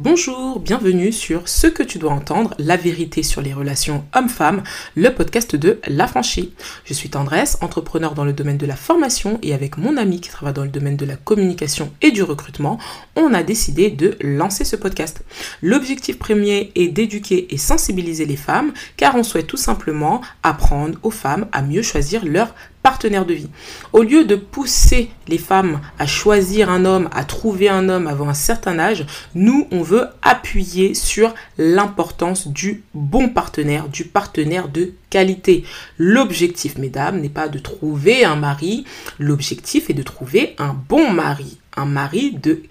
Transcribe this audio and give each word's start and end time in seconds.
Bonjour, 0.00 0.60
bienvenue 0.60 1.10
sur 1.10 1.48
Ce 1.48 1.66
que 1.66 1.82
tu 1.82 1.98
dois 1.98 2.12
entendre, 2.12 2.54
la 2.58 2.76
vérité 2.76 3.24
sur 3.24 3.42
les 3.42 3.52
relations 3.52 4.04
hommes-femmes, 4.14 4.62
le 4.94 5.12
podcast 5.12 5.56
de 5.56 5.80
La 5.88 6.06
Franchie. 6.06 6.54
Je 6.84 6.94
suis 6.94 7.10
Tendresse, 7.10 7.58
entrepreneur 7.62 8.14
dans 8.14 8.24
le 8.24 8.32
domaine 8.32 8.58
de 8.58 8.66
la 8.66 8.76
formation 8.76 9.40
et 9.42 9.54
avec 9.54 9.76
mon 9.76 9.96
ami 9.96 10.20
qui 10.20 10.30
travaille 10.30 10.54
dans 10.54 10.62
le 10.62 10.68
domaine 10.68 10.96
de 10.96 11.04
la 11.04 11.16
communication 11.16 11.92
et 12.00 12.12
du 12.12 12.22
recrutement, 12.22 12.78
on 13.16 13.34
a 13.34 13.42
décidé 13.42 13.90
de 13.90 14.16
lancer 14.20 14.64
ce 14.64 14.76
podcast. 14.76 15.24
L'objectif 15.62 16.16
premier 16.16 16.70
est 16.76 16.86
d'éduquer 16.86 17.52
et 17.52 17.58
sensibiliser 17.58 18.24
les 18.24 18.36
femmes 18.36 18.72
car 18.96 19.16
on 19.16 19.24
souhaite 19.24 19.48
tout 19.48 19.56
simplement 19.56 20.20
apprendre 20.44 20.96
aux 21.02 21.10
femmes 21.10 21.48
à 21.50 21.60
mieux 21.60 21.82
choisir 21.82 22.24
leur 22.24 22.54
de 22.90 23.34
vie. 23.34 23.48
Au 23.92 24.02
lieu 24.02 24.24
de 24.24 24.34
pousser 24.34 25.10
les 25.26 25.38
femmes 25.38 25.80
à 25.98 26.06
choisir 26.06 26.70
un 26.70 26.84
homme, 26.84 27.08
à 27.12 27.24
trouver 27.24 27.68
un 27.68 27.88
homme 27.88 28.06
avant 28.06 28.28
un 28.28 28.34
certain 28.34 28.78
âge, 28.78 29.04
nous, 29.34 29.66
on 29.70 29.82
veut 29.82 30.06
appuyer 30.22 30.94
sur 30.94 31.34
l'importance 31.58 32.48
du 32.48 32.82
bon 32.94 33.28
partenaire, 33.28 33.88
du 33.88 34.04
partenaire 34.04 34.68
de 34.68 34.92
qualité. 35.10 35.64
L'objectif, 35.98 36.78
mesdames, 36.78 37.20
n'est 37.20 37.28
pas 37.28 37.48
de 37.48 37.58
trouver 37.58 38.24
un 38.24 38.36
mari, 38.36 38.84
l'objectif 39.18 39.90
est 39.90 39.94
de 39.94 40.02
trouver 40.02 40.54
un 40.58 40.74
bon 40.88 41.10
mari 41.12 41.58
un 41.78 41.84
mari 41.84 42.32
de 42.32 42.62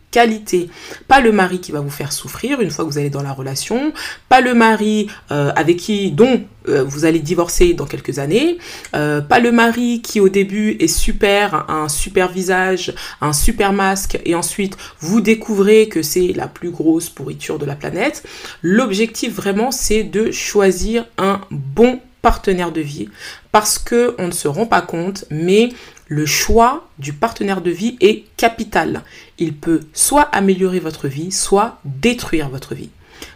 Pas 1.07 1.21
le 1.21 1.31
mari 1.31 1.59
qui 1.59 1.71
va 1.71 1.80
vous 1.80 1.89
faire 1.89 2.12
souffrir 2.12 2.59
une 2.62 2.71
fois 2.71 2.85
que 2.85 2.89
vous 2.89 2.98
allez 2.98 3.09
dans 3.09 3.21
la 3.21 3.34
relation, 3.34 3.94
pas 4.30 4.41
le 4.41 4.53
mari 4.53 5.07
euh, 5.31 5.52
avec 5.55 5.77
qui, 5.77 6.12
dont 6.12 6.43
euh, 6.70 6.84
vous 6.84 7.05
allez 7.05 7.20
divorcer 7.20 7.73
dans 7.73 7.85
quelques 7.85 8.20
années, 8.20 8.57
euh, 8.95 9.21
pas 9.21 9.40
le 9.40 9.52
mari 9.52 10.02
qui 10.02 10.20
au 10.20 10.29
début 10.29 10.77
est 10.79 10.88
super, 10.88 11.70
un 11.70 11.88
super 11.88 12.32
visage, 12.32 12.93
un 13.21 13.34
super 13.34 13.73
masque, 13.73 14.20
et 14.26 14.35
ensuite 14.35 14.77
vous 14.99 15.21
découvrez 15.21 15.88
que 15.88 16.01
c'est 16.01 16.34
la 16.34 16.48
plus 16.48 16.71
grosse 16.71 17.10
pourriture 17.10 17.60
de 17.60 17.65
la 17.65 17.76
planète. 17.76 18.23
L'objectif 18.62 19.34
vraiment 19.34 19.71
c'est 19.71 20.04
de 20.04 20.32
choisir 20.32 21.05
un 21.18 21.41
bon 21.51 21.99
partenaire 22.21 22.71
de 22.71 22.82
vie 22.82 23.07
parce 23.51 23.79
que 23.79 24.15
on 24.18 24.27
ne 24.27 24.32
se 24.32 24.48
rend 24.48 24.65
pas 24.65 24.82
compte, 24.82 25.26
mais 25.29 25.70
le 26.08 26.26
choix 26.26 26.88
du 27.00 27.13
partenaire 27.13 27.62
de 27.62 27.72
vie 27.72 27.98
est 28.00 28.24
capital. 28.38 29.04
Il 29.38 29.54
peut 29.54 29.82
soit 29.94 30.24
améliorer 30.24 30.80
votre 30.80 31.08
vie, 31.08 31.32
soit 31.32 31.80
détruire 31.86 32.50
votre 32.50 32.76
vie. 32.76 32.90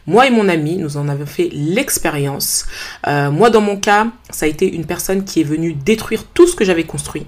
Moi 0.07 0.27
et 0.27 0.31
mon 0.31 0.47
ami, 0.47 0.77
nous 0.77 0.97
en 0.97 1.07
avons 1.09 1.25
fait 1.25 1.49
l'expérience. 1.51 2.65
Euh, 3.07 3.31
moi, 3.31 3.49
dans 3.49 3.61
mon 3.61 3.77
cas, 3.77 4.07
ça 4.29 4.45
a 4.45 4.49
été 4.49 4.71
une 4.71 4.85
personne 4.85 5.25
qui 5.25 5.41
est 5.41 5.45
venue 5.45 5.73
détruire 5.73 6.23
tout 6.33 6.47
ce 6.47 6.55
que 6.55 6.65
j'avais 6.65 6.83
construit. 6.83 7.25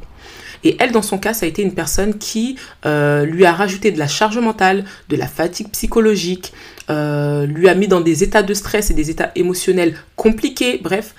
Et 0.63 0.77
elle, 0.79 0.91
dans 0.91 1.01
son 1.01 1.17
cas, 1.17 1.33
ça 1.33 1.45
a 1.45 1.49
été 1.49 1.61
une 1.61 1.73
personne 1.73 2.17
qui 2.17 2.57
euh, 2.85 3.25
lui 3.25 3.45
a 3.45 3.51
rajouté 3.51 3.91
de 3.91 3.99
la 3.99 4.07
charge 4.07 4.37
mentale, 4.37 4.85
de 5.09 5.17
la 5.17 5.27
fatigue 5.27 5.69
psychologique, 5.69 6.53
euh, 6.89 7.45
lui 7.45 7.67
a 7.67 7.75
mis 7.75 7.87
dans 7.87 8.01
des 8.01 8.23
états 8.23 8.43
de 8.43 8.53
stress 8.53 8.89
et 8.89 8.93
des 8.93 9.09
états 9.09 9.31
émotionnels 9.35 9.95
compliqués. 10.15 10.79
Bref, 10.81 11.15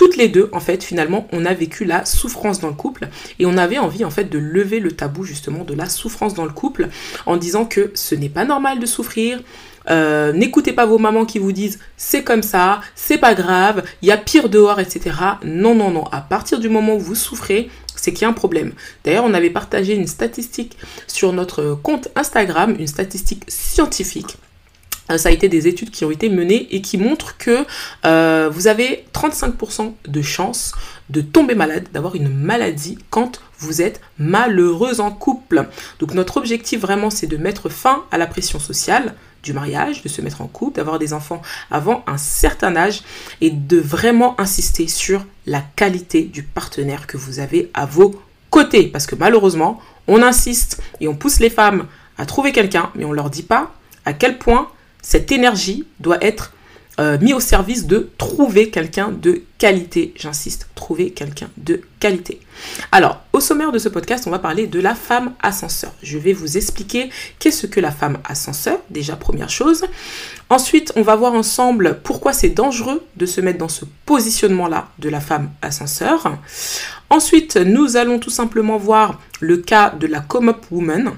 toutes 0.00 0.16
les 0.16 0.28
deux, 0.28 0.48
en 0.52 0.60
fait, 0.60 0.82
finalement, 0.82 1.28
on 1.30 1.44
a 1.44 1.52
vécu 1.52 1.84
la 1.84 2.06
souffrance 2.06 2.58
dans 2.58 2.68
le 2.68 2.74
couple 2.74 3.08
et 3.38 3.44
on 3.44 3.58
avait 3.58 3.76
envie, 3.76 4.02
en 4.06 4.08
fait, 4.08 4.24
de 4.24 4.38
lever 4.38 4.80
le 4.80 4.92
tabou, 4.92 5.24
justement, 5.24 5.62
de 5.62 5.74
la 5.74 5.90
souffrance 5.90 6.32
dans 6.32 6.46
le 6.46 6.52
couple 6.52 6.88
en 7.26 7.36
disant 7.36 7.66
que 7.66 7.90
ce 7.92 8.14
n'est 8.14 8.30
pas 8.30 8.46
normal 8.46 8.78
de 8.78 8.86
souffrir. 8.86 9.42
Euh, 9.90 10.32
n'écoutez 10.32 10.72
pas 10.72 10.86
vos 10.86 10.96
mamans 10.96 11.26
qui 11.26 11.38
vous 11.38 11.52
disent 11.52 11.80
c'est 11.98 12.24
comme 12.24 12.42
ça, 12.42 12.80
c'est 12.94 13.18
pas 13.18 13.34
grave, 13.34 13.82
il 14.00 14.08
y 14.08 14.10
a 14.10 14.16
pire 14.16 14.48
dehors, 14.48 14.80
etc. 14.80 15.14
Non, 15.44 15.74
non, 15.74 15.90
non. 15.90 16.06
À 16.12 16.22
partir 16.22 16.60
du 16.60 16.70
moment 16.70 16.94
où 16.94 17.00
vous 17.00 17.14
souffrez, 17.14 17.68
c'est 17.94 18.14
qu'il 18.14 18.22
y 18.22 18.24
a 18.24 18.30
un 18.30 18.32
problème. 18.32 18.72
D'ailleurs, 19.04 19.24
on 19.26 19.34
avait 19.34 19.50
partagé 19.50 19.94
une 19.94 20.06
statistique 20.06 20.78
sur 21.08 21.34
notre 21.34 21.74
compte 21.74 22.08
Instagram, 22.16 22.74
une 22.78 22.86
statistique 22.86 23.44
scientifique 23.48 24.38
ça 25.18 25.28
a 25.28 25.32
été 25.32 25.48
des 25.48 25.66
études 25.68 25.90
qui 25.90 26.04
ont 26.04 26.10
été 26.10 26.28
menées 26.28 26.68
et 26.70 26.80
qui 26.80 26.98
montrent 26.98 27.36
que 27.36 27.64
euh, 28.04 28.48
vous 28.52 28.66
avez 28.66 29.04
35% 29.12 29.92
de 30.06 30.22
chances 30.22 30.72
de 31.08 31.20
tomber 31.20 31.54
malade, 31.54 31.88
d'avoir 31.92 32.14
une 32.14 32.28
maladie 32.28 32.98
quand 33.10 33.40
vous 33.58 33.82
êtes 33.82 34.00
malheureuse 34.18 35.00
en 35.00 35.10
couple. 35.10 35.68
Donc 35.98 36.14
notre 36.14 36.36
objectif 36.36 36.80
vraiment 36.80 37.10
c'est 37.10 37.26
de 37.26 37.36
mettre 37.36 37.68
fin 37.68 38.04
à 38.10 38.18
la 38.18 38.26
pression 38.26 38.58
sociale 38.58 39.14
du 39.42 39.52
mariage, 39.52 40.02
de 40.02 40.08
se 40.08 40.20
mettre 40.20 40.42
en 40.42 40.46
couple, 40.46 40.76
d'avoir 40.76 40.98
des 40.98 41.12
enfants 41.12 41.42
avant 41.70 42.04
un 42.06 42.18
certain 42.18 42.76
âge 42.76 43.02
et 43.40 43.50
de 43.50 43.78
vraiment 43.78 44.38
insister 44.40 44.86
sur 44.86 45.24
la 45.46 45.62
qualité 45.76 46.22
du 46.22 46.42
partenaire 46.42 47.06
que 47.06 47.16
vous 47.16 47.40
avez 47.40 47.70
à 47.74 47.86
vos 47.86 48.20
côtés. 48.50 48.84
Parce 48.88 49.06
que 49.06 49.14
malheureusement, 49.14 49.80
on 50.06 50.22
insiste 50.22 50.82
et 51.00 51.08
on 51.08 51.14
pousse 51.14 51.40
les 51.40 51.50
femmes 51.50 51.86
à 52.18 52.26
trouver 52.26 52.52
quelqu'un, 52.52 52.90
mais 52.94 53.04
on 53.04 53.12
leur 53.12 53.30
dit 53.30 53.42
pas 53.42 53.72
à 54.04 54.12
quel 54.12 54.38
point 54.38 54.68
cette 55.02 55.32
énergie 55.32 55.86
doit 55.98 56.22
être 56.22 56.52
euh, 57.00 57.16
mise 57.18 57.32
au 57.32 57.40
service 57.40 57.86
de 57.86 58.10
trouver 58.18 58.68
quelqu'un 58.68 59.10
de 59.10 59.42
qualité. 59.56 60.12
J'insiste, 60.16 60.68
trouver 60.74 61.12
quelqu'un 61.12 61.48
de 61.56 61.80
qualité. 61.98 62.40
Alors, 62.92 63.22
au 63.32 63.40
sommaire 63.40 63.72
de 63.72 63.78
ce 63.78 63.88
podcast, 63.88 64.24
on 64.26 64.30
va 64.30 64.38
parler 64.38 64.66
de 64.66 64.80
la 64.80 64.94
femme 64.94 65.32
ascenseur. 65.40 65.94
Je 66.02 66.18
vais 66.18 66.34
vous 66.34 66.58
expliquer 66.58 67.08
qu'est-ce 67.38 67.66
que 67.66 67.80
la 67.80 67.90
femme 67.90 68.18
ascenseur, 68.24 68.80
déjà 68.90 69.16
première 69.16 69.48
chose. 69.48 69.84
Ensuite, 70.50 70.92
on 70.94 71.00
va 71.00 71.16
voir 71.16 71.32
ensemble 71.32 72.00
pourquoi 72.04 72.34
c'est 72.34 72.50
dangereux 72.50 73.02
de 73.16 73.24
se 73.24 73.40
mettre 73.40 73.58
dans 73.58 73.68
ce 73.68 73.86
positionnement-là 74.04 74.88
de 74.98 75.08
la 75.08 75.20
femme 75.20 75.50
ascenseur. 75.62 76.36
Ensuite, 77.08 77.56
nous 77.56 77.96
allons 77.96 78.18
tout 78.18 78.30
simplement 78.30 78.76
voir 78.76 79.18
le 79.40 79.56
cas 79.56 79.88
de 79.88 80.06
la 80.06 80.20
come-up 80.20 80.66
woman 80.70 81.12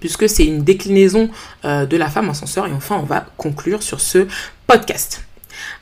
puisque 0.00 0.28
c'est 0.28 0.44
une 0.44 0.62
déclinaison 0.62 1.30
euh, 1.64 1.86
de 1.86 1.96
la 1.96 2.08
femme 2.08 2.30
ascenseur. 2.30 2.66
Et 2.66 2.72
enfin, 2.72 2.96
on 2.96 3.04
va 3.04 3.26
conclure 3.36 3.82
sur 3.82 4.00
ce 4.00 4.26
podcast. 4.66 5.22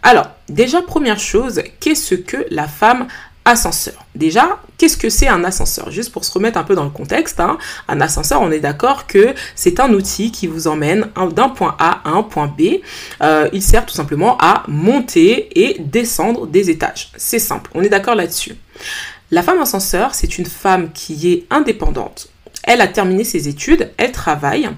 Alors, 0.02 0.28
déjà, 0.48 0.82
première 0.82 1.18
chose, 1.18 1.62
qu'est-ce 1.80 2.14
que 2.14 2.46
la 2.50 2.68
femme 2.68 3.06
ascenseur? 3.44 3.94
Déjà, 4.14 4.60
qu'est-ce 4.78 4.96
que 4.96 5.08
c'est 5.08 5.28
un 5.28 5.44
ascenseur? 5.44 5.90
Juste 5.90 6.12
pour 6.12 6.24
se 6.24 6.32
remettre 6.32 6.58
un 6.58 6.62
peu 6.62 6.74
dans 6.74 6.84
le 6.84 6.90
contexte, 6.90 7.40
hein, 7.40 7.58
un 7.88 8.00
ascenseur, 8.00 8.40
on 8.40 8.50
est 8.50 8.60
d'accord 8.60 9.06
que 9.06 9.34
c'est 9.54 9.80
un 9.80 9.92
outil 9.92 10.30
qui 10.30 10.46
vous 10.46 10.66
emmène 10.66 11.08
d'un 11.32 11.48
point 11.48 11.76
A 11.78 12.00
à 12.04 12.10
un 12.10 12.22
point 12.22 12.46
B. 12.46 12.80
Euh, 13.22 13.48
il 13.52 13.62
sert 13.62 13.84
tout 13.86 13.94
simplement 13.94 14.38
à 14.40 14.64
monter 14.68 15.48
et 15.60 15.78
descendre 15.80 16.46
des 16.46 16.70
étages. 16.70 17.10
C'est 17.16 17.38
simple, 17.38 17.70
on 17.74 17.82
est 17.82 17.88
d'accord 17.88 18.14
là-dessus. 18.14 18.56
La 19.30 19.42
femme 19.42 19.60
ascenseur, 19.60 20.14
c'est 20.14 20.38
une 20.38 20.46
femme 20.46 20.92
qui 20.92 21.32
est 21.32 21.46
indépendante, 21.50 22.28
elle 22.66 22.80
a 22.80 22.86
terminé 22.86 23.24
ses 23.24 23.48
études, 23.48 23.90
elle 23.96 24.12
travaille, 24.12 24.68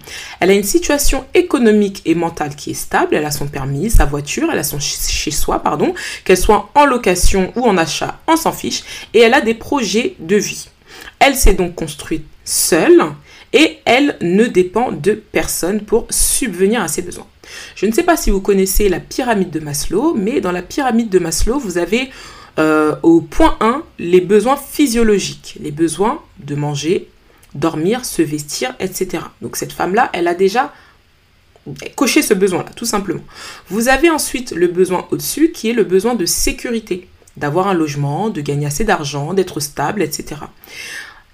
elle 0.40 0.50
a 0.50 0.54
une 0.54 0.62
situation 0.62 1.24
économique 1.34 2.02
et 2.04 2.14
mentale 2.14 2.54
qui 2.56 2.70
est 2.70 2.74
stable, 2.74 3.14
elle 3.14 3.24
a 3.24 3.30
son 3.30 3.46
permis, 3.46 3.90
sa 3.90 4.04
voiture, 4.04 4.48
elle 4.52 4.58
a 4.58 4.64
son 4.64 4.78
chez 4.80 5.30
soi, 5.30 5.60
pardon, 5.60 5.94
qu'elle 6.24 6.36
soit 6.36 6.70
en 6.74 6.86
location 6.86 7.52
ou 7.56 7.62
en 7.64 7.76
achat, 7.76 8.18
on 8.26 8.36
s'en 8.36 8.52
fiche, 8.52 8.82
et 9.14 9.20
elle 9.20 9.34
a 9.34 9.40
des 9.40 9.54
projets 9.54 10.16
de 10.18 10.36
vie. 10.36 10.68
Elle 11.18 11.36
s'est 11.36 11.54
donc 11.54 11.74
construite 11.74 12.26
seule 12.44 13.02
et 13.52 13.78
elle 13.84 14.16
ne 14.20 14.46
dépend 14.46 14.92
de 14.92 15.12
personne 15.12 15.80
pour 15.80 16.06
subvenir 16.10 16.82
à 16.82 16.88
ses 16.88 17.02
besoins. 17.02 17.26
Je 17.74 17.86
ne 17.86 17.92
sais 17.92 18.02
pas 18.02 18.16
si 18.16 18.30
vous 18.30 18.40
connaissez 18.40 18.88
la 18.88 19.00
pyramide 19.00 19.50
de 19.50 19.60
Maslow, 19.60 20.14
mais 20.14 20.40
dans 20.40 20.52
la 20.52 20.62
pyramide 20.62 21.08
de 21.08 21.18
Maslow, 21.18 21.58
vous 21.58 21.78
avez 21.78 22.10
euh, 22.58 22.96
au 23.02 23.20
point 23.20 23.56
1 23.60 23.82
les 23.98 24.20
besoins 24.20 24.56
physiologiques, 24.56 25.56
les 25.60 25.70
besoins 25.70 26.20
de 26.38 26.54
manger, 26.54 27.08
dormir, 27.56 28.04
se 28.04 28.22
vestir, 28.22 28.74
etc. 28.80 29.24
Donc 29.42 29.56
cette 29.56 29.72
femme-là, 29.72 30.10
elle 30.12 30.28
a 30.28 30.34
déjà 30.34 30.72
coché 31.96 32.22
ce 32.22 32.34
besoin-là, 32.34 32.70
tout 32.76 32.84
simplement. 32.84 33.22
Vous 33.68 33.88
avez 33.88 34.10
ensuite 34.10 34.52
le 34.52 34.68
besoin 34.68 35.06
au-dessus 35.10 35.50
qui 35.52 35.68
est 35.68 35.72
le 35.72 35.84
besoin 35.84 36.14
de 36.14 36.24
sécurité, 36.24 37.08
d'avoir 37.36 37.68
un 37.68 37.74
logement, 37.74 38.30
de 38.30 38.40
gagner 38.40 38.66
assez 38.66 38.84
d'argent, 38.84 39.34
d'être 39.34 39.60
stable, 39.60 40.02
etc. 40.02 40.40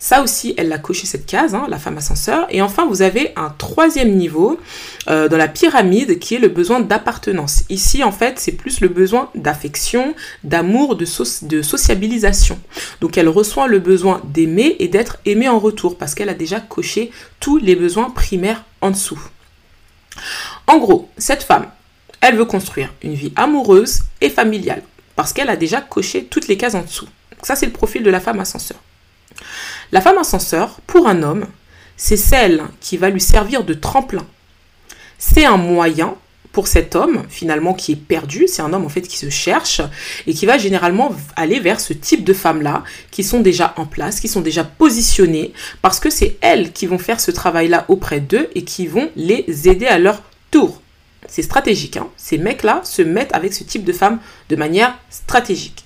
Ça 0.02 0.20
aussi, 0.20 0.52
elle 0.56 0.68
l'a 0.68 0.78
coché 0.78 1.06
cette 1.06 1.26
case, 1.26 1.54
hein, 1.54 1.64
la 1.68 1.78
femme 1.78 1.96
ascenseur. 1.96 2.48
Et 2.50 2.60
enfin, 2.60 2.86
vous 2.86 3.02
avez 3.02 3.32
un 3.36 3.50
troisième 3.50 4.16
niveau 4.16 4.58
euh, 5.06 5.28
dans 5.28 5.36
la 5.36 5.46
pyramide 5.46 6.18
qui 6.18 6.34
est 6.34 6.40
le 6.40 6.48
besoin 6.48 6.80
d'appartenance. 6.80 7.62
Ici, 7.68 8.02
en 8.02 8.10
fait, 8.10 8.40
c'est 8.40 8.50
plus 8.50 8.80
le 8.80 8.88
besoin 8.88 9.30
d'affection, 9.36 10.16
d'amour, 10.42 10.96
de, 10.96 11.04
sociabilisation. 11.04 12.58
Donc, 13.00 13.16
elle 13.16 13.28
reçoit 13.28 13.68
le 13.68 13.78
besoin 13.78 14.20
d'aimer 14.24 14.74
et 14.80 14.88
d'être 14.88 15.18
aimée 15.24 15.48
en 15.48 15.60
retour 15.60 15.96
parce 15.96 16.16
qu'elle 16.16 16.30
a 16.30 16.34
déjà 16.34 16.58
coché 16.58 17.12
tous 17.38 17.58
les 17.58 17.76
besoins 17.76 18.10
primaires 18.10 18.64
en 18.80 18.90
dessous. 18.90 19.22
En 20.66 20.78
gros, 20.78 21.10
cette 21.16 21.44
femme, 21.44 21.68
elle 22.20 22.34
veut 22.34 22.44
construire 22.44 22.92
une 23.04 23.14
vie 23.14 23.32
amoureuse 23.36 24.00
et 24.20 24.30
familiale 24.30 24.82
parce 25.14 25.32
qu'elle 25.32 25.48
a 25.48 25.56
déjà 25.56 25.80
coché 25.80 26.24
toutes 26.24 26.48
les 26.48 26.56
cases 26.56 26.74
en 26.74 26.82
dessous. 26.82 27.06
ça, 27.44 27.54
c'est 27.54 27.66
le 27.66 27.72
profil 27.72 28.02
de 28.02 28.10
la 28.10 28.18
femme 28.18 28.40
ascenseur. 28.40 28.80
La 29.90 30.00
femme 30.00 30.18
ascenseur, 30.18 30.80
pour 30.86 31.08
un 31.08 31.22
homme, 31.22 31.46
c'est 31.96 32.16
celle 32.16 32.62
qui 32.80 32.96
va 32.96 33.10
lui 33.10 33.20
servir 33.20 33.64
de 33.64 33.74
tremplin. 33.74 34.26
C'est 35.18 35.44
un 35.44 35.56
moyen 35.56 36.16
pour 36.52 36.66
cet 36.66 36.96
homme, 36.96 37.24
finalement, 37.28 37.74
qui 37.74 37.92
est 37.92 37.96
perdu. 37.96 38.46
C'est 38.46 38.62
un 38.62 38.72
homme, 38.72 38.84
en 38.84 38.88
fait, 38.88 39.02
qui 39.02 39.16
se 39.16 39.30
cherche 39.30 39.80
et 40.26 40.34
qui 40.34 40.46
va 40.46 40.58
généralement 40.58 41.14
aller 41.34 41.60
vers 41.60 41.80
ce 41.80 41.92
type 41.92 42.24
de 42.24 42.32
femmes-là, 42.32 42.84
qui 43.10 43.24
sont 43.24 43.40
déjà 43.40 43.72
en 43.76 43.86
place, 43.86 44.20
qui 44.20 44.28
sont 44.28 44.42
déjà 44.42 44.64
positionnées, 44.64 45.52
parce 45.80 45.98
que 45.98 46.10
c'est 46.10 46.36
elles 46.40 46.72
qui 46.72 46.86
vont 46.86 46.98
faire 46.98 47.20
ce 47.20 47.30
travail-là 47.30 47.84
auprès 47.88 48.20
d'eux 48.20 48.50
et 48.54 48.64
qui 48.64 48.86
vont 48.86 49.10
les 49.16 49.46
aider 49.68 49.86
à 49.86 49.98
leur 49.98 50.22
tour. 50.50 50.82
C'est 51.28 51.42
stratégique. 51.42 51.96
Hein. 51.96 52.08
Ces 52.16 52.38
mecs-là 52.38 52.80
se 52.84 53.02
mettent 53.02 53.34
avec 53.34 53.54
ce 53.54 53.64
type 53.64 53.84
de 53.84 53.92
femme 53.92 54.18
de 54.48 54.56
manière 54.56 54.98
stratégique. 55.08 55.84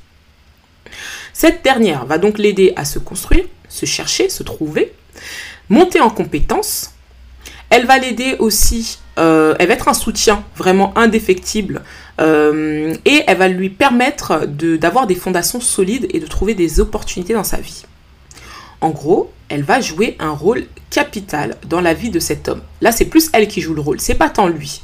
Cette 1.39 1.63
dernière 1.63 2.07
va 2.07 2.17
donc 2.17 2.39
l'aider 2.39 2.73
à 2.77 2.87
se 2.87 2.99
construire, 2.99 3.45
se 3.69 3.85
chercher, 3.85 4.31
se 4.31 4.43
trouver, 4.43 4.95
monter 5.69 6.01
en 6.01 6.09
compétences. 6.09 6.95
Elle 7.69 7.85
va 7.85 7.99
l'aider 7.99 8.37
aussi, 8.39 9.01
euh, 9.19 9.55
elle 9.59 9.69
va 9.69 9.75
être 9.75 9.89
un 9.89 9.93
soutien 9.93 10.43
vraiment 10.57 10.97
indéfectible 10.97 11.83
euh, 12.23 12.97
et 13.05 13.23
elle 13.27 13.37
va 13.37 13.49
lui 13.49 13.69
permettre 13.69 14.47
d'avoir 14.47 15.07
des 15.07 15.15
fondations 15.15 15.61
solides 15.61 16.07
et 16.09 16.21
de 16.21 16.27
trouver 16.27 16.55
des 16.55 16.81
opportunités 16.81 17.35
dans 17.35 17.45
sa 17.45 17.59
vie. 17.59 17.85
En 18.81 18.89
gros, 18.89 19.31
elle 19.51 19.63
va 19.63 19.83
jouer 19.83 20.17
un 20.19 20.31
rôle 20.31 20.65
capital 20.89 21.59
dans 21.67 21.83
la 21.83 21.93
vie 21.93 22.09
de 22.09 22.19
cet 22.19 22.49
homme. 22.49 22.63
Là, 22.81 22.93
c'est 22.93 23.05
plus 23.05 23.29
elle 23.35 23.47
qui 23.47 23.61
joue 23.61 23.75
le 23.75 23.83
rôle, 23.83 24.01
c'est 24.01 24.15
pas 24.15 24.31
tant 24.31 24.49
lui. 24.49 24.81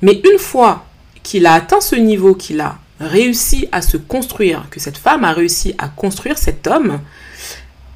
Mais 0.00 0.22
une 0.32 0.38
fois 0.38 0.86
qu'il 1.22 1.44
a 1.44 1.52
atteint 1.52 1.82
ce 1.82 1.94
niveau, 1.94 2.34
qu'il 2.34 2.62
a 2.62 2.78
réussi 3.00 3.68
à 3.72 3.82
se 3.82 3.96
construire, 3.96 4.66
que 4.70 4.80
cette 4.80 4.98
femme 4.98 5.24
a 5.24 5.32
réussi 5.32 5.74
à 5.78 5.88
construire 5.88 6.38
cet 6.38 6.66
homme, 6.66 7.00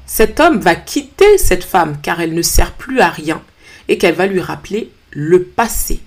cet 0.05 0.39
homme 0.39 0.59
va 0.59 0.75
quitter 0.75 1.37
cette 1.37 1.63
femme 1.63 1.97
car 2.01 2.21
elle 2.21 2.33
ne 2.33 2.41
sert 2.41 2.73
plus 2.73 2.99
à 2.99 3.09
rien 3.09 3.41
et 3.87 3.97
qu'elle 3.97 4.15
va 4.15 4.27
lui 4.27 4.39
rappeler 4.39 4.91
le 5.11 5.43
passé. 5.43 5.99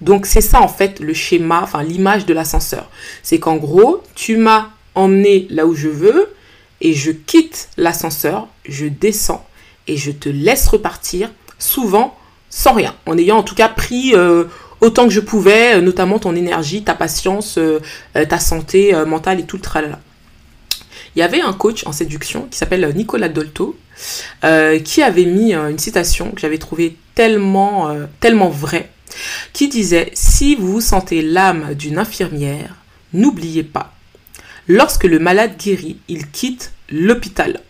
Donc 0.00 0.26
c'est 0.26 0.40
ça 0.40 0.60
en 0.60 0.68
fait 0.68 1.00
le 1.00 1.14
schéma, 1.14 1.60
enfin 1.62 1.82
l'image 1.82 2.26
de 2.26 2.34
l'ascenseur. 2.34 2.90
C'est 3.22 3.38
qu'en 3.38 3.56
gros, 3.56 4.02
tu 4.14 4.36
m'as 4.36 4.68
emmené 4.94 5.46
là 5.50 5.66
où 5.66 5.74
je 5.74 5.88
veux 5.88 6.34
et 6.80 6.92
je 6.92 7.10
quitte 7.10 7.68
l'ascenseur, 7.76 8.48
je 8.64 8.86
descends 8.86 9.46
et 9.86 9.96
je 9.96 10.10
te 10.10 10.28
laisse 10.28 10.68
repartir, 10.68 11.30
souvent 11.58 12.18
sans 12.50 12.74
rien, 12.74 12.94
en 13.06 13.18
ayant 13.18 13.38
en 13.38 13.42
tout 13.42 13.54
cas 13.54 13.68
pris 13.68 14.14
euh, 14.14 14.44
autant 14.86 15.06
que 15.06 15.12
je 15.12 15.20
pouvais, 15.20 15.76
euh, 15.76 15.80
notamment 15.80 16.18
ton 16.18 16.34
énergie, 16.34 16.82
ta 16.82 16.94
patience, 16.94 17.58
euh, 17.58 17.80
ta 18.12 18.38
santé 18.38 18.94
mentale 19.06 19.40
et 19.40 19.44
tout 19.44 19.56
le 19.56 19.62
tralala. 19.62 20.00
Il 21.14 21.18
y 21.18 21.22
avait 21.22 21.40
un 21.40 21.52
coach 21.52 21.86
en 21.86 21.92
séduction 21.92 22.46
qui 22.50 22.58
s'appelle 22.58 22.92
Nicolas 22.94 23.28
Dolto, 23.28 23.76
qui 24.42 25.02
avait 25.02 25.24
mis 25.24 25.54
une 25.54 25.78
citation 25.78 26.30
que 26.30 26.40
j'avais 26.40 26.58
trouvée 26.58 26.96
tellement, 27.14 27.90
tellement 28.20 28.50
vraie, 28.50 28.90
qui 29.54 29.68
disait 29.68 30.10
Si 30.12 30.54
vous 30.54 30.82
sentez 30.82 31.22
l'âme 31.22 31.74
d'une 31.74 31.96
infirmière, 31.96 32.74
n'oubliez 33.14 33.62
pas, 33.62 33.94
lorsque 34.68 35.04
le 35.04 35.18
malade 35.18 35.56
guérit, 35.58 35.96
il 36.08 36.30
quitte 36.30 36.72
l'hôpital. 36.90 37.60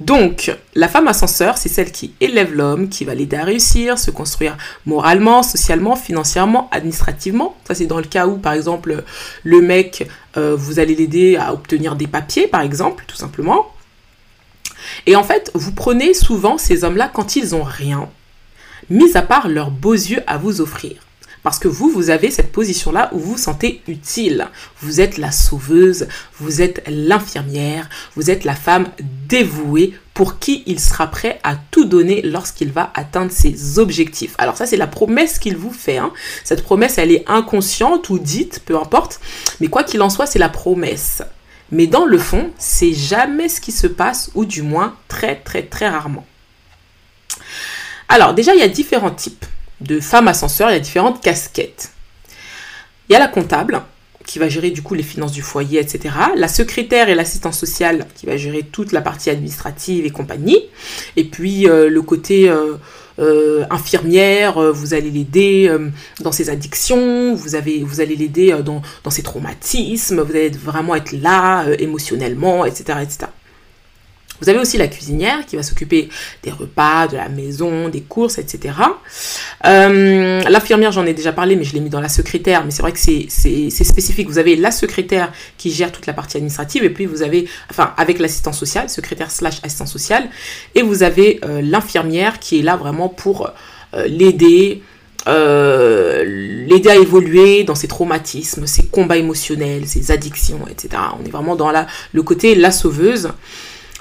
Donc, 0.00 0.56
la 0.76 0.86
femme 0.86 1.08
ascenseur, 1.08 1.58
c'est 1.58 1.68
celle 1.68 1.90
qui 1.90 2.14
élève 2.20 2.54
l'homme, 2.54 2.88
qui 2.88 3.04
va 3.04 3.14
l'aider 3.14 3.36
à 3.36 3.44
réussir, 3.44 3.98
se 3.98 4.12
construire 4.12 4.56
moralement, 4.86 5.42
socialement, 5.42 5.96
financièrement, 5.96 6.68
administrativement. 6.70 7.56
Ça, 7.66 7.74
c'est 7.74 7.86
dans 7.86 7.98
le 7.98 8.04
cas 8.04 8.28
où, 8.28 8.38
par 8.38 8.52
exemple, 8.52 9.02
le 9.42 9.60
mec, 9.60 10.08
euh, 10.36 10.54
vous 10.56 10.78
allez 10.78 10.94
l'aider 10.94 11.36
à 11.36 11.52
obtenir 11.52 11.96
des 11.96 12.06
papiers, 12.06 12.46
par 12.46 12.60
exemple, 12.60 13.04
tout 13.08 13.16
simplement. 13.16 13.66
Et 15.06 15.16
en 15.16 15.24
fait, 15.24 15.50
vous 15.54 15.72
prenez 15.72 16.14
souvent 16.14 16.58
ces 16.58 16.84
hommes-là 16.84 17.10
quand 17.12 17.34
ils 17.34 17.56
ont 17.56 17.64
rien, 17.64 18.08
mis 18.90 19.16
à 19.16 19.22
part 19.22 19.48
leurs 19.48 19.72
beaux 19.72 19.94
yeux 19.94 20.22
à 20.28 20.38
vous 20.38 20.60
offrir. 20.60 21.07
Parce 21.42 21.58
que 21.58 21.68
vous, 21.68 21.90
vous 21.90 22.10
avez 22.10 22.30
cette 22.30 22.52
position-là 22.52 23.10
où 23.12 23.18
vous 23.18 23.32
vous 23.32 23.38
sentez 23.38 23.82
utile. 23.86 24.48
Vous 24.80 25.00
êtes 25.00 25.18
la 25.18 25.30
sauveuse, 25.30 26.08
vous 26.38 26.62
êtes 26.62 26.82
l'infirmière, 26.88 27.88
vous 28.16 28.30
êtes 28.30 28.44
la 28.44 28.54
femme 28.54 28.88
dévouée 29.28 29.94
pour 30.14 30.40
qui 30.40 30.64
il 30.66 30.80
sera 30.80 31.06
prêt 31.06 31.38
à 31.44 31.54
tout 31.70 31.84
donner 31.84 32.22
lorsqu'il 32.22 32.72
va 32.72 32.90
atteindre 32.94 33.30
ses 33.30 33.78
objectifs. 33.78 34.34
Alors 34.38 34.56
ça, 34.56 34.66
c'est 34.66 34.76
la 34.76 34.88
promesse 34.88 35.38
qu'il 35.38 35.56
vous 35.56 35.70
fait. 35.70 35.98
Hein. 35.98 36.12
Cette 36.42 36.64
promesse, 36.64 36.98
elle 36.98 37.12
est 37.12 37.24
inconsciente 37.28 38.10
ou 38.10 38.18
dite, 38.18 38.62
peu 38.64 38.76
importe. 38.76 39.20
Mais 39.60 39.68
quoi 39.68 39.84
qu'il 39.84 40.02
en 40.02 40.10
soit, 40.10 40.26
c'est 40.26 40.40
la 40.40 40.48
promesse. 40.48 41.22
Mais 41.70 41.86
dans 41.86 42.04
le 42.04 42.18
fond, 42.18 42.50
c'est 42.58 42.92
jamais 42.92 43.48
ce 43.48 43.60
qui 43.60 43.72
se 43.72 43.86
passe, 43.86 44.30
ou 44.34 44.44
du 44.44 44.62
moins 44.62 44.96
très 45.06 45.36
très 45.36 45.62
très 45.62 45.88
rarement. 45.88 46.26
Alors 48.08 48.34
déjà, 48.34 48.54
il 48.54 48.60
y 48.60 48.64
a 48.64 48.68
différents 48.68 49.10
types 49.10 49.44
de 49.80 50.00
femmes 50.00 50.28
ascenseurs, 50.28 50.70
il 50.70 50.74
y 50.74 50.76
a 50.76 50.80
différentes 50.80 51.22
casquettes. 51.22 51.92
Il 53.08 53.12
y 53.12 53.16
a 53.16 53.18
la 53.18 53.28
comptable, 53.28 53.82
qui 54.28 54.38
va 54.38 54.48
gérer 54.48 54.70
du 54.70 54.82
coup 54.82 54.94
les 54.94 55.02
finances 55.02 55.32
du 55.32 55.40
foyer, 55.40 55.80
etc. 55.80 56.14
La 56.36 56.48
secrétaire 56.48 57.08
et 57.08 57.14
l'assistante 57.14 57.54
sociale 57.54 58.06
qui 58.14 58.26
va 58.26 58.36
gérer 58.36 58.62
toute 58.62 58.92
la 58.92 59.00
partie 59.00 59.30
administrative 59.30 60.04
et 60.04 60.10
compagnie. 60.10 60.66
Et 61.16 61.24
puis 61.24 61.66
euh, 61.66 61.88
le 61.88 62.02
côté 62.02 62.50
euh, 62.50 62.74
euh, 63.18 63.64
infirmière, 63.70 64.60
vous 64.72 64.92
allez 64.92 65.10
l'aider 65.10 65.74
dans 66.20 66.30
ses 66.30 66.50
addictions, 66.50 67.34
vous 67.34 67.56
allez 67.56 67.84
l'aider 68.16 68.54
dans, 68.62 68.82
dans, 69.02 69.10
ses 69.10 69.22
traumatismes, 69.22 70.20
vous 70.20 70.32
allez 70.32 70.50
vraiment 70.50 70.94
être 70.94 71.12
là 71.12 71.64
émotionnellement, 71.78 72.66
etc., 72.66 72.98
etc. 73.02 73.30
Vous 74.40 74.48
avez 74.48 74.58
aussi 74.58 74.78
la 74.78 74.86
cuisinière 74.86 75.44
qui 75.46 75.56
va 75.56 75.62
s'occuper 75.62 76.08
des 76.42 76.50
repas, 76.50 77.08
de 77.08 77.16
la 77.16 77.28
maison, 77.28 77.88
des 77.88 78.02
courses, 78.02 78.38
etc. 78.38 78.74
Euh, 79.66 80.42
l'infirmière, 80.48 80.92
j'en 80.92 81.06
ai 81.06 81.14
déjà 81.14 81.32
parlé, 81.32 81.56
mais 81.56 81.64
je 81.64 81.74
l'ai 81.74 81.80
mis 81.80 81.90
dans 81.90 82.00
la 82.00 82.08
secrétaire. 82.08 82.64
Mais 82.64 82.70
c'est 82.70 82.82
vrai 82.82 82.92
que 82.92 82.98
c'est 82.98 83.84
spécifique. 83.84 84.28
Vous 84.28 84.38
avez 84.38 84.56
la 84.56 84.70
secrétaire 84.70 85.32
qui 85.56 85.72
gère 85.72 85.90
toute 85.90 86.06
la 86.06 86.12
partie 86.12 86.36
administrative, 86.36 86.84
et 86.84 86.90
puis 86.90 87.06
vous 87.06 87.22
avez, 87.22 87.48
enfin, 87.70 87.92
avec 87.96 88.18
l'assistant 88.18 88.52
social, 88.52 88.88
secrétaire 88.88 89.30
slash 89.30 89.58
assistant 89.62 89.86
social, 89.86 90.28
et 90.74 90.82
vous 90.82 91.02
avez 91.02 91.40
euh, 91.44 91.60
l'infirmière 91.62 92.38
qui 92.38 92.60
est 92.60 92.62
là 92.62 92.76
vraiment 92.76 93.08
pour 93.08 93.50
euh, 93.94 94.06
l'aider. 94.06 94.82
l'aider 95.26 96.88
à 96.88 96.96
évoluer 96.96 97.64
dans 97.64 97.74
ses 97.74 97.88
traumatismes, 97.88 98.66
ses 98.66 98.86
combats 98.86 99.18
émotionnels, 99.18 99.86
ses 99.86 100.10
addictions, 100.10 100.60
etc. 100.70 101.02
On 101.20 101.26
est 101.26 101.30
vraiment 101.30 101.54
dans 101.56 101.70
la, 101.70 101.86
le 102.12 102.22
côté 102.22 102.54
la 102.54 102.70
sauveuse. 102.70 103.30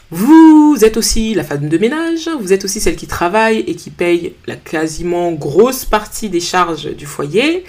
Vous 0.10 0.78
êtes 0.84 0.96
aussi 0.96 1.34
la 1.34 1.44
femme 1.44 1.68
de 1.68 1.78
ménage, 1.78 2.30
vous 2.40 2.54
êtes 2.54 2.64
aussi 2.64 2.80
celle 2.80 2.96
qui 2.96 3.08
travaille 3.08 3.60
et 3.60 3.76
qui 3.76 3.90
paye 3.90 4.36
la 4.46 4.56
quasiment 4.56 5.34
grosse 5.34 5.84
partie 5.84 6.30
des 6.30 6.40
charges 6.40 6.96
du 6.96 7.06
foyer. 7.06 7.66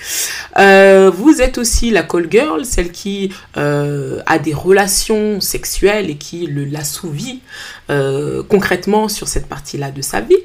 Euh, 0.57 1.11
vous 1.11 1.43
êtes 1.43 1.59
aussi 1.59 1.91
la 1.91 2.05
call 2.05 2.29
girl, 2.31 2.65
celle 2.65 2.93
qui 2.93 3.33
euh, 3.57 4.21
a 4.27 4.39
des 4.39 4.55
relations 4.55 5.41
sexuelles 5.41 6.11
et 6.11 6.17
qui 6.17 6.47
l'assouvit 6.47 7.41
euh, 7.91 8.45
concrètement 8.45 9.09
sur 9.09 9.27
cette 9.27 9.49
partie-là 9.49 9.91
de 9.91 10.01
sa 10.01 10.21
vie. 10.21 10.37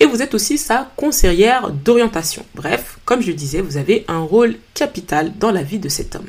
Et 0.00 0.06
vous 0.06 0.22
êtes 0.22 0.34
aussi 0.34 0.58
sa 0.58 0.90
conseillère 0.96 1.70
d'orientation. 1.70 2.44
Bref, 2.56 2.98
comme 3.04 3.22
je 3.22 3.30
disais, 3.30 3.60
vous 3.60 3.76
avez 3.76 4.04
un 4.08 4.20
rôle 4.20 4.56
capital 4.74 5.32
dans 5.38 5.52
la 5.52 5.62
vie 5.62 5.78
de 5.78 5.88
cet 5.88 6.16
homme. 6.16 6.26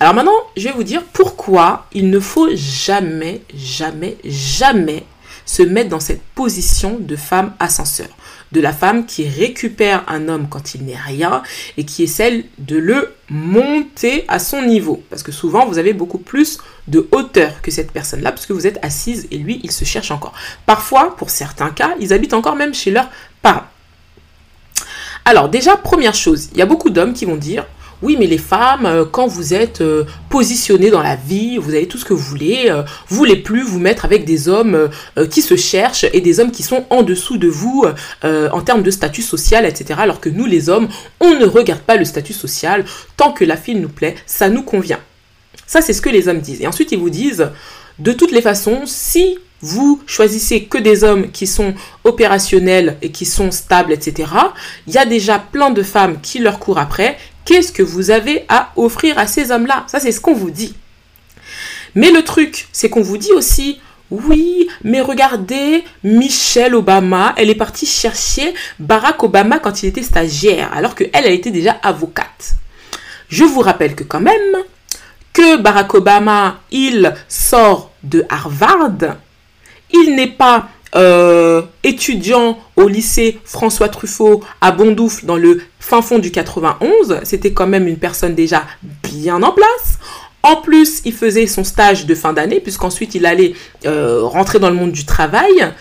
Alors 0.00 0.14
maintenant, 0.14 0.32
je 0.56 0.64
vais 0.64 0.74
vous 0.74 0.84
dire 0.84 1.02
pourquoi 1.12 1.86
il 1.92 2.10
ne 2.10 2.20
faut 2.20 2.48
jamais, 2.54 3.42
jamais, 3.54 4.16
jamais 4.24 5.04
se 5.44 5.62
mettre 5.62 5.90
dans 5.90 6.00
cette 6.00 6.22
position 6.34 6.98
de 6.98 7.16
femme 7.16 7.54
ascenseur. 7.58 8.08
De 8.52 8.60
la 8.60 8.72
femme 8.72 9.06
qui 9.06 9.28
récupère 9.28 10.04
un 10.08 10.28
homme 10.28 10.48
quand 10.48 10.74
il 10.74 10.84
n'est 10.84 10.96
rien 10.96 11.42
et 11.76 11.84
qui 11.84 12.02
essaie 12.02 12.44
de 12.58 12.76
le 12.76 13.14
monter 13.30 14.24
à 14.28 14.38
son 14.38 14.62
niveau. 14.62 15.02
Parce 15.08 15.22
que 15.22 15.32
souvent, 15.32 15.66
vous 15.66 15.78
avez 15.78 15.94
beaucoup 15.94 16.18
plus 16.18 16.58
de 16.86 17.08
hauteur 17.12 17.62
que 17.62 17.70
cette 17.70 17.92
personne-là, 17.92 18.30
parce 18.30 18.46
que 18.46 18.52
vous 18.52 18.66
êtes 18.66 18.78
assise 18.82 19.26
et 19.30 19.38
lui, 19.38 19.60
il 19.62 19.72
se 19.72 19.84
cherche 19.84 20.10
encore. 20.10 20.34
Parfois, 20.66 21.16
pour 21.16 21.30
certains 21.30 21.70
cas, 21.70 21.94
ils 21.98 22.12
habitent 22.12 22.34
encore 22.34 22.56
même 22.56 22.74
chez 22.74 22.90
leurs 22.90 23.08
parents. 23.40 23.64
Alors 25.24 25.48
déjà, 25.48 25.76
première 25.76 26.14
chose, 26.14 26.48
il 26.52 26.58
y 26.58 26.62
a 26.62 26.66
beaucoup 26.66 26.90
d'hommes 26.90 27.14
qui 27.14 27.24
vont 27.24 27.36
dire, 27.36 27.64
oui, 28.02 28.16
mais 28.18 28.26
les 28.26 28.38
femmes, 28.38 28.84
euh, 28.84 29.04
quand 29.04 29.28
vous 29.28 29.54
êtes 29.54 29.80
euh, 29.80 30.04
positionnées 30.28 30.90
dans 30.90 31.02
la 31.02 31.14
vie, 31.14 31.56
vous 31.56 31.70
avez 31.70 31.86
tout 31.86 31.98
ce 31.98 32.04
que 32.04 32.12
vous 32.12 32.22
voulez, 32.22 32.64
euh, 32.66 32.82
vous 33.08 33.16
voulez 33.16 33.36
plus 33.36 33.62
vous 33.62 33.78
mettre 33.78 34.04
avec 34.04 34.24
des 34.24 34.48
hommes 34.48 34.88
qui 35.30 35.42
se 35.42 35.56
cherchent 35.56 36.04
et 36.12 36.20
des 36.20 36.40
hommes 36.40 36.50
qui 36.50 36.62
sont 36.62 36.84
en 36.90 37.02
dessous 37.02 37.36
de 37.36 37.48
vous 37.48 37.84
en 38.24 38.60
termes 38.62 38.82
de 38.82 38.90
statut 38.90 39.22
social, 39.22 39.66
etc. 39.66 40.00
Alors 40.02 40.20
que 40.20 40.28
nous, 40.28 40.46
les 40.46 40.68
hommes, 40.68 40.88
on 41.20 41.34
ne 41.34 41.44
regarde 41.44 41.80
pas 41.80 41.96
le 41.96 42.04
statut 42.04 42.32
social. 42.32 42.84
Tant 43.16 43.32
que 43.32 43.44
la 43.44 43.56
fille 43.56 43.76
nous 43.76 43.88
plaît, 43.88 44.14
ça 44.26 44.48
nous 44.48 44.62
convient. 44.62 44.98
Ça, 45.66 45.80
c'est 45.80 45.92
ce 45.92 46.02
que 46.02 46.10
les 46.10 46.28
hommes 46.28 46.40
disent. 46.40 46.60
Et 46.60 46.66
ensuite, 46.66 46.92
ils 46.92 46.98
vous 46.98 47.10
disent, 47.10 47.50
de 47.98 48.12
toutes 48.12 48.32
les 48.32 48.42
façons, 48.42 48.82
si 48.86 49.38
vous 49.62 50.02
choisissez 50.06 50.64
que 50.64 50.76
des 50.76 51.04
hommes 51.04 51.30
qui 51.30 51.46
sont 51.46 51.74
opérationnels 52.04 52.98
et 53.00 53.10
qui 53.10 53.24
sont 53.24 53.50
stables, 53.50 53.92
etc., 53.92 54.28
il 54.86 54.94
y 54.94 54.98
a 54.98 55.06
déjà 55.06 55.38
plein 55.38 55.70
de 55.70 55.82
femmes 55.82 56.20
qui 56.20 56.40
leur 56.40 56.58
courent 56.58 56.78
après 56.78 57.16
Qu'est-ce 57.44 57.72
que 57.72 57.82
vous 57.82 58.10
avez 58.10 58.44
à 58.48 58.72
offrir 58.76 59.18
à 59.18 59.26
ces 59.26 59.50
hommes-là? 59.50 59.84
Ça, 59.86 60.00
c'est 60.00 60.12
ce 60.12 60.20
qu'on 60.20 60.34
vous 60.34 60.50
dit. 60.50 60.74
Mais 61.94 62.10
le 62.10 62.22
truc, 62.22 62.68
c'est 62.72 62.88
qu'on 62.88 63.02
vous 63.02 63.18
dit 63.18 63.32
aussi, 63.32 63.80
oui, 64.10 64.68
mais 64.84 65.00
regardez, 65.00 65.84
Michelle 66.04 66.74
Obama, 66.74 67.34
elle 67.36 67.50
est 67.50 67.54
partie 67.54 67.86
chercher 67.86 68.54
Barack 68.78 69.22
Obama 69.22 69.58
quand 69.58 69.82
il 69.82 69.86
était 69.86 70.02
stagiaire, 70.02 70.70
alors 70.74 70.94
qu'elle, 70.94 71.10
elle 71.12 71.32
était 71.32 71.50
déjà 71.50 71.78
avocate. 71.82 72.54
Je 73.28 73.44
vous 73.44 73.60
rappelle 73.60 73.94
que 73.94 74.04
quand 74.04 74.20
même, 74.20 74.56
que 75.32 75.56
Barack 75.56 75.94
Obama, 75.94 76.60
il 76.70 77.14
sort 77.28 77.92
de 78.02 78.24
Harvard, 78.28 79.16
il 79.92 80.14
n'est 80.14 80.26
pas 80.26 80.68
euh, 80.94 81.62
étudiant 81.82 82.58
au 82.76 82.88
lycée 82.88 83.40
François 83.44 83.88
Truffaut 83.88 84.44
à 84.60 84.72
Bondoufle 84.72 85.24
dans 85.24 85.38
le 85.38 85.62
fin 85.82 86.00
fond 86.00 86.18
du 86.18 86.30
91. 86.30 87.20
C'était 87.24 87.52
quand 87.52 87.66
même 87.66 87.86
une 87.86 87.98
personne 87.98 88.34
déjà 88.34 88.64
bien 89.02 89.42
en 89.42 89.52
place. 89.52 89.98
En 90.42 90.56
plus, 90.56 91.02
il 91.04 91.12
faisait 91.12 91.46
son 91.46 91.64
stage 91.64 92.06
de 92.06 92.14
fin 92.14 92.32
d'année, 92.32 92.60
puisqu'ensuite 92.60 93.14
il 93.14 93.26
allait 93.26 93.52
euh, 93.84 94.22
rentrer 94.22 94.58
dans 94.58 94.70
le 94.70 94.76
monde 94.76 94.92
du 94.92 95.04
travail. 95.04 95.72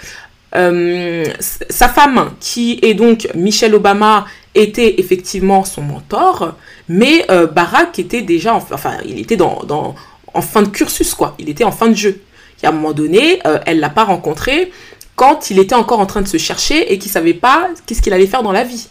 Euh, 0.54 1.24
sa 1.40 1.88
femme, 1.88 2.32
qui 2.40 2.80
est 2.82 2.94
donc 2.94 3.30
Michelle 3.36 3.74
Obama, 3.74 4.26
était 4.54 5.00
effectivement 5.00 5.64
son 5.64 5.82
mentor, 5.82 6.56
mais 6.90 7.26
Barack 7.54 7.98
était 8.00 8.22
déjà, 8.22 8.56
enfin, 8.56 8.98
il 9.06 9.18
était 9.18 9.38
dans, 9.38 9.64
dans, 9.66 9.96
en 10.34 10.42
fin 10.42 10.62
de 10.62 10.68
cursus, 10.68 11.14
quoi. 11.14 11.36
Il 11.40 11.48
était 11.48 11.64
en 11.64 11.72
fin 11.72 11.88
de 11.88 11.96
jeu. 11.96 12.22
Et 12.62 12.66
à 12.66 12.70
un 12.70 12.74
moment 12.74 12.92
donné, 12.92 13.40
elle 13.66 13.80
l'a 13.80 13.90
pas 13.90 14.04
rencontré 14.04 14.72
quand 15.16 15.52
il 15.52 15.60
était 15.60 15.76
encore 15.76 16.00
en 16.00 16.06
train 16.06 16.22
de 16.22 16.28
se 16.28 16.38
chercher 16.38 16.92
et 16.92 16.98
qu'il 16.98 17.12
savait 17.12 17.34
pas 17.36 17.70
qu'est-ce 17.86 18.02
qu'il 18.02 18.12
allait 18.12 18.28
faire 18.28 18.44
dans 18.44 18.52
la 18.52 18.64
vie. 18.64 18.88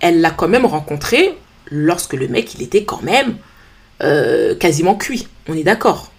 Elle 0.00 0.20
l'a 0.20 0.30
quand 0.30 0.48
même 0.48 0.66
rencontré 0.66 1.36
lorsque 1.70 2.14
le 2.14 2.28
mec, 2.28 2.54
il 2.54 2.62
était 2.62 2.84
quand 2.84 3.02
même 3.02 3.36
euh, 4.02 4.54
quasiment 4.54 4.94
cuit. 4.94 5.28
On 5.48 5.54
est 5.54 5.64
d'accord. 5.64 6.10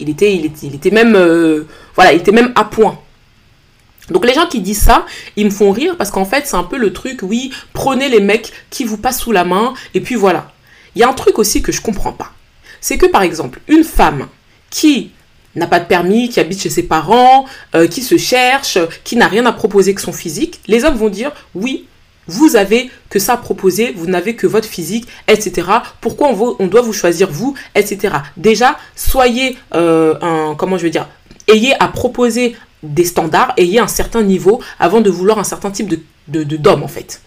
Il 0.00 0.10
était, 0.10 0.34
il 0.34 0.44
était, 0.44 0.66
il 0.66 0.74
était 0.74 0.90
même, 0.90 1.14
euh, 1.14 1.66
voilà, 1.94 2.12
il 2.12 2.20
était 2.20 2.32
même 2.32 2.52
à 2.56 2.64
point. 2.64 2.98
Donc 4.10 4.26
les 4.26 4.34
gens 4.34 4.46
qui 4.46 4.60
disent 4.60 4.82
ça, 4.82 5.06
ils 5.36 5.46
me 5.46 5.50
font 5.50 5.70
rire 5.70 5.96
parce 5.96 6.10
qu'en 6.10 6.24
fait 6.24 6.46
c'est 6.46 6.56
un 6.56 6.64
peu 6.64 6.76
le 6.76 6.92
truc, 6.92 7.20
oui, 7.22 7.50
prenez 7.72 8.08
les 8.08 8.20
mecs 8.20 8.52
qui 8.70 8.84
vous 8.84 8.98
passent 8.98 9.20
sous 9.20 9.32
la 9.32 9.44
main 9.44 9.72
et 9.94 10.00
puis 10.00 10.14
voilà. 10.14 10.52
Il 10.94 11.00
y 11.00 11.04
a 11.04 11.08
un 11.08 11.14
truc 11.14 11.38
aussi 11.38 11.62
que 11.62 11.72
je 11.72 11.80
comprends 11.80 12.12
pas. 12.12 12.32
C'est 12.80 12.98
que 12.98 13.06
par 13.06 13.22
exemple, 13.22 13.60
une 13.66 13.84
femme 13.84 14.28
qui 14.68 15.12
n'a 15.54 15.66
pas 15.66 15.80
de 15.80 15.86
permis, 15.86 16.28
qui 16.28 16.40
habite 16.40 16.60
chez 16.60 16.70
ses 16.70 16.82
parents, 16.82 17.46
euh, 17.74 17.86
qui 17.86 18.02
se 18.02 18.18
cherche, 18.18 18.78
qui 19.04 19.16
n'a 19.16 19.28
rien 19.28 19.46
à 19.46 19.52
proposer 19.52 19.94
que 19.94 20.02
son 20.02 20.12
physique, 20.12 20.60
les 20.66 20.84
hommes 20.84 20.96
vont 20.96 21.08
dire 21.08 21.32
oui, 21.54 21.86
vous 22.26 22.56
avez 22.56 22.90
que 23.10 23.18
ça 23.18 23.34
à 23.34 23.36
proposer, 23.36 23.92
vous 23.96 24.06
n'avez 24.06 24.36
que 24.36 24.46
votre 24.46 24.68
physique, 24.68 25.06
etc. 25.28 25.68
Pourquoi 26.00 26.28
on, 26.58 26.66
doit 26.66 26.82
vous 26.82 26.92
choisir 26.92 27.30
vous, 27.30 27.54
etc. 27.74 28.14
Déjà, 28.36 28.78
soyez 28.96 29.56
euh, 29.74 30.14
un, 30.20 30.54
comment 30.54 30.78
je 30.78 30.84
veux 30.84 30.90
dire, 30.90 31.08
ayez 31.48 31.74
à 31.80 31.88
proposer 31.88 32.56
des 32.82 33.04
standards, 33.04 33.52
ayez 33.56 33.78
un 33.78 33.88
certain 33.88 34.22
niveau 34.22 34.60
avant 34.78 35.00
de 35.00 35.10
vouloir 35.10 35.38
un 35.38 35.44
certain 35.44 35.70
type 35.70 35.88
de 35.88 35.98
d'homme 36.56 36.82
en 36.82 36.88
fait. 36.88 37.20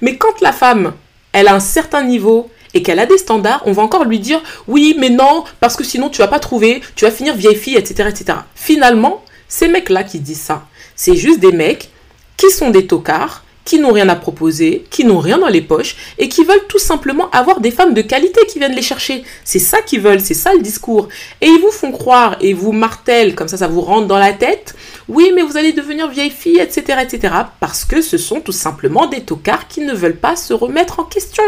Mais 0.00 0.16
quand 0.16 0.40
la 0.40 0.52
femme, 0.52 0.92
elle 1.32 1.48
a 1.48 1.54
un 1.54 1.60
certain 1.60 2.02
niveau, 2.02 2.50
et 2.76 2.82
qu'elle 2.82 2.98
a 2.98 3.06
des 3.06 3.16
standards, 3.16 3.62
on 3.64 3.72
va 3.72 3.82
encore 3.82 4.04
lui 4.04 4.18
dire 4.18 4.42
oui, 4.68 4.94
mais 4.98 5.08
non, 5.08 5.44
parce 5.60 5.76
que 5.76 5.84
sinon 5.84 6.10
tu 6.10 6.18
vas 6.18 6.28
pas 6.28 6.38
trouver, 6.38 6.82
tu 6.94 7.06
vas 7.06 7.10
finir 7.10 7.34
vieille 7.34 7.56
fille, 7.56 7.76
etc. 7.76 8.10
etc. 8.10 8.38
Finalement, 8.54 9.24
ces 9.48 9.66
mecs-là 9.66 10.04
qui 10.04 10.20
disent 10.20 10.42
ça, 10.42 10.66
c'est 10.94 11.16
juste 11.16 11.40
des 11.40 11.52
mecs 11.52 11.88
qui 12.36 12.50
sont 12.50 12.68
des 12.68 12.86
tocards, 12.86 13.44
qui 13.66 13.80
n'ont 13.80 13.92
rien 13.92 14.08
à 14.08 14.16
proposer, 14.16 14.84
qui 14.90 15.04
n'ont 15.04 15.18
rien 15.18 15.38
dans 15.38 15.48
les 15.48 15.60
poches 15.60 15.96
et 16.18 16.30
qui 16.30 16.44
veulent 16.44 16.66
tout 16.68 16.78
simplement 16.78 17.28
avoir 17.32 17.60
des 17.60 17.72
femmes 17.72 17.92
de 17.92 18.00
qualité 18.00 18.40
qui 18.46 18.60
viennent 18.60 18.76
les 18.76 18.80
chercher. 18.80 19.24
C'est 19.44 19.58
ça 19.58 19.82
qu'ils 19.82 20.00
veulent, 20.00 20.20
c'est 20.20 20.34
ça 20.34 20.54
le 20.54 20.60
discours. 20.60 21.08
Et 21.40 21.48
ils 21.48 21.60
vous 21.60 21.72
font 21.72 21.90
croire 21.90 22.36
et 22.40 22.54
vous 22.54 22.72
martèlent, 22.72 23.34
comme 23.34 23.48
ça 23.48 23.58
ça 23.58 23.66
vous 23.66 23.80
rentre 23.82 24.06
dans 24.06 24.18
la 24.18 24.32
tête, 24.32 24.76
oui 25.08 25.32
mais 25.34 25.42
vous 25.42 25.56
allez 25.56 25.72
devenir 25.72 26.08
vieille 26.08 26.30
fille, 26.30 26.60
etc. 26.60 27.00
etc. 27.02 27.34
parce 27.60 27.84
que 27.84 28.00
ce 28.00 28.16
sont 28.16 28.40
tout 28.40 28.52
simplement 28.52 29.06
des 29.06 29.22
tocards 29.22 29.66
qui 29.66 29.80
ne 29.80 29.92
veulent 29.92 30.16
pas 30.16 30.36
se 30.36 30.54
remettre 30.54 31.00
en 31.00 31.04
question. 31.04 31.42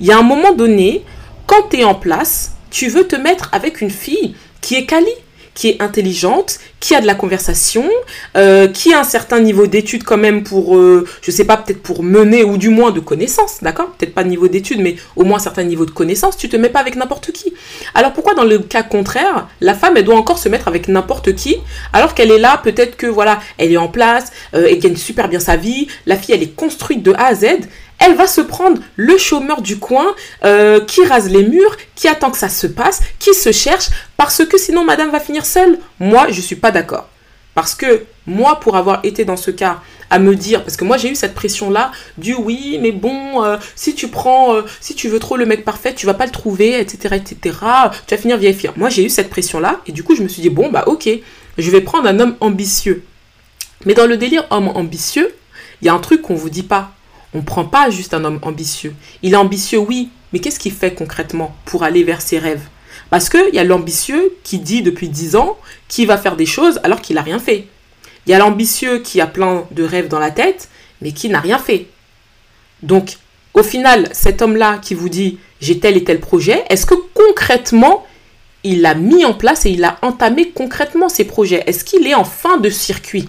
Il 0.00 0.06
y 0.06 0.12
a 0.12 0.18
un 0.18 0.22
moment 0.22 0.52
donné, 0.52 1.04
quand 1.46 1.68
tu 1.70 1.80
es 1.80 1.84
en 1.84 1.96
place, 1.96 2.52
tu 2.70 2.88
veux 2.88 3.06
te 3.06 3.16
mettre 3.16 3.50
avec 3.52 3.80
une 3.80 3.90
fille 3.90 4.36
qui 4.60 4.76
est 4.76 4.86
quali, 4.86 5.10
qui 5.56 5.70
est 5.70 5.82
intelligente, 5.82 6.60
qui 6.80 6.94
a 6.94 7.00
de 7.00 7.06
la 7.06 7.14
conversation, 7.14 7.88
euh, 8.36 8.68
qui 8.68 8.92
a 8.92 9.00
un 9.00 9.04
certain 9.04 9.40
niveau 9.40 9.66
d'études 9.66 10.04
quand 10.04 10.18
même 10.18 10.44
pour, 10.44 10.76
euh, 10.76 11.06
je 11.22 11.30
sais 11.30 11.46
pas, 11.46 11.56
peut-être 11.56 11.82
pour 11.82 12.02
mener 12.02 12.44
ou 12.44 12.58
du 12.58 12.68
moins 12.68 12.90
de 12.90 13.00
connaissances, 13.00 13.58
d'accord? 13.62 13.90
Peut-être 13.92 14.14
pas 14.14 14.22
niveau 14.22 14.48
d'études, 14.48 14.80
mais 14.80 14.96
au 15.16 15.24
moins 15.24 15.38
un 15.38 15.40
certain 15.40 15.64
niveau 15.64 15.86
de 15.86 15.90
connaissances. 15.90 16.36
Tu 16.36 16.50
te 16.50 16.56
mets 16.56 16.68
pas 16.68 16.80
avec 16.80 16.94
n'importe 16.94 17.32
qui. 17.32 17.54
Alors 17.94 18.12
pourquoi 18.12 18.34
dans 18.34 18.44
le 18.44 18.58
cas 18.58 18.82
contraire, 18.82 19.48
la 19.62 19.74
femme 19.74 19.96
elle 19.96 20.04
doit 20.04 20.16
encore 20.16 20.38
se 20.38 20.50
mettre 20.50 20.68
avec 20.68 20.88
n'importe 20.88 21.34
qui, 21.34 21.56
alors 21.94 22.12
qu'elle 22.14 22.30
est 22.30 22.38
là, 22.38 22.60
peut-être 22.62 22.98
que 22.98 23.06
voilà, 23.06 23.40
elle 23.56 23.72
est 23.72 23.78
en 23.78 23.88
place, 23.88 24.32
euh, 24.54 24.68
elle 24.68 24.78
gagne 24.78 24.96
super 24.96 25.28
bien 25.28 25.40
sa 25.40 25.56
vie, 25.56 25.88
la 26.04 26.16
fille 26.16 26.34
elle 26.34 26.42
est 26.42 26.54
construite 26.54 27.02
de 27.02 27.14
A 27.14 27.28
à 27.28 27.34
Z, 27.34 27.46
elle 27.98 28.14
va 28.14 28.26
se 28.26 28.40
prendre 28.40 28.80
le 28.96 29.16
chômeur 29.16 29.62
du 29.62 29.78
coin 29.78 30.14
euh, 30.44 30.80
qui 30.80 31.04
rase 31.04 31.30
les 31.30 31.44
murs, 31.44 31.76
qui 31.94 32.08
attend 32.08 32.30
que 32.30 32.38
ça 32.38 32.48
se 32.48 32.66
passe, 32.66 33.00
qui 33.18 33.34
se 33.34 33.52
cherche, 33.52 33.88
parce 34.16 34.44
que 34.44 34.58
sinon 34.58 34.84
madame 34.84 35.10
va 35.10 35.20
finir 35.20 35.46
seule. 35.46 35.78
Moi, 35.98 36.26
je 36.30 36.36
ne 36.36 36.42
suis 36.42 36.56
pas 36.56 36.70
d'accord. 36.70 37.08
Parce 37.54 37.74
que 37.74 38.04
moi, 38.26 38.60
pour 38.60 38.76
avoir 38.76 39.00
été 39.02 39.24
dans 39.24 39.36
ce 39.38 39.50
cas, 39.50 39.80
à 40.10 40.18
me 40.18 40.36
dire, 40.36 40.62
parce 40.62 40.76
que 40.76 40.84
moi 40.84 40.96
j'ai 40.96 41.10
eu 41.10 41.14
cette 41.14 41.34
pression-là, 41.34 41.90
du 42.18 42.34
oui, 42.34 42.78
mais 42.80 42.92
bon, 42.92 43.42
euh, 43.42 43.56
si 43.74 43.94
tu 43.94 44.08
prends, 44.08 44.54
euh, 44.54 44.62
si 44.80 44.94
tu 44.94 45.08
veux 45.08 45.18
trop 45.18 45.36
le 45.36 45.46
mec 45.46 45.64
parfait, 45.64 45.94
tu 45.94 46.06
vas 46.06 46.14
pas 46.14 46.26
le 46.26 46.32
trouver, 46.32 46.78
etc., 46.78 47.16
etc., 47.16 47.36
tu 48.06 48.14
vas 48.14 48.20
finir 48.20 48.36
vieille 48.36 48.54
fille. 48.54 48.70
Moi 48.76 48.88
j'ai 48.88 49.04
eu 49.04 49.08
cette 49.08 49.30
pression-là, 49.30 49.80
et 49.86 49.92
du 49.92 50.04
coup 50.04 50.14
je 50.14 50.22
me 50.22 50.28
suis 50.28 50.42
dit, 50.42 50.50
bon, 50.50 50.70
bah 50.70 50.84
ok, 50.86 51.08
je 51.58 51.70
vais 51.70 51.80
prendre 51.80 52.08
un 52.08 52.20
homme 52.20 52.36
ambitieux. 52.40 53.02
Mais 53.84 53.94
dans 53.94 54.06
le 54.06 54.16
délire 54.16 54.46
homme 54.50 54.68
ambitieux, 54.68 55.34
il 55.82 55.86
y 55.86 55.88
a 55.88 55.94
un 55.94 55.98
truc 55.98 56.22
qu'on 56.22 56.34
vous 56.34 56.50
dit 56.50 56.62
pas. 56.62 56.92
On 57.36 57.40
ne 57.40 57.44
prend 57.44 57.66
pas 57.66 57.90
juste 57.90 58.14
un 58.14 58.24
homme 58.24 58.38
ambitieux. 58.40 58.94
Il 59.22 59.34
est 59.34 59.36
ambitieux, 59.36 59.78
oui, 59.78 60.08
mais 60.32 60.38
qu'est-ce 60.38 60.58
qu'il 60.58 60.72
fait 60.72 60.94
concrètement 60.94 61.54
pour 61.66 61.82
aller 61.82 62.02
vers 62.02 62.22
ses 62.22 62.38
rêves? 62.38 62.62
Parce 63.10 63.28
qu'il 63.28 63.50
y 63.54 63.58
a 63.58 63.64
l'ambitieux 63.64 64.34
qui 64.42 64.58
dit 64.58 64.80
depuis 64.80 65.10
10 65.10 65.36
ans 65.36 65.58
qu'il 65.86 66.06
va 66.06 66.16
faire 66.16 66.36
des 66.36 66.46
choses 66.46 66.80
alors 66.82 67.02
qu'il 67.02 67.16
n'a 67.16 67.20
rien 67.20 67.38
fait. 67.38 67.66
Il 68.26 68.30
y 68.30 68.34
a 68.34 68.38
l'ambitieux 68.38 69.00
qui 69.00 69.20
a 69.20 69.26
plein 69.26 69.66
de 69.70 69.82
rêves 69.82 70.08
dans 70.08 70.18
la 70.18 70.30
tête, 70.30 70.70
mais 71.02 71.12
qui 71.12 71.28
n'a 71.28 71.40
rien 71.40 71.58
fait. 71.58 71.88
Donc, 72.82 73.18
au 73.52 73.62
final, 73.62 74.08
cet 74.12 74.40
homme-là 74.40 74.78
qui 74.78 74.94
vous 74.94 75.10
dit 75.10 75.36
j'ai 75.60 75.78
tel 75.78 75.98
et 75.98 76.04
tel 76.04 76.20
projet, 76.20 76.64
est-ce 76.70 76.86
que 76.86 76.94
concrètement, 77.12 78.06
il 78.64 78.86
a 78.86 78.94
mis 78.94 79.26
en 79.26 79.34
place 79.34 79.66
et 79.66 79.70
il 79.72 79.84
a 79.84 79.98
entamé 80.00 80.52
concrètement 80.52 81.10
ses 81.10 81.24
projets? 81.24 81.64
Est-ce 81.66 81.84
qu'il 81.84 82.06
est 82.06 82.14
en 82.14 82.24
fin 82.24 82.56
de 82.56 82.70
circuit? 82.70 83.28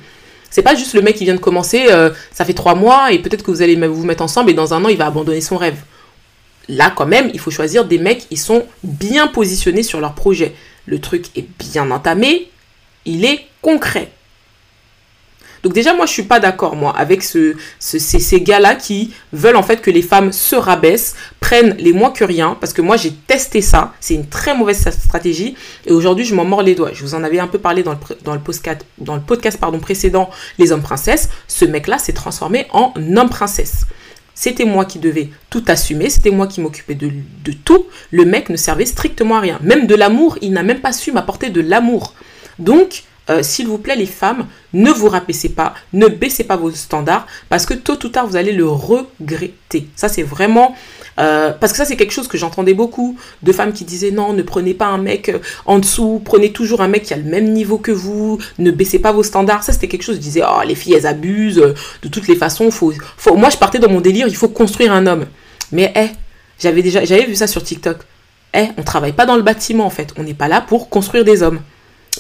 C'est 0.50 0.62
pas 0.62 0.75
juste 0.75 0.94
le 0.94 1.01
mec 1.01 1.16
qui 1.16 1.25
vient 1.25 1.36
de 1.36 1.39
commencer, 1.39 1.88
euh, 1.89 2.12
ça 2.32 2.46
fait 2.46 2.54
trois 2.54 2.75
mois 2.75 3.12
et 3.12 3.20
peut-être 3.20 3.44
que 3.44 3.51
vous 3.51 3.62
allez 3.62 3.75
vous 3.75 4.06
mettre 4.06 4.24
ensemble 4.24 4.50
et 4.50 4.54
dans 4.54 4.74
un 4.74 4.84
an 4.84 4.89
il 4.89 4.98
va 4.98 5.08
abandonner 5.08 5.42
son 5.42 5.58
rêve. 5.58 5.77
Là 6.70 6.92
quand 6.96 7.06
même, 7.06 7.30
il 7.34 7.39
faut 7.39 7.51
choisir 7.51 7.86
des 7.86 7.98
mecs 7.98 8.27
qui 8.30 8.38
sont 8.38 8.66
bien 8.84 9.27
positionnés 9.27 9.84
sur 9.84 10.00
leur 10.00 10.13
projet. 10.13 10.54
Le 10.86 11.00
truc 11.00 11.25
est 11.38 11.48
bien 11.60 11.92
entamé, 11.92 12.50
il 13.06 13.25
est 13.25 13.46
concret. 13.62 14.12
Donc 15.64 15.74
déjà, 15.74 15.94
moi, 15.94 16.06
je 16.06 16.12
suis 16.12 16.24
pas 16.24 16.40
d'accord, 16.40 16.76
moi, 16.76 16.94
avec 16.98 17.24
ce, 17.24 17.56
ces, 17.80 18.42
gars-là 18.42 18.76
qui 18.76 19.14
veulent 19.34 19.56
en 19.56 19.64
fait 19.64 19.82
que 19.82 19.92
les 19.92 20.02
femmes 20.02 20.32
se 20.32 20.56
rabaissent, 20.56 21.16
prennent 21.40 21.76
les 21.80 21.94
moins 21.94 22.12
que 22.12 22.24
rien, 22.24 22.58
parce 22.60 22.74
que 22.74 22.82
moi, 22.82 22.98
j'ai 22.98 23.12
testé 23.12 23.62
ça. 23.62 23.94
C'est 24.00 24.14
une 24.14 24.28
très 24.28 24.56
mauvaise 24.56 24.90
stratégie. 24.90 25.56
Et 25.86 25.92
aujourd'hui, 25.92 26.26
je 26.26 26.36
m'en 26.36 26.46
mords 26.46 26.64
les 26.64 26.76
doigts. 26.76 26.92
Je 26.94 27.02
vous 27.04 27.16
en 27.16 27.24
avais 27.24 27.40
un 27.40 27.48
peu 27.48 27.60
parlé 27.60 27.84
dans 27.84 27.94
le, 27.94 27.98
dans 28.24 28.38
podcast, 28.38 28.86
dans 28.98 29.16
le 29.16 29.22
podcast 29.22 29.60
précédent, 29.82 30.30
Les 30.58 30.72
hommes 30.72 30.82
princesses. 30.82 31.30
Ce 31.48 31.66
mec-là 31.66 31.98
s'est 31.98 32.14
transformé 32.14 32.68
en 32.72 32.94
homme 33.16 33.30
princesse. 33.30 33.86
C'était 34.34 34.66
moi 34.66 34.86
qui 34.86 35.00
devais 35.00 35.30
tout 35.50 35.64
assumer, 35.68 36.12
c'était 36.12 36.30
moi 36.30 36.46
qui 36.46 36.62
m'occupais 36.62 36.94
de, 36.94 37.12
de, 37.44 37.52
tout. 37.52 37.88
Le 38.12 38.24
mec 38.24 38.50
ne 38.50 38.56
servait 38.56 38.86
strictement 38.86 39.38
à 39.38 39.40
rien. 39.40 39.58
Même 39.64 39.88
de 39.88 39.96
l'amour, 39.96 40.38
il 40.42 40.52
n'a 40.52 40.62
même 40.62 40.80
pas 40.80 40.94
su 40.94 41.12
m'apporter 41.12 41.50
de 41.50 41.60
l'amour. 41.60 42.14
Donc, 42.60 43.04
euh, 43.29 43.43
s'il 43.43 43.67
vous 43.67 43.77
plaît, 43.77 43.96
les 43.96 44.05
femmes, 44.05 44.48
ne 44.74 44.91
vous 44.91 45.10
rabaissez 45.10 45.50
pas, 45.50 45.74
ne 45.93 46.07
baissez 46.07 46.43
pas 46.43 46.55
vos 46.55 46.72
standards, 46.72 47.27
parce 47.50 47.65
que 47.65 47.74
tôt 47.74 47.98
ou 48.05 48.10
tard, 48.10 48.27
vous 48.27 48.36
allez 48.36 48.51
le 48.51 48.67
regretter. 48.67 49.88
Ça, 49.96 50.10
c'est 50.10 50.24
vraiment... 50.24 50.75
Euh, 51.19 51.51
parce 51.51 51.72
que 51.72 51.77
ça, 51.77 51.86
c'est 51.86 51.96
quelque 51.96 52.13
chose 52.13 52.27
que 52.27 52.38
j'entendais 52.38 52.75
beaucoup 52.75 53.17
de 53.41 53.51
femmes 53.51 53.74
qui 53.74 53.86
disaient 53.86 54.12
non, 54.12 54.34
ne 54.34 54.43
prenez 54.43 54.75
pas 54.75 54.86
un 54.86 55.00
mec 55.00 55.29
euh, 55.29 55.39
en 55.65 55.79
dessous, 55.79 56.22
prenez 56.24 56.51
toujours 56.51 56.81
un 56.81 56.88
mec 56.88 57.03
qui 57.03 57.13
a 57.13 57.17
le 57.17 57.24
même 57.24 57.51
niveau 57.53 57.79
que 57.79 57.91
vous, 57.91 58.38
ne 58.60 58.69
baissez 58.69 59.00
pas 59.00 59.12
vos 59.12 59.24
standards. 59.24 59.63
Ça, 59.63 59.74
c'était 59.74 59.88
quelque 59.88 60.03
chose, 60.03 60.17
je 60.17 60.22
disais, 60.22 60.43
oh, 60.48 60.62
les 60.65 60.75
filles, 60.75 60.93
elles 60.93 61.07
abusent, 61.07 61.55
de 62.01 62.07
toutes 62.07 62.27
les 62.27 62.36
façons, 62.36 62.69
faut, 62.72 62.93
faut... 63.17 63.36
moi, 63.36 63.50
je 63.50 63.57
partais 63.57 63.79
dans 63.79 63.89
mon 63.89 64.01
délire, 64.01 64.27
il 64.27 64.36
faut 64.36 64.50
construire 64.50 64.93
un 64.93 65.07
homme. 65.07 65.25
Mais, 65.72 65.91
hé, 65.96 66.12
j'avais 66.60 66.81
déjà, 66.81 67.03
j'avais 67.03 67.25
vu 67.25 67.36
ça 67.36 67.48
sur 67.48 67.63
TikTok. 67.63 67.98
Eh, 68.53 68.67
on 68.77 68.84
travaille 68.84 69.12
pas 69.12 69.25
dans 69.25 69.36
le 69.36 69.43
bâtiment, 69.43 69.86
en 69.86 69.89
fait. 69.89 70.13
On 70.17 70.24
n'est 70.24 70.34
pas 70.34 70.48
là 70.48 70.62
pour 70.62 70.89
construire 70.89 71.25
des 71.25 71.43
hommes. 71.43 71.60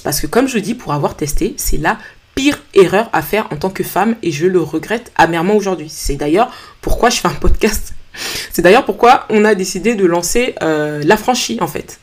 Parce 0.03 0.21
que 0.21 0.27
comme 0.27 0.47
je 0.47 0.59
dis, 0.59 0.75
pour 0.75 0.93
avoir 0.93 1.15
testé, 1.15 1.53
c'est 1.57 1.77
la 1.77 1.97
pire 2.37 2.61
erreur 2.75 3.09
à 3.13 3.23
faire 3.23 3.47
en 3.51 3.55
tant 3.55 3.71
que 3.71 3.83
femme 3.83 4.15
et 4.21 4.31
je 4.31 4.45
le 4.45 4.61
regrette 4.61 5.11
amèrement 5.15 5.55
aujourd'hui. 5.55 5.87
C'est 5.89 6.15
d'ailleurs 6.15 6.51
pourquoi 6.81 7.09
je 7.09 7.19
fais 7.19 7.27
un 7.27 7.33
podcast. 7.33 7.93
C'est 8.51 8.61
d'ailleurs 8.61 8.85
pourquoi 8.85 9.25
on 9.29 9.43
a 9.43 9.55
décidé 9.55 9.95
de 9.95 10.05
lancer 10.05 10.55
euh, 10.61 11.01
la 11.03 11.17
franchise 11.17 11.57
en 11.61 11.67
fait. 11.67 11.99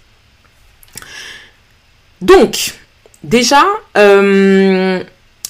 Donc, 2.20 2.74
déjà, 3.22 3.64
euh, 3.96 5.02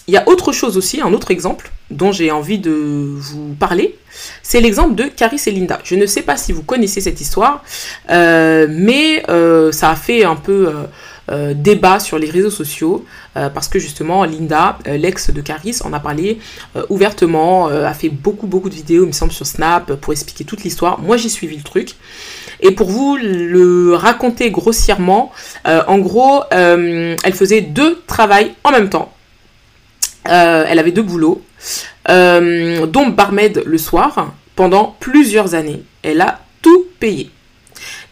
il 0.06 0.14
y 0.14 0.16
a 0.16 0.28
autre 0.28 0.52
chose 0.52 0.76
aussi, 0.76 1.00
un 1.00 1.12
autre 1.12 1.30
exemple 1.30 1.70
dont 1.90 2.12
j'ai 2.12 2.30
envie 2.30 2.58
de 2.58 2.72
vous 2.72 3.54
parler. 3.54 3.96
C'est 4.42 4.60
l'exemple 4.60 4.94
de 4.94 5.04
Caris 5.04 5.40
et 5.46 5.50
Linda. 5.50 5.78
Je 5.84 5.94
ne 5.94 6.06
sais 6.06 6.22
pas 6.22 6.36
si 6.36 6.52
vous 6.52 6.62
connaissez 6.62 7.00
cette 7.00 7.20
histoire, 7.20 7.62
euh, 8.10 8.66
mais 8.70 9.22
ça 9.72 9.90
a 9.90 9.96
fait 9.96 10.24
un 10.24 10.36
peu 10.36 10.72
euh, 11.30 11.54
débat 11.54 12.00
sur 12.00 12.18
les 12.18 12.30
réseaux 12.30 12.50
sociaux 12.50 13.04
parce 13.34 13.68
que 13.68 13.80
justement 13.80 14.24
Linda, 14.24 14.78
l'ex 14.86 15.30
de 15.30 15.40
Caris, 15.40 15.78
en 15.84 15.92
a 15.92 15.98
parlé 15.98 16.38
ouvertement, 16.88 17.66
a 17.66 17.92
fait 17.92 18.08
beaucoup 18.08 18.46
beaucoup 18.46 18.68
de 18.68 18.74
vidéos, 18.74 19.02
il 19.02 19.08
me 19.08 19.12
semble, 19.12 19.32
sur 19.32 19.44
Snap 19.44 19.94
pour 19.94 20.12
expliquer 20.12 20.44
toute 20.44 20.62
l'histoire. 20.62 21.00
Moi 21.00 21.16
j'ai 21.16 21.28
suivi 21.28 21.56
le 21.56 21.64
truc. 21.64 21.94
Et 22.60 22.70
pour 22.70 22.90
vous 22.90 23.16
le 23.16 23.94
raconter 23.94 24.52
grossièrement, 24.52 25.32
en 25.64 25.98
gros, 25.98 26.44
elle 26.50 27.34
faisait 27.34 27.62
deux 27.62 28.02
travails 28.06 28.54
en 28.62 28.70
même 28.70 28.88
temps. 28.88 29.14
Euh, 30.28 30.64
elle 30.66 30.78
avait 30.78 30.92
deux 30.92 31.02
boulots, 31.02 31.42
euh, 32.08 32.86
dont 32.86 33.08
barmaid 33.08 33.62
le 33.66 33.78
soir, 33.78 34.32
pendant 34.56 34.96
plusieurs 35.00 35.54
années. 35.54 35.82
Elle 36.02 36.20
a 36.20 36.40
tout 36.62 36.86
payé. 36.98 37.30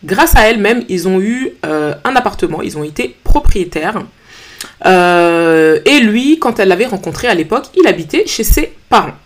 Grâce 0.05 0.35
à 0.37 0.49
elle-même, 0.49 0.85
ils 0.89 1.07
ont 1.07 1.21
eu 1.21 1.51
euh, 1.65 1.95
un 2.05 2.17
appartement, 2.17 2.63
ils 2.63 2.77
ont 2.77 2.85
été 2.85 3.17
propriétaires. 3.25 4.03
et 4.85 6.01
lui, 6.01 6.39
quand 6.39 6.59
elle 6.59 6.69
l'avait 6.69 6.87
rencontré 6.87 7.29
à 7.29 7.35
l'époque, 7.35 7.67
il 7.77 7.87
habitait 7.87 8.27
chez 8.27 8.45
ses 8.45 8.73
parents. 8.89 9.17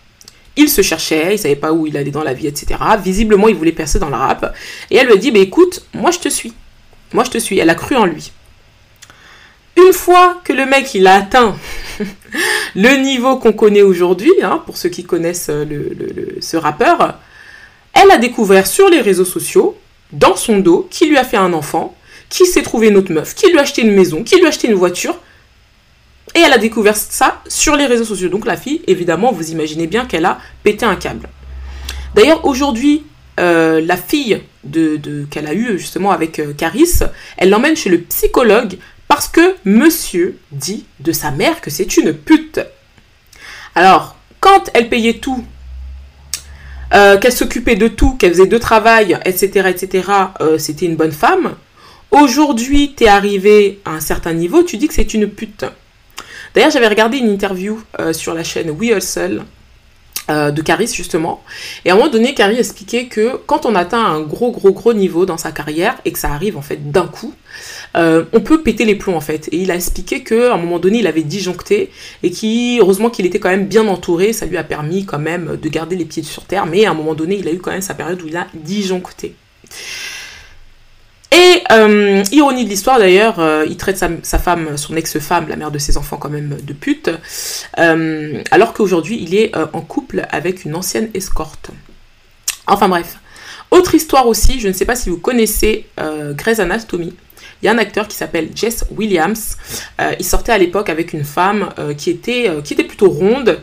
Il 0.57 0.71
se 0.71 0.81
cherchait, 0.81 1.35
il 1.35 1.39
savait 1.39 1.57
pas 1.57 1.73
où 1.73 1.87
il 1.87 1.97
allait 1.97 2.11
dans 2.11 2.23
la 2.23 2.33
vie, 2.33 2.47
etc. 2.47 2.81
Visiblement, 3.03 3.49
il 3.49 3.55
voulait 3.55 3.73
percer 3.73 3.99
dans 3.99 4.09
la 4.09 4.17
rap. 4.17 4.55
Et 4.91 4.97
elle 4.97 5.07
lui 5.07 5.13
a 5.13 5.17
dit, 5.17 5.31
bah, 5.31 5.39
écoute, 5.39 5.87
moi 5.93 6.11
je 6.11 6.19
te 6.19 6.29
suis. 6.31 6.55
Moi 7.13 7.25
je 7.25 7.31
te 7.31 7.39
suis. 7.39 7.59
Elle 7.59 7.71
a 7.71 7.75
cru 7.75 7.95
en 7.95 8.07
lui. 8.07 8.33
Une 9.77 9.93
fois 9.93 10.41
que 10.43 10.55
le 10.55 10.65
mec 10.65 10.95
il 10.95 11.07
a 11.07 11.17
atteint 11.17 11.55
le 12.75 12.97
niveau 12.97 13.37
qu'on 13.37 13.53
connaît 13.53 13.83
aujourd'hui, 13.83 14.33
hein, 14.43 14.63
pour 14.65 14.79
ceux 14.79 14.89
qui 14.89 15.05
connaissent 15.05 15.51
euh, 15.51 16.39
ce 16.41 16.57
rappeur, 16.57 17.19
elle 17.93 18.11
a 18.11 18.17
découvert 18.17 18.67
sur 18.67 18.89
les 18.89 19.03
réseaux 19.03 19.27
sociaux, 19.27 19.77
dans 20.13 20.37
son 20.37 20.59
dos, 20.59 20.87
qui 20.91 21.07
lui 21.07 21.19
a 21.19 21.25
fait 21.25 21.37
un 21.37 21.53
enfant, 21.53 21.97
qui 22.29 22.47
s'est 22.47 22.63
trouvé 22.63 22.89
une 22.89 22.97
autre 22.97 23.13
meuf, 23.13 23.35
qui 23.35 23.51
lui 23.51 23.59
a 23.59 23.63
acheté 23.63 23.83
une 23.83 23.93
maison, 23.93 24.23
qui 24.23 24.37
lui 24.37 24.47
a 24.47 24.49
acheté 24.49 24.69
une 24.69 24.75
voiture. 24.75 25.17
Et 26.35 26.41
elle 26.41 26.53
a 26.53 26.59
découvert 26.59 26.97
ça 26.97 27.41
sur 27.47 27.77
les 27.77 27.87
réseaux 27.87 28.05
sociaux. 28.05 28.29
Donc 28.29 28.47
la 28.47 28.57
fille, 28.57 28.83
évidemment, 28.87 29.33
vous 29.33 29.51
imaginez 29.51 29.87
bien 29.87 30.05
qu'elle 30.05 30.25
a 30.25 30.39
pété 30.63 30.85
un 30.85 30.97
câble. 30.97 31.29
D'ailleurs, 32.15 32.45
aujourd'hui, 32.45 33.05
euh, 33.39 33.81
la 33.81 33.97
fille 33.97 34.43
de, 34.65 35.27
qu'elle 35.31 35.47
a 35.47 35.55
eue 35.55 35.79
justement 35.79 36.11
avec 36.11 36.39
euh, 36.39 36.53
Caris, 36.53 37.01
elle 37.37 37.51
l'emmène 37.51 37.77
chez 37.77 37.91
le 37.91 38.01
psychologue 38.01 38.79
parce 39.09 39.29
que 39.29 39.55
monsieur 39.65 40.39
dit 40.53 40.87
de 41.01 41.13
sa 41.13 41.31
mère 41.31 41.61
que 41.61 41.71
c'est 41.71 41.97
une 41.97 42.13
pute. 42.13 42.61
Alors, 43.75 44.17
quand 44.41 44.71
elle 44.75 44.89
payait 44.89 45.19
tout, 45.19 45.45
euh, 46.95 47.19
qu'elle 47.19 47.33
s'occupait 47.33 47.75
de 47.77 47.89
tout, 47.89 48.15
qu'elle 48.17 48.33
faisait 48.33 48.47
de 48.47 48.59
travail, 48.59 49.19
etc., 49.25 49.69
etc., 49.69 50.09
euh, 50.41 50.59
c'était 50.59 50.87
une 50.87 50.97
bonne 50.97 51.13
femme. 51.13 51.55
Aujourd'hui, 52.11 52.95
t'es 52.95 53.09
arrivé 53.09 53.81
à 53.85 53.91
un 53.91 54.01
certain 54.01 54.33
niveau, 54.33 54.63
tu 54.63 54.77
dis 54.77 54.89
que 54.89 54.95
c'est 54.95 55.15
une 55.15 55.29
pute. 55.29 55.65
D'ailleurs, 56.55 56.71
j'avais 56.71 56.89
regardé 56.89 57.19
une 57.19 57.29
interview 57.29 57.83
euh, 58.01 58.13
sur 58.13 58.35
la 58.35 58.45
chaîne 58.45 58.71
We 58.71 58.97
Hustle 58.97 59.43
euh, 60.29 60.51
de 60.51 60.61
Caris 60.63 60.93
justement. 60.93 61.43
Et 61.85 61.91
à 61.91 61.95
un 61.95 61.97
moment 61.97 62.11
donné, 62.11 62.35
Caris 62.35 62.59
expliquait 62.59 63.07
que 63.07 63.37
quand 63.47 63.65
on 63.65 63.75
atteint 63.75 64.05
un 64.05 64.21
gros 64.21 64.51
gros 64.51 64.73
gros 64.73 64.93
niveau 64.93 65.25
dans 65.25 65.37
sa 65.37 65.53
carrière 65.53 65.97
et 66.05 66.13
que 66.13 66.19
ça 66.19 66.33
arrive 66.33 66.57
en 66.57 66.63
fait 66.63 66.91
d'un 66.91 67.07
coup, 67.07 67.33
euh, 67.97 68.25
on 68.33 68.41
peut 68.41 68.63
péter 68.63 68.85
les 68.85 68.97
plombs 68.97 69.17
en 69.17 69.21
fait. 69.21 69.49
Et 69.53 69.59
il 69.59 69.71
a 69.71 69.77
expliqué 69.77 70.23
que 70.23 70.51
un 70.51 70.57
moment 70.57 70.79
donné, 70.79 70.99
il 70.99 71.07
avait 71.07 71.23
disjoncté 71.23 71.91
et 72.23 72.31
qui 72.31 72.79
heureusement 72.81 73.11
qu'il 73.11 73.25
était 73.25 73.39
quand 73.39 73.51
même 73.51 73.67
bien 73.67 73.87
entouré, 73.87 74.33
ça 74.33 74.47
lui 74.47 74.57
a 74.57 74.65
permis 74.65 75.05
quand 75.05 75.19
même 75.19 75.57
de 75.61 75.69
garder 75.69 75.97
les 75.97 76.05
pieds 76.05 76.23
sur 76.23 76.45
terre. 76.45 76.67
Mais 76.67 76.87
à 76.87 76.91
un 76.91 76.95
moment 76.95 77.15
donné, 77.15 77.37
il 77.37 77.47
a 77.47 77.53
eu 77.53 77.59
quand 77.59 77.71
même 77.71 77.81
sa 77.81 77.95
période 77.95 78.21
où 78.23 78.27
il 78.27 78.37
a 78.37 78.47
disjoncté. 78.55 79.35
Et 81.47 81.63
euh, 81.71 82.25
ironie 82.33 82.65
de 82.65 82.71
l'histoire 82.71 82.99
d'ailleurs, 82.99 83.39
euh, 83.39 83.65
il 83.69 83.77
traite 83.77 83.99
sa, 83.99 84.39
femme, 84.39 84.77
son 84.77 84.97
ex-femme, 84.97 85.49
la 85.49 85.55
mère 85.55 85.71
de 85.71 85.79
ses 85.79 85.97
enfants 85.97 86.17
quand 86.17 86.31
même 86.31 86.57
de 86.61 86.73
pute, 86.73 87.09
euh, 87.79 88.43
alors 88.51 88.73
qu'aujourd'hui 88.73 89.19
il 89.23 89.35
est 89.35 89.53
en 89.57 89.81
couple 89.81 90.27
avec 90.31 90.65
une 90.65 90.75
ancienne 90.75 91.09
escorte. 91.15 91.71
Enfin 92.67 92.89
bref. 92.89 93.19
Autre 93.71 93.95
histoire 93.95 94.27
aussi, 94.27 94.61
je 94.61 94.69
ne 94.69 94.73
sais 94.73 94.85
pas 94.85 94.97
si 94.97 95.09
vous 95.09 95.19
connaissez 95.19 95.87
Grey's 96.37 96.59
Anatomy. 96.59 97.15
Il 97.63 97.67
y 97.67 97.69
a 97.69 97.73
un 97.73 97.79
acteur 97.79 98.07
qui 98.07 98.17
s'appelle 98.17 98.51
Jess 98.55 98.85
Williams. 98.97 99.57
Euh, 100.01 100.15
il 100.19 100.25
sortait 100.25 100.53
à 100.53 100.59
l'époque 100.59 100.89
avec 100.89 101.13
une 101.13 101.25
femme 101.25 101.71
euh, 101.79 101.95
qui, 101.95 102.11
était, 102.11 102.49
euh, 102.49 102.61
qui 102.61 102.75
était 102.75 102.85
plutôt 102.85 103.09
ronde, 103.09 103.61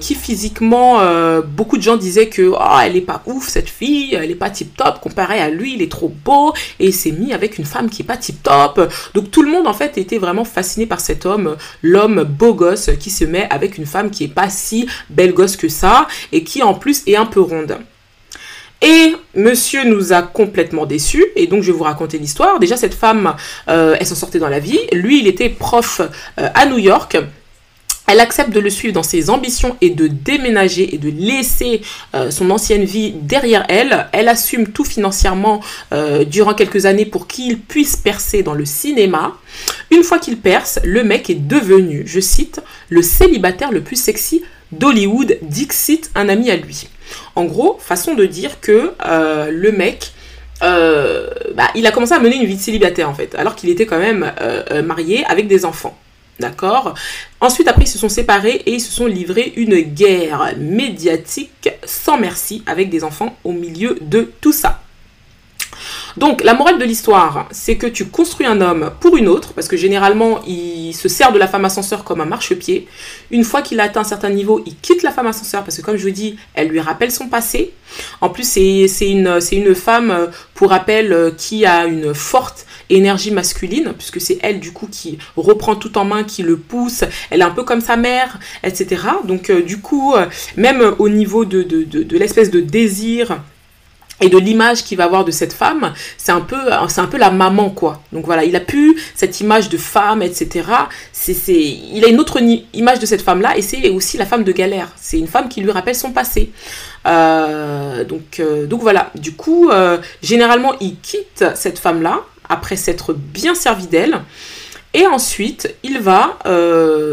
qui 0.00 0.14
physiquement, 0.14 0.98
beaucoup 1.42 1.76
de 1.76 1.82
gens 1.82 1.96
disaient 1.96 2.28
que 2.28 2.42
oh, 2.42 2.78
elle 2.82 2.96
est 2.96 3.02
pas 3.02 3.22
ouf 3.26 3.48
cette 3.48 3.68
fille, 3.68 4.14
elle 4.14 4.30
est 4.30 4.34
pas 4.34 4.50
tip 4.50 4.76
top, 4.76 5.00
comparé 5.00 5.40
à 5.40 5.50
lui, 5.50 5.74
il 5.74 5.82
est 5.82 5.90
trop 5.90 6.08
beau, 6.08 6.52
et 6.80 6.86
il 6.86 6.94
s'est 6.94 7.12
mis 7.12 7.32
avec 7.32 7.58
une 7.58 7.64
femme 7.64 7.90
qui 7.90 8.02
est 8.02 8.04
pas 8.04 8.16
tip 8.16 8.42
top. 8.42 8.90
Donc 9.14 9.30
tout 9.30 9.42
le 9.42 9.50
monde 9.50 9.66
en 9.66 9.74
fait 9.74 9.98
était 9.98 10.18
vraiment 10.18 10.44
fasciné 10.44 10.86
par 10.86 11.00
cet 11.00 11.26
homme, 11.26 11.56
l'homme 11.82 12.24
beau 12.24 12.54
gosse 12.54 12.90
qui 12.98 13.10
se 13.10 13.24
met 13.24 13.46
avec 13.50 13.78
une 13.78 13.86
femme 13.86 14.10
qui 14.10 14.24
est 14.24 14.34
pas 14.34 14.48
si 14.48 14.88
belle 15.10 15.34
gosse 15.34 15.56
que 15.56 15.68
ça, 15.68 16.08
et 16.32 16.42
qui 16.42 16.62
en 16.62 16.74
plus 16.74 17.02
est 17.06 17.16
un 17.16 17.26
peu 17.26 17.40
ronde. 17.40 17.78
Et 18.80 19.16
monsieur 19.34 19.84
nous 19.84 20.12
a 20.12 20.22
complètement 20.22 20.86
déçus, 20.86 21.24
et 21.34 21.46
donc 21.46 21.62
je 21.62 21.72
vais 21.72 21.78
vous 21.78 21.84
raconter 21.84 22.18
l'histoire. 22.18 22.60
Déjà, 22.60 22.76
cette 22.76 22.94
femme, 22.94 23.34
euh, 23.68 23.96
elle 23.98 24.06
s'en 24.06 24.14
sortait 24.14 24.38
dans 24.38 24.48
la 24.48 24.60
vie. 24.60 24.78
Lui, 24.92 25.20
il 25.20 25.26
était 25.26 25.48
prof 25.48 26.00
euh, 26.00 26.48
à 26.54 26.66
New 26.66 26.78
York. 26.78 27.16
Elle 28.06 28.20
accepte 28.20 28.50
de 28.50 28.60
le 28.60 28.70
suivre 28.70 28.94
dans 28.94 29.02
ses 29.02 29.28
ambitions 29.28 29.76
et 29.82 29.90
de 29.90 30.06
déménager 30.06 30.94
et 30.94 30.98
de 30.98 31.10
laisser 31.10 31.82
euh, 32.14 32.30
son 32.30 32.48
ancienne 32.50 32.84
vie 32.84 33.12
derrière 33.12 33.66
elle. 33.68 34.06
Elle 34.12 34.28
assume 34.28 34.68
tout 34.68 34.84
financièrement 34.84 35.60
durant 36.26 36.54
quelques 36.54 36.86
années 36.86 37.04
pour 37.04 37.26
qu'il 37.26 37.60
puisse 37.60 37.96
percer 37.96 38.42
dans 38.42 38.54
le 38.54 38.64
cinéma. 38.64 39.36
Une 39.90 40.04
fois 40.04 40.18
qu'il 40.18 40.38
perce, 40.38 40.78
le 40.84 41.04
mec 41.04 41.28
est 41.28 41.34
devenu, 41.46 42.04
je 42.06 42.20
cite, 42.20 42.62
le 42.88 43.02
célibataire 43.02 43.72
le 43.72 43.82
plus 43.82 43.96
sexy 43.96 44.42
d'Hollywood, 44.72 45.38
Dixit, 45.42 46.10
un 46.14 46.30
ami 46.30 46.50
à 46.50 46.56
lui. 46.56 46.88
En 47.36 47.44
gros, 47.44 47.78
façon 47.80 48.14
de 48.14 48.26
dire 48.26 48.60
que 48.60 48.92
euh, 49.06 49.50
le 49.50 49.72
mec, 49.72 50.12
euh, 50.62 51.28
bah, 51.54 51.68
il 51.74 51.86
a 51.86 51.90
commencé 51.90 52.12
à 52.12 52.18
mener 52.18 52.36
une 52.36 52.46
vie 52.46 52.56
de 52.56 52.60
célibataire 52.60 53.08
en 53.08 53.14
fait, 53.14 53.34
alors 53.34 53.54
qu'il 53.54 53.70
était 53.70 53.86
quand 53.86 53.98
même 53.98 54.32
euh, 54.40 54.82
marié 54.82 55.24
avec 55.26 55.48
des 55.48 55.64
enfants. 55.64 55.96
D'accord? 56.40 56.94
Ensuite, 57.40 57.66
après, 57.66 57.82
ils 57.82 57.88
se 57.88 57.98
sont 57.98 58.08
séparés 58.08 58.62
et 58.66 58.72
ils 58.72 58.80
se 58.80 58.92
sont 58.92 59.06
livrés 59.06 59.52
une 59.56 59.80
guerre 59.80 60.54
médiatique 60.56 61.68
sans 61.84 62.16
merci 62.16 62.62
avec 62.66 62.90
des 62.90 63.02
enfants 63.02 63.36
au 63.42 63.50
milieu 63.50 63.98
de 64.00 64.30
tout 64.40 64.52
ça. 64.52 64.80
Donc 66.16 66.42
la 66.42 66.54
morale 66.54 66.78
de 66.78 66.84
l'histoire, 66.84 67.48
c'est 67.50 67.76
que 67.76 67.86
tu 67.86 68.06
construis 68.06 68.46
un 68.46 68.60
homme 68.60 68.90
pour 69.00 69.16
une 69.16 69.28
autre, 69.28 69.52
parce 69.52 69.68
que 69.68 69.76
généralement 69.76 70.40
il 70.46 70.92
se 70.94 71.08
sert 71.08 71.32
de 71.32 71.38
la 71.38 71.46
femme 71.46 71.64
ascenseur 71.64 72.04
comme 72.04 72.20
un 72.20 72.26
marchepied. 72.26 72.88
Une 73.30 73.44
fois 73.44 73.62
qu'il 73.62 73.80
a 73.80 73.84
atteint 73.84 74.00
un 74.00 74.04
certain 74.04 74.30
niveau, 74.30 74.62
il 74.66 74.76
quitte 74.76 75.02
la 75.02 75.12
femme 75.12 75.26
ascenseur, 75.26 75.64
parce 75.64 75.76
que 75.76 75.82
comme 75.82 75.96
je 75.96 76.04
vous 76.04 76.14
dis, 76.14 76.36
elle 76.54 76.68
lui 76.68 76.80
rappelle 76.80 77.10
son 77.10 77.28
passé. 77.28 77.72
En 78.20 78.28
plus, 78.28 78.46
c'est 78.46 79.10
une, 79.10 79.74
femme, 79.74 80.28
pour 80.54 80.70
rappel, 80.70 81.34
qui 81.36 81.64
a 81.64 81.86
une 81.86 82.14
forte 82.14 82.66
énergie 82.90 83.30
masculine, 83.30 83.92
puisque 83.96 84.20
c'est 84.20 84.38
elle 84.42 84.60
du 84.60 84.72
coup 84.72 84.88
qui 84.90 85.18
reprend 85.36 85.76
tout 85.76 85.98
en 85.98 86.04
main, 86.04 86.24
qui 86.24 86.42
le 86.42 86.56
pousse, 86.56 87.04
elle 87.30 87.40
est 87.40 87.44
un 87.44 87.50
peu 87.50 87.64
comme 87.64 87.80
sa 87.80 87.96
mère, 87.96 88.38
etc. 88.62 89.02
Donc 89.24 89.50
euh, 89.50 89.62
du 89.62 89.80
coup, 89.80 90.14
euh, 90.14 90.26
même 90.56 90.94
au 90.98 91.08
niveau 91.08 91.44
de 91.44 92.16
l'espèce 92.16 92.50
de 92.50 92.60
désir 92.60 93.40
et 94.20 94.28
de 94.28 94.38
l'image 94.38 94.84
qu'il 94.84 94.98
va 94.98 95.04
avoir 95.04 95.24
de 95.24 95.30
cette 95.30 95.52
femme, 95.52 95.92
c'est 96.16 96.32
un 96.32 96.40
peu, 96.40 96.56
c'est 96.88 97.00
un 97.00 97.06
peu 97.06 97.18
la 97.18 97.30
maman 97.30 97.70
quoi. 97.70 98.02
Donc 98.12 98.24
voilà, 98.26 98.44
il 98.44 98.56
a 98.56 98.60
pu 98.60 98.98
cette 99.14 99.40
image 99.40 99.68
de 99.68 99.78
femme, 99.78 100.22
etc. 100.22 100.66
C'est, 101.12 101.34
c'est, 101.34 101.60
il 101.60 102.04
a 102.04 102.08
une 102.08 102.18
autre 102.18 102.38
image 102.72 102.98
de 102.98 103.06
cette 103.06 103.22
femme 103.22 103.40
là, 103.40 103.56
et 103.56 103.62
c'est 103.62 103.88
aussi 103.90 104.18
la 104.18 104.26
femme 104.26 104.44
de 104.44 104.52
galère. 104.52 104.88
C'est 104.96 105.18
une 105.18 105.28
femme 105.28 105.48
qui 105.48 105.60
lui 105.60 105.70
rappelle 105.70 105.94
son 105.94 106.10
passé. 106.10 106.50
Euh, 107.06 108.04
donc, 108.04 108.40
euh, 108.40 108.66
donc 108.66 108.82
voilà. 108.82 109.10
Du 109.14 109.32
coup, 109.32 109.70
euh, 109.70 109.98
généralement, 110.22 110.74
il 110.80 110.98
quitte 111.00 111.44
cette 111.54 111.78
femme 111.78 112.02
là 112.02 112.20
après 112.48 112.76
s'être 112.76 113.12
bien 113.12 113.54
servi 113.54 113.86
d'elle. 113.86 114.20
Et 114.94 115.06
ensuite, 115.06 115.74
il 115.82 116.00
va 116.00 116.38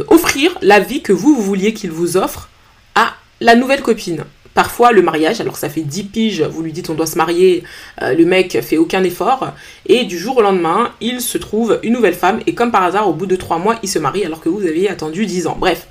offrir 0.08 0.58
la 0.62 0.80
vie 0.80 1.02
que 1.02 1.12
vous 1.12 1.36
vouliez 1.36 1.74
qu'il 1.74 1.92
vous 1.92 2.18
offre 2.18 2.50
à 2.96 3.14
la 3.42 3.56
nouvelle 3.56 3.82
copine. 3.82 4.24
Parfois, 4.56 4.94
le 4.94 5.02
mariage, 5.02 5.42
alors 5.42 5.58
ça 5.58 5.70
fait 5.70 5.82
10 5.82 6.04
piges, 6.06 6.42
vous 6.42 6.64
lui 6.64 6.72
dites 6.72 6.90
on 6.90 6.94
doit 6.94 7.06
se 7.06 7.18
marier, 7.18 7.64
euh, 8.02 8.14
le 8.14 8.26
mec 8.26 8.58
fait 8.62 8.78
aucun 8.78 9.04
effort, 9.04 9.52
et 9.86 10.06
du 10.06 10.18
jour 10.18 10.38
au 10.38 10.42
lendemain, 10.42 10.94
il 11.02 11.20
se 11.20 11.38
trouve 11.38 11.78
une 11.84 11.92
nouvelle 11.92 12.14
femme, 12.14 12.40
et 12.48 12.56
comme 12.56 12.72
par 12.72 12.84
hasard, 12.84 13.10
au 13.10 13.14
bout 13.14 13.26
de 13.26 13.36
3 13.36 13.60
mois, 13.60 13.76
il 13.84 13.90
se 13.90 14.00
marie 14.00 14.24
alors 14.24 14.40
que 14.40 14.48
vous 14.48 14.66
aviez 14.66 14.90
attendu 14.90 15.26
10 15.26 15.48
ans. 15.48 15.58
Bref. 15.60 15.88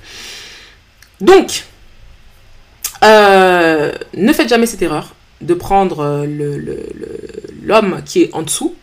Donc, 1.21 1.65
euh, 3.03 3.91
ne 4.15 4.33
faites 4.33 4.49
jamais 4.49 4.65
cette 4.65 4.81
erreur 4.81 5.13
de 5.41 5.53
prendre 5.53 5.99
euh, 5.99 6.25
l'homme 7.63 8.01
qui 8.03 8.23
est 8.23 8.33
en 8.33 8.41
dessous. 8.41 8.73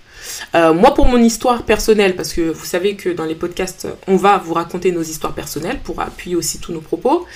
Euh, 0.55 0.73
moi, 0.73 0.95
pour 0.95 1.07
mon 1.07 1.18
histoire 1.18 1.62
personnelle, 1.62 2.16
parce 2.16 2.33
que 2.33 2.40
vous 2.40 2.64
savez 2.64 2.97
que 2.97 3.09
dans 3.09 3.25
les 3.25 3.35
podcasts, 3.35 3.88
on 4.07 4.16
va 4.16 4.38
vous 4.38 4.55
raconter 4.55 4.92
nos 4.92 5.03
histoires 5.03 5.35
personnelles 5.35 5.79
pour 5.83 6.01
appuyer 6.01 6.37
aussi 6.37 6.59
tous 6.59 6.73
nos 6.73 6.81
propos. 6.81 7.27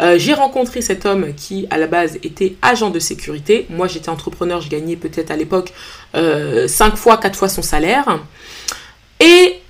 Euh, 0.00 0.18
j'ai 0.18 0.34
rencontré 0.34 0.80
cet 0.80 1.06
homme 1.06 1.34
qui, 1.34 1.66
à 1.70 1.78
la 1.78 1.86
base, 1.86 2.16
était 2.22 2.56
agent 2.62 2.90
de 2.90 2.98
sécurité. 2.98 3.66
Moi, 3.70 3.88
j'étais 3.88 4.08
entrepreneur, 4.08 4.60
je 4.60 4.68
gagnais 4.68 4.96
peut-être 4.96 5.30
à 5.30 5.36
l'époque 5.36 5.72
5 6.14 6.96
fois, 6.96 7.16
4 7.16 7.36
fois 7.36 7.48
son 7.48 7.62
salaire. 7.62 8.20
Et 9.22 9.60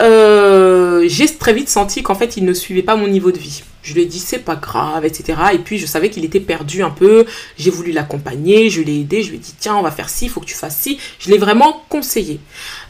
j'ai 1.08 1.26
très 1.38 1.52
vite 1.52 1.68
senti 1.68 2.02
qu'en 2.02 2.14
fait, 2.14 2.36
il 2.36 2.44
ne 2.44 2.52
suivait 2.52 2.82
pas 2.82 2.96
mon 2.96 3.06
niveau 3.06 3.30
de 3.30 3.38
vie. 3.38 3.62
Je 3.82 3.94
lui 3.94 4.02
ai 4.02 4.06
dit 4.06 4.20
c'est 4.20 4.38
pas 4.38 4.54
grave, 4.54 5.04
etc. 5.04 5.38
Et 5.54 5.58
puis 5.58 5.78
je 5.78 5.86
savais 5.86 6.08
qu'il 6.08 6.24
était 6.24 6.40
perdu 6.40 6.82
un 6.82 6.90
peu. 6.90 7.26
J'ai 7.58 7.70
voulu 7.70 7.90
l'accompagner, 7.92 8.70
je 8.70 8.80
l'ai 8.80 9.00
aidé, 9.00 9.22
je 9.22 9.30
lui 9.30 9.36
ai 9.36 9.40
dit 9.40 9.54
tiens 9.58 9.76
on 9.76 9.82
va 9.82 9.90
faire 9.90 10.08
ci, 10.08 10.26
il 10.26 10.28
faut 10.28 10.40
que 10.40 10.46
tu 10.46 10.54
fasses 10.54 10.76
ci. 10.76 10.98
Je 11.18 11.30
l'ai 11.30 11.38
vraiment 11.38 11.82
conseillé. 11.88 12.38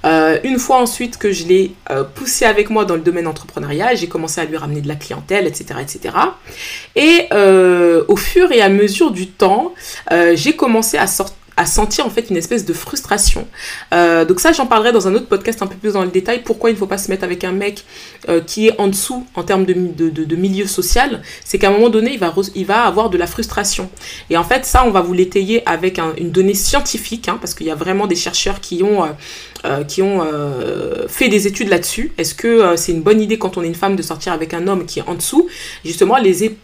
Euh, 0.04 0.38
une 0.44 0.58
fois 0.58 0.78
ensuite 0.78 1.16
que 1.16 1.32
je 1.32 1.46
l'ai 1.46 1.72
euh, 1.90 2.04
poussé 2.04 2.44
avec 2.44 2.68
moi 2.68 2.84
dans 2.84 2.94
le 2.94 3.00
domaine 3.00 3.26
entrepreneurial, 3.26 3.96
j'ai 3.96 4.08
commencé 4.08 4.40
à 4.40 4.44
lui 4.44 4.56
ramener 4.56 4.82
de 4.82 4.88
la 4.88 4.96
clientèle, 4.96 5.46
etc. 5.46 5.80
etc. 5.80 6.14
Et 6.94 7.26
euh, 7.32 8.04
au 8.08 8.16
fur 8.16 8.52
et 8.52 8.60
à 8.60 8.68
mesure 8.68 9.12
du 9.12 9.28
temps, 9.28 9.74
j'ai 10.34 10.54
commencé 10.54 10.98
à 10.98 11.06
sortir 11.06 11.36
à 11.56 11.66
sentir 11.66 12.06
en 12.06 12.10
fait 12.10 12.30
une 12.30 12.36
espèce 12.36 12.64
de 12.64 12.72
frustration. 12.72 13.46
Euh, 13.92 14.24
donc 14.24 14.40
ça, 14.40 14.52
j'en 14.52 14.66
parlerai 14.66 14.92
dans 14.92 15.08
un 15.08 15.14
autre 15.14 15.26
podcast 15.26 15.62
un 15.62 15.66
peu 15.66 15.76
plus 15.76 15.94
dans 15.94 16.02
le 16.02 16.10
détail. 16.10 16.42
Pourquoi 16.42 16.70
il 16.70 16.74
ne 16.74 16.78
faut 16.78 16.86
pas 16.86 16.98
se 16.98 17.10
mettre 17.10 17.24
avec 17.24 17.44
un 17.44 17.52
mec 17.52 17.84
euh, 18.28 18.40
qui 18.40 18.68
est 18.68 18.80
en 18.80 18.88
dessous 18.88 19.26
en 19.34 19.42
termes 19.42 19.64
de, 19.64 20.36
milieu 20.36 20.66
social 20.66 21.22
C'est 21.44 21.58
qu'à 21.58 21.68
un 21.68 21.72
moment 21.72 21.90
donné, 21.90 22.12
il 22.14 22.18
va, 22.18 22.34
il 22.54 22.66
va 22.66 22.84
avoir 22.84 23.10
de 23.10 23.18
la 23.18 23.26
frustration. 23.26 23.90
Et 24.30 24.36
en 24.36 24.44
fait, 24.44 24.64
ça, 24.64 24.84
on 24.86 24.90
va 24.90 25.00
vous 25.00 25.12
l'étayer 25.12 25.66
avec 25.68 25.98
une 26.18 26.30
donnée 26.30 26.54
scientifique, 26.54 27.28
hein, 27.28 27.38
parce 27.40 27.54
qu'il 27.54 27.66
y 27.66 27.70
a 27.70 27.74
vraiment 27.74 28.06
des 28.06 28.16
chercheurs 28.16 28.60
qui 28.60 28.82
ont... 28.82 29.04
Euh, 29.04 29.84
qui 29.86 30.02
ont 30.02 30.26
fait 31.06 31.28
des 31.28 31.46
études 31.46 31.68
là-dessus. 31.68 32.10
Est-ce 32.18 32.34
que 32.34 32.74
c'est 32.74 32.90
une 32.90 33.02
bonne 33.02 33.20
idée 33.20 33.38
quand 33.38 33.56
on 33.56 33.62
est 33.62 33.68
une 33.68 33.76
femme 33.76 33.94
de 33.94 34.02
sortir 34.02 34.32
avec 34.32 34.54
un 34.54 34.66
homme 34.66 34.86
qui 34.86 34.98
est 34.98 35.04
en 35.06 35.14
dessous? 35.14 35.48
Justement, 35.84 36.16
les, 36.16 36.56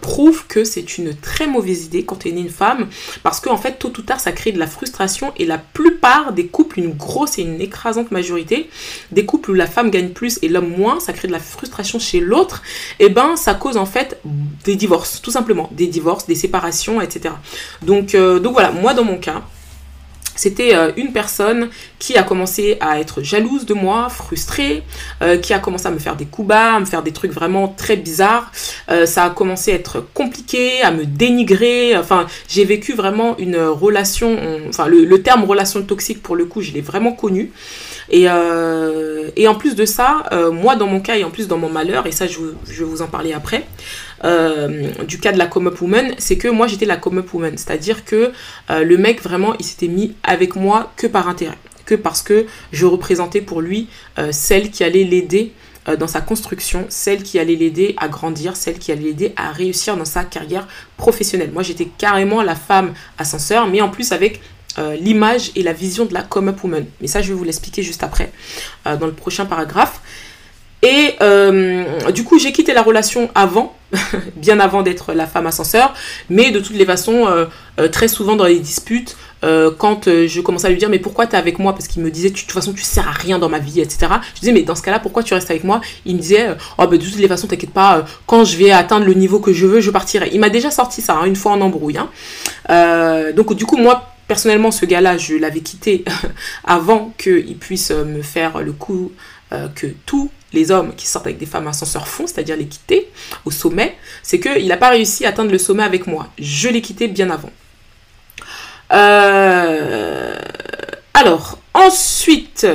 prouve 0.00 0.46
que 0.46 0.64
c'est 0.64 0.98
une 0.98 1.14
très 1.14 1.46
mauvaise 1.46 1.86
idée 1.86 2.04
quand 2.04 2.16
tu 2.16 2.28
es 2.28 2.30
une 2.30 2.48
femme 2.48 2.88
parce 3.22 3.40
qu'en 3.40 3.52
en 3.52 3.56
fait 3.56 3.78
tôt 3.78 3.92
ou 3.96 4.02
tard 4.02 4.20
ça 4.20 4.32
crée 4.32 4.52
de 4.52 4.58
la 4.58 4.66
frustration 4.66 5.32
et 5.36 5.44
la 5.44 5.58
plupart 5.58 6.32
des 6.32 6.46
couples, 6.46 6.80
une 6.80 6.92
grosse 6.94 7.38
et 7.38 7.42
une 7.42 7.60
écrasante 7.60 8.10
majorité 8.10 8.68
des 9.10 9.24
couples 9.24 9.52
où 9.52 9.54
la 9.54 9.66
femme 9.66 9.90
gagne 9.90 10.10
plus 10.10 10.38
et 10.42 10.48
l'homme 10.48 10.74
moins, 10.76 11.00
ça 11.00 11.12
crée 11.12 11.28
de 11.28 11.32
la 11.32 11.38
frustration 11.38 11.98
chez 11.98 12.20
l'autre, 12.20 12.62
et 12.98 13.06
eh 13.06 13.08
ben 13.08 13.36
ça 13.36 13.54
cause 13.54 13.76
en 13.76 13.86
fait 13.86 14.20
des 14.64 14.76
divorces, 14.76 15.20
tout 15.22 15.30
simplement, 15.30 15.68
des 15.72 15.86
divorces, 15.86 16.26
des 16.26 16.34
séparations, 16.34 17.00
etc. 17.00 17.34
Donc, 17.82 18.14
euh, 18.14 18.38
donc 18.38 18.52
voilà, 18.52 18.70
moi 18.70 18.94
dans 18.94 19.04
mon 19.04 19.18
cas, 19.18 19.42
c'était 20.34 20.74
euh, 20.74 20.92
une 20.96 21.12
personne 21.12 21.68
qui 21.98 22.16
a 22.16 22.22
commencé 22.22 22.76
à 22.80 23.00
être 23.00 23.22
jalouse 23.22 23.66
de 23.66 23.74
moi, 23.74 24.08
frustrée, 24.08 24.82
euh, 25.22 25.36
qui 25.36 25.52
a 25.52 25.58
commencé 25.58 25.86
à 25.86 25.90
me 25.90 25.98
faire 25.98 26.16
des 26.16 26.24
coups 26.24 26.48
bas, 26.48 26.74
à 26.74 26.80
me 26.80 26.84
faire 26.84 27.02
des 27.02 27.12
trucs 27.12 27.32
vraiment 27.32 27.68
très 27.68 27.96
bizarres. 27.96 28.50
Euh, 28.90 29.06
ça 29.06 29.24
a 29.24 29.30
commencé 29.30 29.72
à 29.72 29.74
être 29.74 30.04
compliqué, 30.14 30.82
à 30.82 30.90
me 30.90 31.04
dénigrer. 31.04 31.96
Enfin, 31.96 32.26
j'ai 32.48 32.64
vécu 32.64 32.94
vraiment 32.94 33.36
une 33.38 33.56
relation, 33.56 34.38
enfin 34.68 34.86
le, 34.86 35.22
terme 35.22 35.44
relation 35.44 35.82
toxique 35.82 36.22
pour 36.22 36.34
le 36.34 36.46
coup, 36.46 36.62
je 36.62 36.72
l'ai 36.72 36.80
vraiment 36.80 37.12
connu. 37.12 37.52
Et, 38.10 38.28
en 38.28 39.54
plus 39.54 39.74
de 39.74 39.84
ça, 39.84 40.24
moi 40.52 40.76
dans 40.76 40.86
mon 40.86 41.00
cas 41.00 41.16
et 41.16 41.24
en 41.24 41.30
plus 41.30 41.46
dans 41.46 41.58
mon 41.58 41.68
malheur, 41.68 42.06
et 42.06 42.12
ça 42.12 42.26
je, 42.26 42.38
je 42.68 42.84
vais 42.84 42.90
vous 42.90 43.02
en 43.02 43.06
parler 43.06 43.32
après, 43.32 43.64
euh, 44.24 44.90
du 45.06 45.18
cas 45.18 45.32
de 45.32 45.38
la 45.38 45.46
come-up 45.46 45.80
woman, 45.80 46.14
c'est 46.18 46.36
que 46.36 46.48
moi 46.48 46.66
j'étais 46.66 46.86
la 46.86 46.96
come-up 46.96 47.32
woman. 47.32 47.56
C'est-à-dire 47.56 48.04
que 48.04 48.32
euh, 48.70 48.84
le 48.84 48.96
mec 48.96 49.22
vraiment 49.22 49.54
il 49.58 49.64
s'était 49.64 49.88
mis 49.88 50.14
avec 50.22 50.56
moi 50.56 50.92
que 50.96 51.06
par 51.06 51.28
intérêt. 51.28 51.58
Que 51.84 51.94
parce 51.94 52.22
que 52.22 52.46
je 52.72 52.86
représentais 52.86 53.40
pour 53.40 53.60
lui 53.60 53.88
euh, 54.18 54.28
celle 54.30 54.70
qui 54.70 54.84
allait 54.84 55.04
l'aider 55.04 55.52
dans 55.98 56.06
sa 56.06 56.20
construction, 56.20 56.86
celle 56.90 57.24
qui 57.24 57.40
allait 57.40 57.56
l'aider 57.56 57.96
à 57.96 58.06
grandir, 58.06 58.54
celle 58.54 58.78
qui 58.78 58.92
allait 58.92 59.02
l'aider 59.02 59.32
à 59.34 59.50
réussir 59.50 59.96
dans 59.96 60.04
sa 60.04 60.22
carrière 60.22 60.68
professionnelle. 60.96 61.50
Moi 61.52 61.64
j'étais 61.64 61.86
carrément 61.98 62.40
la 62.40 62.54
femme 62.54 62.94
ascenseur, 63.18 63.66
mais 63.66 63.80
en 63.80 63.88
plus 63.88 64.12
avec 64.12 64.40
l'image 65.00 65.50
et 65.56 65.64
la 65.64 65.72
vision 65.72 66.04
de 66.04 66.14
la 66.14 66.22
come-up 66.22 66.62
woman. 66.62 66.86
Mais 67.00 67.08
ça, 67.08 67.20
je 67.20 67.30
vais 67.30 67.34
vous 67.34 67.42
l'expliquer 67.42 67.82
juste 67.82 68.04
après, 68.04 68.30
dans 68.84 69.06
le 69.06 69.12
prochain 69.12 69.44
paragraphe. 69.44 70.00
Et 70.82 71.16
du 72.12 72.22
coup, 72.22 72.38
j'ai 72.38 72.52
quitté 72.52 72.74
la 72.74 72.82
relation 72.82 73.28
avant 73.34 73.76
bien 74.36 74.60
avant 74.60 74.82
d'être 74.82 75.12
la 75.12 75.26
femme 75.26 75.46
ascenseur. 75.46 75.94
Mais 76.30 76.50
de 76.50 76.60
toutes 76.60 76.76
les 76.76 76.86
façons, 76.86 77.26
euh, 77.26 77.46
euh, 77.80 77.88
très 77.88 78.08
souvent 78.08 78.36
dans 78.36 78.46
les 78.46 78.58
disputes, 78.58 79.16
euh, 79.44 79.70
quand 79.76 80.04
je 80.06 80.40
commençais 80.40 80.68
à 80.68 80.70
lui 80.70 80.78
dire 80.78 80.88
mais 80.88 81.00
pourquoi 81.00 81.26
tu 81.26 81.34
es 81.34 81.38
avec 81.38 81.58
moi? 81.58 81.72
Parce 81.72 81.88
qu'il 81.88 82.02
me 82.02 82.10
disait 82.10 82.30
de 82.30 82.36
toute 82.36 82.52
façon 82.52 82.72
tu 82.72 82.82
sers 82.82 83.06
à 83.08 83.10
rien 83.10 83.40
dans 83.40 83.48
ma 83.48 83.58
vie 83.58 83.80
etc 83.80 84.06
je 84.36 84.40
disais 84.40 84.52
mais 84.52 84.62
dans 84.62 84.76
ce 84.76 84.82
cas 84.82 84.92
là 84.92 85.00
pourquoi 85.00 85.24
tu 85.24 85.34
restes 85.34 85.50
avec 85.50 85.64
moi? 85.64 85.80
Il 86.06 86.14
me 86.14 86.20
disait 86.20 86.50
oh 86.78 86.86
bah 86.86 86.96
de 86.96 86.96
toutes 86.98 87.18
les 87.18 87.26
façons 87.26 87.48
t'inquiète 87.48 87.72
pas 87.72 88.04
quand 88.26 88.44
je 88.44 88.56
vais 88.56 88.70
atteindre 88.70 89.04
le 89.04 89.14
niveau 89.14 89.40
que 89.40 89.52
je 89.52 89.66
veux 89.66 89.80
je 89.80 89.90
partirai 89.90 90.30
il 90.32 90.38
m'a 90.38 90.48
déjà 90.48 90.70
sorti 90.70 91.02
ça 91.02 91.16
hein, 91.16 91.24
une 91.24 91.34
fois 91.34 91.50
en 91.50 91.60
embrouille 91.60 91.98
hein. 91.98 93.32
donc 93.34 93.54
du 93.54 93.66
coup 93.66 93.78
moi 93.78 94.14
personnellement 94.28 94.70
ce 94.70 94.86
gars 94.86 95.00
là 95.00 95.18
je 95.18 95.34
l'avais 95.34 95.58
quitté 95.58 96.04
avant 96.64 97.12
qu'il 97.18 97.56
puisse 97.56 97.90
me 97.90 98.22
faire 98.22 98.60
le 98.60 98.70
coup 98.70 99.10
que 99.74 99.86
tout 100.06 100.30
les 100.52 100.70
hommes 100.70 100.94
qui 100.94 101.06
sortent 101.06 101.26
avec 101.26 101.38
des 101.38 101.46
femmes 101.46 101.66
ascenseurs 101.66 102.08
font, 102.08 102.26
c'est-à-dire 102.26 102.56
les 102.56 102.66
quitter 102.66 103.10
au 103.44 103.50
sommet, 103.50 103.96
c'est 104.22 104.40
qu'il 104.40 104.66
n'a 104.66 104.76
pas 104.76 104.90
réussi 104.90 105.24
à 105.24 105.30
atteindre 105.30 105.50
le 105.50 105.58
sommet 105.58 105.82
avec 105.82 106.06
moi. 106.06 106.28
Je 106.38 106.68
l'ai 106.68 106.82
quitté 106.82 107.08
bien 107.08 107.30
avant. 107.30 107.50
Euh, 108.92 110.34
alors, 111.14 111.58
ensuite, 111.74 112.66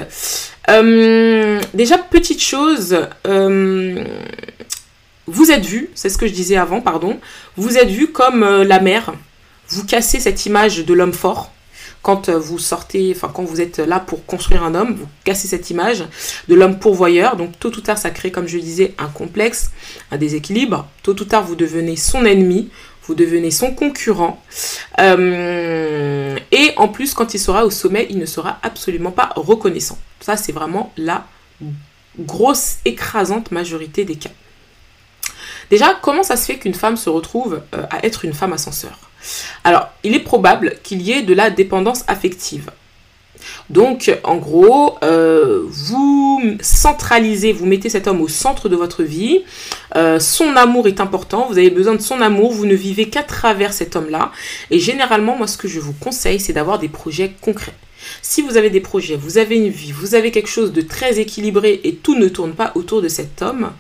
euh, 0.70 1.62
déjà, 1.74 1.98
petite 1.98 2.42
chose, 2.42 3.08
euh, 3.28 4.04
vous 5.28 5.52
êtes 5.52 5.66
vu, 5.66 5.90
c'est 5.94 6.10
ce 6.10 6.18
que 6.18 6.28
je 6.28 6.34
disais 6.34 6.58
avant, 6.58 6.82
pardon, 6.82 7.20
vous 7.56 7.78
êtes 7.78 7.90
vu 7.90 8.12
comme 8.12 8.44
la 8.64 8.80
mère, 8.80 9.14
vous 9.70 9.86
cassez 9.86 10.20
cette 10.20 10.46
image 10.46 10.86
de 10.86 10.94
l'homme 10.94 11.14
fort, 11.14 11.52
quand 12.08 12.30
euh, 12.30 12.40
vous 12.40 12.58
sortez, 12.58 13.12
enfin 13.14 13.30
quand 13.34 13.44
vous 13.44 13.60
êtes 13.60 13.80
là 13.80 14.00
pour 14.00 14.26
construire 14.26 14.64
un 14.64 14.76
homme, 14.76 14.96
vous 14.96 15.08
cassez 15.26 15.50
cette 15.50 15.70
image 15.72 16.06
de 16.48 16.56
l'homme 16.56 16.80
pourvoyeur. 16.80 17.36
Donc 17.36 17.60
tôt 17.60 17.68
ou 17.68 17.82
tard, 17.82 17.98
ça 17.98 18.12
crée, 18.12 18.32
comme 18.32 18.48
je 18.48 18.58
disais, 18.60 18.94
un 18.98 19.10
complexe, 19.10 19.72
un 20.10 20.18
déséquilibre. 20.18 20.88
Tôt 21.04 21.20
ou 21.20 21.26
tard, 21.26 21.44
vous 21.44 21.58
devenez 21.58 21.98
son 21.98 22.24
ennemi, 22.24 22.70
vous 23.04 23.14
devenez 23.14 23.52
son 23.52 23.74
concurrent. 23.74 24.42
Euh, 25.02 26.38
et 26.54 26.72
en 26.78 26.88
plus, 26.88 27.14
quand 27.14 27.34
il 27.34 27.40
sera 27.40 27.66
au 27.66 27.72
sommet, 27.72 28.08
il 28.10 28.20
ne 28.20 28.26
sera 28.26 28.58
absolument 28.64 29.12
pas 29.12 29.34
reconnaissant. 29.36 29.98
Ça, 30.22 30.38
c'est 30.38 30.54
vraiment 30.54 30.94
la 30.96 31.28
grosse, 32.18 32.78
écrasante 32.86 33.52
majorité 33.52 34.06
des 34.06 34.16
cas. 34.16 34.32
Déjà, 35.70 35.98
comment 36.02 36.24
ça 36.24 36.38
se 36.38 36.46
fait 36.46 36.58
qu'une 36.58 36.74
femme 36.74 36.98
se 36.98 37.10
retrouve 37.10 37.62
euh, 37.76 37.84
à 37.90 38.06
être 38.06 38.26
une 38.26 38.34
femme 38.34 38.54
ascenseur? 38.54 39.00
Alors, 39.64 39.90
il 40.04 40.16
est 40.16 40.20
probable 40.20 40.76
qu'il 40.84 41.02
y 41.02 41.12
ait 41.12 41.22
de 41.22 41.34
la 41.34 41.50
dépendance 41.50 42.04
affective. 42.08 42.72
Donc, 43.70 44.18
en 44.24 44.38
gros, 44.38 44.98
euh, 45.04 45.64
vous 45.68 46.42
centralisez, 46.62 47.54
vous 47.54 47.66
mettez 47.66 47.90
cet 47.90 48.08
homme 48.08 48.22
au 48.22 48.28
centre 48.28 48.70
de 48.70 48.76
votre 48.76 49.04
vie. 49.04 49.44
Euh, 49.96 50.20
son 50.20 50.56
amour 50.56 50.88
est 50.88 51.00
important, 51.00 51.48
vous 51.48 51.58
avez 51.58 51.70
besoin 51.70 51.96
de 51.96 52.02
son 52.02 52.22
amour, 52.22 52.52
vous 52.52 52.66
ne 52.66 52.76
vivez 52.76 53.10
qu'à 53.10 53.24
travers 53.24 53.74
cet 53.74 53.96
homme-là. 53.96 54.32
Et 54.72 54.80
généralement, 54.80 55.36
moi, 55.36 55.48
ce 55.48 55.58
que 55.58 55.68
je 55.68 55.80
vous 55.80 55.94
conseille, 55.94 56.40
c'est 56.40 56.54
d'avoir 56.54 56.80
des 56.80 56.90
projets 56.90 57.34
concrets. 57.42 57.74
Si 58.22 58.42
vous 58.42 58.58
avez 58.58 58.70
des 58.70 58.82
projets, 58.82 59.16
vous 59.16 59.38
avez 59.38 59.56
une 59.56 59.70
vie, 59.70 59.92
vous 59.92 60.16
avez 60.16 60.32
quelque 60.32 60.50
chose 60.50 60.74
de 60.74 60.82
très 60.82 61.20
équilibré 61.20 61.82
et 61.84 61.96
tout 61.96 62.16
ne 62.18 62.28
tourne 62.28 62.54
pas 62.54 62.72
autour 62.76 63.02
de 63.02 63.08
cet 63.08 63.42
homme, 63.42 63.72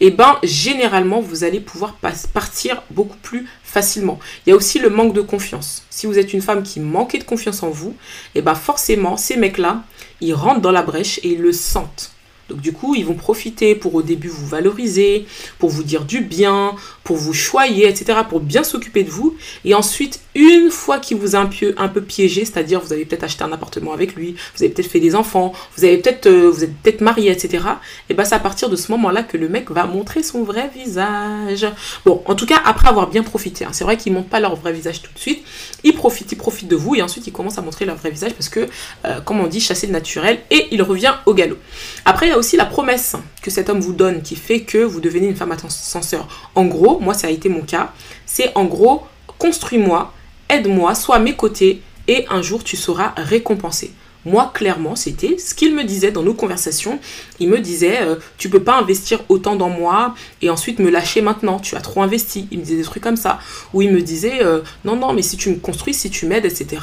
eh 0.00 0.10
ben 0.10 0.38
généralement 0.42 1.20
vous 1.20 1.44
allez 1.44 1.60
pouvoir 1.60 1.96
partir 2.32 2.82
beaucoup 2.90 3.18
plus 3.22 3.46
facilement. 3.64 4.18
Il 4.46 4.50
y 4.50 4.52
a 4.52 4.56
aussi 4.56 4.78
le 4.78 4.90
manque 4.90 5.14
de 5.14 5.20
confiance. 5.20 5.84
Si 5.90 6.06
vous 6.06 6.18
êtes 6.18 6.32
une 6.32 6.42
femme 6.42 6.62
qui 6.62 6.80
manquait 6.80 7.18
de 7.18 7.24
confiance 7.24 7.62
en 7.62 7.70
vous, 7.70 7.94
eh 8.34 8.42
ben 8.42 8.54
forcément 8.54 9.16
ces 9.16 9.36
mecs-là, 9.36 9.84
ils 10.20 10.34
rentrent 10.34 10.60
dans 10.60 10.72
la 10.72 10.82
brèche 10.82 11.18
et 11.22 11.28
ils 11.28 11.40
le 11.40 11.52
sentent. 11.52 12.11
Donc 12.52 12.60
du 12.60 12.72
coup, 12.72 12.94
ils 12.94 13.04
vont 13.04 13.14
profiter 13.14 13.74
pour 13.74 13.94
au 13.94 14.02
début 14.02 14.28
vous 14.28 14.46
valoriser, 14.46 15.26
pour 15.58 15.70
vous 15.70 15.82
dire 15.82 16.04
du 16.04 16.20
bien, 16.20 16.76
pour 17.02 17.16
vous 17.16 17.32
choyer, 17.32 17.88
etc., 17.88 18.20
pour 18.28 18.40
bien 18.40 18.62
s'occuper 18.62 19.04
de 19.04 19.10
vous. 19.10 19.34
Et 19.64 19.74
ensuite, 19.74 20.20
une 20.34 20.70
fois 20.70 20.98
qu'il 20.98 21.16
vous 21.16 21.34
a 21.34 21.38
un 21.38 21.88
peu, 21.88 22.00
piégé, 22.02 22.44
c'est-à-dire 22.44 22.80
vous 22.80 22.92
avez 22.92 23.06
peut-être 23.06 23.24
acheté 23.24 23.42
un 23.44 23.52
appartement 23.52 23.92
avec 23.92 24.14
lui, 24.14 24.34
vous 24.54 24.64
avez 24.64 24.72
peut-être 24.72 24.90
fait 24.90 25.00
des 25.00 25.14
enfants, 25.14 25.52
vous 25.76 25.84
avez 25.84 25.96
peut-être 25.98 26.26
euh, 26.26 26.50
vous 26.50 26.64
êtes 26.64 26.74
peut-être 26.76 27.00
marié, 27.00 27.30
etc. 27.30 27.64
Et 28.10 28.14
ben 28.14 28.24
c'est 28.24 28.34
à 28.34 28.38
partir 28.38 28.68
de 28.68 28.76
ce 28.76 28.90
moment-là 28.92 29.22
que 29.22 29.36
le 29.36 29.48
mec 29.48 29.70
va 29.70 29.86
montrer 29.86 30.22
son 30.22 30.42
vrai 30.42 30.70
visage. 30.74 31.66
Bon, 32.04 32.22
en 32.26 32.34
tout 32.34 32.46
cas, 32.46 32.60
après 32.64 32.88
avoir 32.88 33.08
bien 33.08 33.22
profité, 33.22 33.64
hein. 33.64 33.70
c'est 33.72 33.84
vrai 33.84 33.96
qu'ils 33.96 34.12
montrent 34.12 34.28
pas 34.28 34.40
leur 34.40 34.56
vrai 34.56 34.72
visage 34.72 35.00
tout 35.00 35.12
de 35.12 35.18
suite. 35.18 35.42
Ils 35.84 35.94
profitent, 35.94 36.32
ils 36.32 36.36
profitent 36.36 36.68
de 36.68 36.76
vous 36.76 36.94
et 36.96 37.02
ensuite 37.02 37.26
ils 37.26 37.32
commencent 37.32 37.58
à 37.58 37.62
montrer 37.62 37.86
leur 37.86 37.96
vrai 37.96 38.10
visage 38.10 38.34
parce 38.34 38.48
que, 38.48 38.68
euh, 39.06 39.20
comme 39.20 39.40
on 39.40 39.46
dit, 39.46 39.60
chasser 39.60 39.86
le 39.86 39.92
naturel 39.92 40.40
et 40.50 40.68
il 40.70 40.82
revient 40.82 41.14
au 41.26 41.34
galop. 41.34 41.58
Après, 42.04 42.26
il 42.26 42.30
y 42.30 42.32
a 42.32 42.38
aussi 42.42 42.56
la 42.56 42.66
promesse 42.66 43.14
que 43.40 43.52
cet 43.52 43.68
homme 43.68 43.78
vous 43.78 43.92
donne 43.92 44.20
qui 44.20 44.34
fait 44.34 44.62
que 44.62 44.78
vous 44.78 45.00
devenez 45.00 45.28
une 45.28 45.36
femme 45.36 45.52
ascenseur. 45.52 46.26
En 46.56 46.64
gros, 46.64 46.98
moi 46.98 47.14
ça 47.14 47.28
a 47.28 47.30
été 47.30 47.48
mon 47.48 47.60
cas, 47.60 47.92
c'est 48.26 48.50
en 48.56 48.64
gros, 48.64 49.04
construis-moi, 49.38 50.12
aide-moi, 50.48 50.96
sois 50.96 51.16
à 51.16 51.18
mes 51.20 51.36
côtés 51.36 51.82
et 52.08 52.26
un 52.30 52.42
jour 52.42 52.64
tu 52.64 52.76
seras 52.76 53.12
récompensé. 53.16 53.92
Moi, 54.24 54.52
clairement, 54.54 54.94
c'était 54.94 55.36
ce 55.38 55.54
qu'il 55.54 55.74
me 55.74 55.82
disait 55.82 56.12
dans 56.12 56.22
nos 56.22 56.34
conversations. 56.34 57.00
Il 57.40 57.48
me 57.48 57.58
disait, 57.58 57.98
tu 57.98 58.02
euh, 58.04 58.16
tu 58.38 58.48
peux 58.50 58.62
pas 58.62 58.76
investir 58.76 59.20
autant 59.28 59.56
dans 59.56 59.68
moi 59.68 60.14
et 60.42 60.50
ensuite 60.50 60.78
me 60.78 60.90
lâcher 60.90 61.22
maintenant. 61.22 61.58
Tu 61.58 61.74
as 61.74 61.80
trop 61.80 62.02
investi. 62.02 62.48
Il 62.50 62.58
me 62.58 62.64
disait 62.64 62.76
des 62.76 62.82
trucs 62.82 63.02
comme 63.02 63.16
ça. 63.16 63.38
Ou 63.72 63.82
il 63.82 63.92
me 63.92 64.00
disait, 64.00 64.42
euh, 64.42 64.60
non, 64.84 64.96
non, 64.96 65.12
mais 65.12 65.22
si 65.22 65.36
tu 65.36 65.50
me 65.50 65.56
construis, 65.56 65.94
si 65.94 66.10
tu 66.10 66.26
m'aides, 66.26 66.44
etc. 66.44 66.82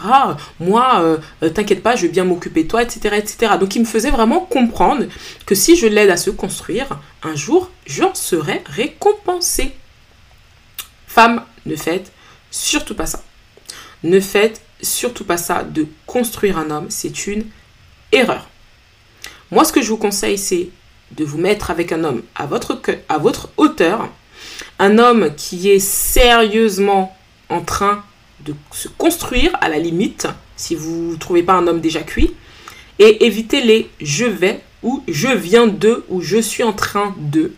Moi, 0.60 1.20
euh, 1.42 1.50
t'inquiète 1.50 1.84
pas, 1.84 1.96
je 1.96 2.04
vais 2.04 2.08
bien 2.10 2.26
m'occuper 2.26 2.64
de 2.64 2.68
toi, 2.68 2.82
etc., 2.82 3.16
etc. 3.18 3.54
Donc, 3.60 3.76
il 3.76 3.80
me 3.80 3.86
faisait 3.86 4.12
vraiment 4.12 4.40
comprendre 4.40 5.06
que 5.46 5.56
si 5.56 5.76
je 5.76 5.88
l'aide 5.88 6.10
à 6.10 6.18
se 6.18 6.30
construire, 6.30 7.00
un 7.24 7.36
jour, 7.36 7.70
j'en 7.86 8.14
serai 8.16 8.64
récompensé. 8.66 9.72
Femme, 11.08 11.44
ne 11.66 11.76
faites 11.76 12.12
surtout 12.52 12.96
pas 12.96 13.06
ça. 13.06 13.22
Ne 14.04 14.20
faites 14.20 14.62
surtout 14.82 15.26
pas 15.26 15.38
ça 15.38 15.64
de 15.64 15.88
construire 16.06 16.58
un 16.58 16.72
homme, 16.72 16.88
c'est 16.90 17.28
une 17.28 17.46
erreur. 18.12 18.50
Moi, 19.52 19.66
ce 19.66 19.74
que 19.74 19.82
je 19.82 19.90
vous 19.90 19.98
conseille, 19.98 20.38
c'est 20.38 20.70
de 21.12 21.26
vous 21.26 21.38
mettre 21.38 21.72
avec 21.72 21.92
un 21.92 22.04
homme 22.04 22.22
à 22.36 22.46
votre, 22.46 22.80
à 23.08 23.18
votre 23.18 23.50
hauteur, 23.58 24.10
un 24.78 24.98
homme 24.98 25.34
qui 25.36 25.70
est 25.70 25.80
sérieusement 25.80 27.16
en 27.50 27.62
train 27.62 28.04
de 28.46 28.54
se 28.72 28.88
construire 28.88 29.52
à 29.60 29.70
la 29.70 29.80
limite, 29.80 30.28
si 30.56 30.76
vous 30.76 31.12
ne 31.14 31.18
trouvez 31.18 31.44
pas 31.44 31.54
un 31.54 31.68
homme 31.68 31.82
déjà 31.82 32.02
cuit, 32.02 32.34
et 33.00 33.26
évitez 33.26 33.62
les 33.62 33.90
je 34.02 34.26
vais 34.26 34.62
ou 34.84 35.04
je 35.08 35.28
viens 35.28 35.68
de 35.68 36.06
ou 36.10 36.22
je 36.22 36.38
suis 36.38 36.64
en 36.64 36.74
train 36.74 37.16
de 37.18 37.54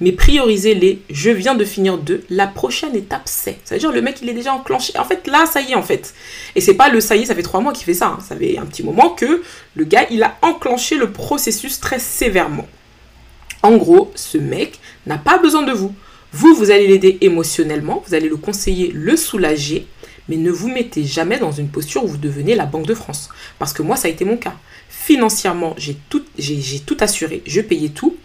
mais 0.00 0.12
priorisez 0.12 0.74
les 0.74 1.02
je 1.10 1.30
viens 1.30 1.54
de 1.54 1.64
finir 1.64 1.98
de 1.98 2.22
la 2.30 2.46
prochaine 2.46 2.94
étape 2.96 3.22
c'est. 3.26 3.58
Ça 3.64 3.74
veut 3.74 3.80
dire 3.80 3.92
le 3.92 4.02
mec 4.02 4.18
il 4.22 4.28
est 4.28 4.34
déjà 4.34 4.52
enclenché. 4.52 4.98
En 4.98 5.04
fait 5.04 5.26
là 5.26 5.46
ça 5.46 5.60
y 5.60 5.72
est 5.72 5.74
en 5.74 5.82
fait. 5.82 6.14
Et 6.54 6.60
c'est 6.60 6.74
pas 6.74 6.88
le 6.88 7.00
ça 7.00 7.16
y 7.16 7.22
est 7.22 7.26
ça 7.26 7.34
fait 7.34 7.42
trois 7.42 7.60
mois 7.60 7.72
qu'il 7.72 7.84
fait 7.84 7.94
ça. 7.94 8.08
Hein. 8.08 8.18
Ça 8.26 8.36
fait 8.36 8.58
un 8.58 8.66
petit 8.66 8.82
moment 8.82 9.10
que 9.10 9.42
le 9.74 9.84
gars 9.84 10.06
il 10.10 10.22
a 10.22 10.36
enclenché 10.42 10.96
le 10.96 11.10
processus 11.10 11.80
très 11.80 11.98
sévèrement. 11.98 12.68
En 13.62 13.76
gros 13.76 14.10
ce 14.14 14.38
mec 14.38 14.78
n'a 15.06 15.18
pas 15.18 15.38
besoin 15.38 15.62
de 15.62 15.72
vous. 15.72 15.94
Vous 16.32 16.54
vous 16.54 16.70
allez 16.70 16.86
l'aider 16.86 17.18
émotionnellement, 17.22 18.04
vous 18.06 18.14
allez 18.14 18.28
le 18.28 18.36
conseiller, 18.36 18.92
le 18.94 19.16
soulager. 19.16 19.86
Mais 20.28 20.36
ne 20.36 20.52
vous 20.52 20.68
mettez 20.68 21.02
jamais 21.02 21.38
dans 21.38 21.50
une 21.50 21.68
posture 21.68 22.04
où 22.04 22.06
vous 22.06 22.16
devenez 22.16 22.54
la 22.54 22.64
Banque 22.64 22.86
de 22.86 22.94
France. 22.94 23.30
Parce 23.58 23.72
que 23.72 23.82
moi, 23.82 23.96
ça 23.96 24.06
a 24.06 24.12
été 24.12 24.24
mon 24.24 24.36
cas. 24.36 24.54
Financièrement, 24.88 25.74
j'ai 25.76 25.96
tout, 26.08 26.22
j'ai 26.38 26.78
tout 26.78 26.96
assuré, 27.00 27.42
je 27.46 27.60
payais 27.60 27.88
tout. 27.88 28.16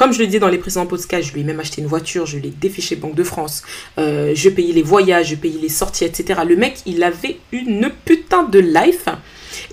Comme 0.00 0.14
je 0.14 0.18
le 0.18 0.24
disais 0.24 0.38
dans 0.38 0.48
les 0.48 0.56
précédents 0.56 0.86
podcasts, 0.86 1.28
je 1.28 1.34
lui 1.34 1.42
ai 1.42 1.44
même 1.44 1.60
acheté 1.60 1.82
une 1.82 1.86
voiture, 1.86 2.24
je 2.24 2.38
l'ai 2.38 2.48
défiché 2.48 2.96
Banque 2.96 3.14
de 3.14 3.22
France, 3.22 3.62
euh, 3.98 4.32
je 4.34 4.48
payais 4.48 4.72
les 4.72 4.80
voyages, 4.80 5.28
je 5.28 5.34
payais 5.34 5.60
les 5.60 5.68
sorties, 5.68 6.06
etc. 6.06 6.40
Le 6.48 6.56
mec, 6.56 6.78
il 6.86 7.02
avait 7.02 7.38
une 7.52 7.90
putain 8.06 8.44
de 8.44 8.60
life. 8.60 9.10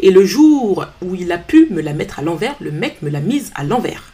Et 0.02 0.12
le 0.12 0.26
jour 0.26 0.86
où 1.02 1.16
il 1.16 1.32
a 1.32 1.38
pu 1.38 1.68
me 1.70 1.82
la 1.82 1.94
mettre 1.94 2.20
à 2.20 2.24
l'envers, 2.24 2.58
le 2.60 2.72
mec 2.72 3.02
me 3.04 3.10
l'a 3.10 3.22
mise 3.22 3.54
à 3.56 3.64
l'envers. 3.64 4.12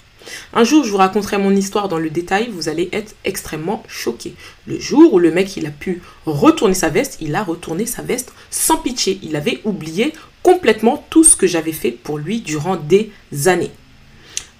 Un 0.53 0.63
jour, 0.63 0.83
je 0.83 0.91
vous 0.91 0.97
raconterai 0.97 1.39
mon 1.39 1.49
histoire 1.49 1.89
dans 1.89 1.97
le 1.97 2.11
détail, 2.11 2.49
vous 2.53 2.69
allez 2.69 2.89
être 2.93 3.15
extrêmement 3.25 3.81
choqués. 3.87 4.35
Le 4.67 4.79
jour 4.79 5.15
où 5.15 5.17
le 5.17 5.31
mec, 5.31 5.57
il 5.57 5.65
a 5.65 5.71
pu 5.71 6.03
retourner 6.27 6.75
sa 6.75 6.89
veste, 6.89 7.17
il 7.21 7.33
a 7.33 7.43
retourné 7.43 7.87
sa 7.87 8.03
veste 8.03 8.33
sans 8.51 8.77
pitié. 8.77 9.19
Il 9.23 9.35
avait 9.35 9.61
oublié 9.63 10.13
complètement 10.43 11.03
tout 11.09 11.23
ce 11.23 11.35
que 11.35 11.47
j'avais 11.47 11.71
fait 11.71 11.89
pour 11.89 12.19
lui 12.19 12.41
durant 12.41 12.75
des 12.75 13.09
années. 13.47 13.71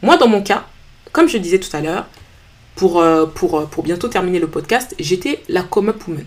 Moi, 0.01 0.17
dans 0.17 0.27
mon 0.27 0.41
cas, 0.41 0.65
comme 1.13 1.29
je 1.29 1.37
disais 1.37 1.59
tout 1.59 1.73
à 1.75 1.79
l'heure, 1.79 2.07
pour, 2.75 2.99
euh, 2.99 3.25
euh, 3.25 3.65
pour 3.65 3.83
bientôt 3.83 4.09
terminer 4.09 4.39
le 4.39 4.47
podcast, 4.47 4.95
j'étais 4.99 5.41
la 5.47 5.61
come-up 5.61 6.05
woman. 6.07 6.25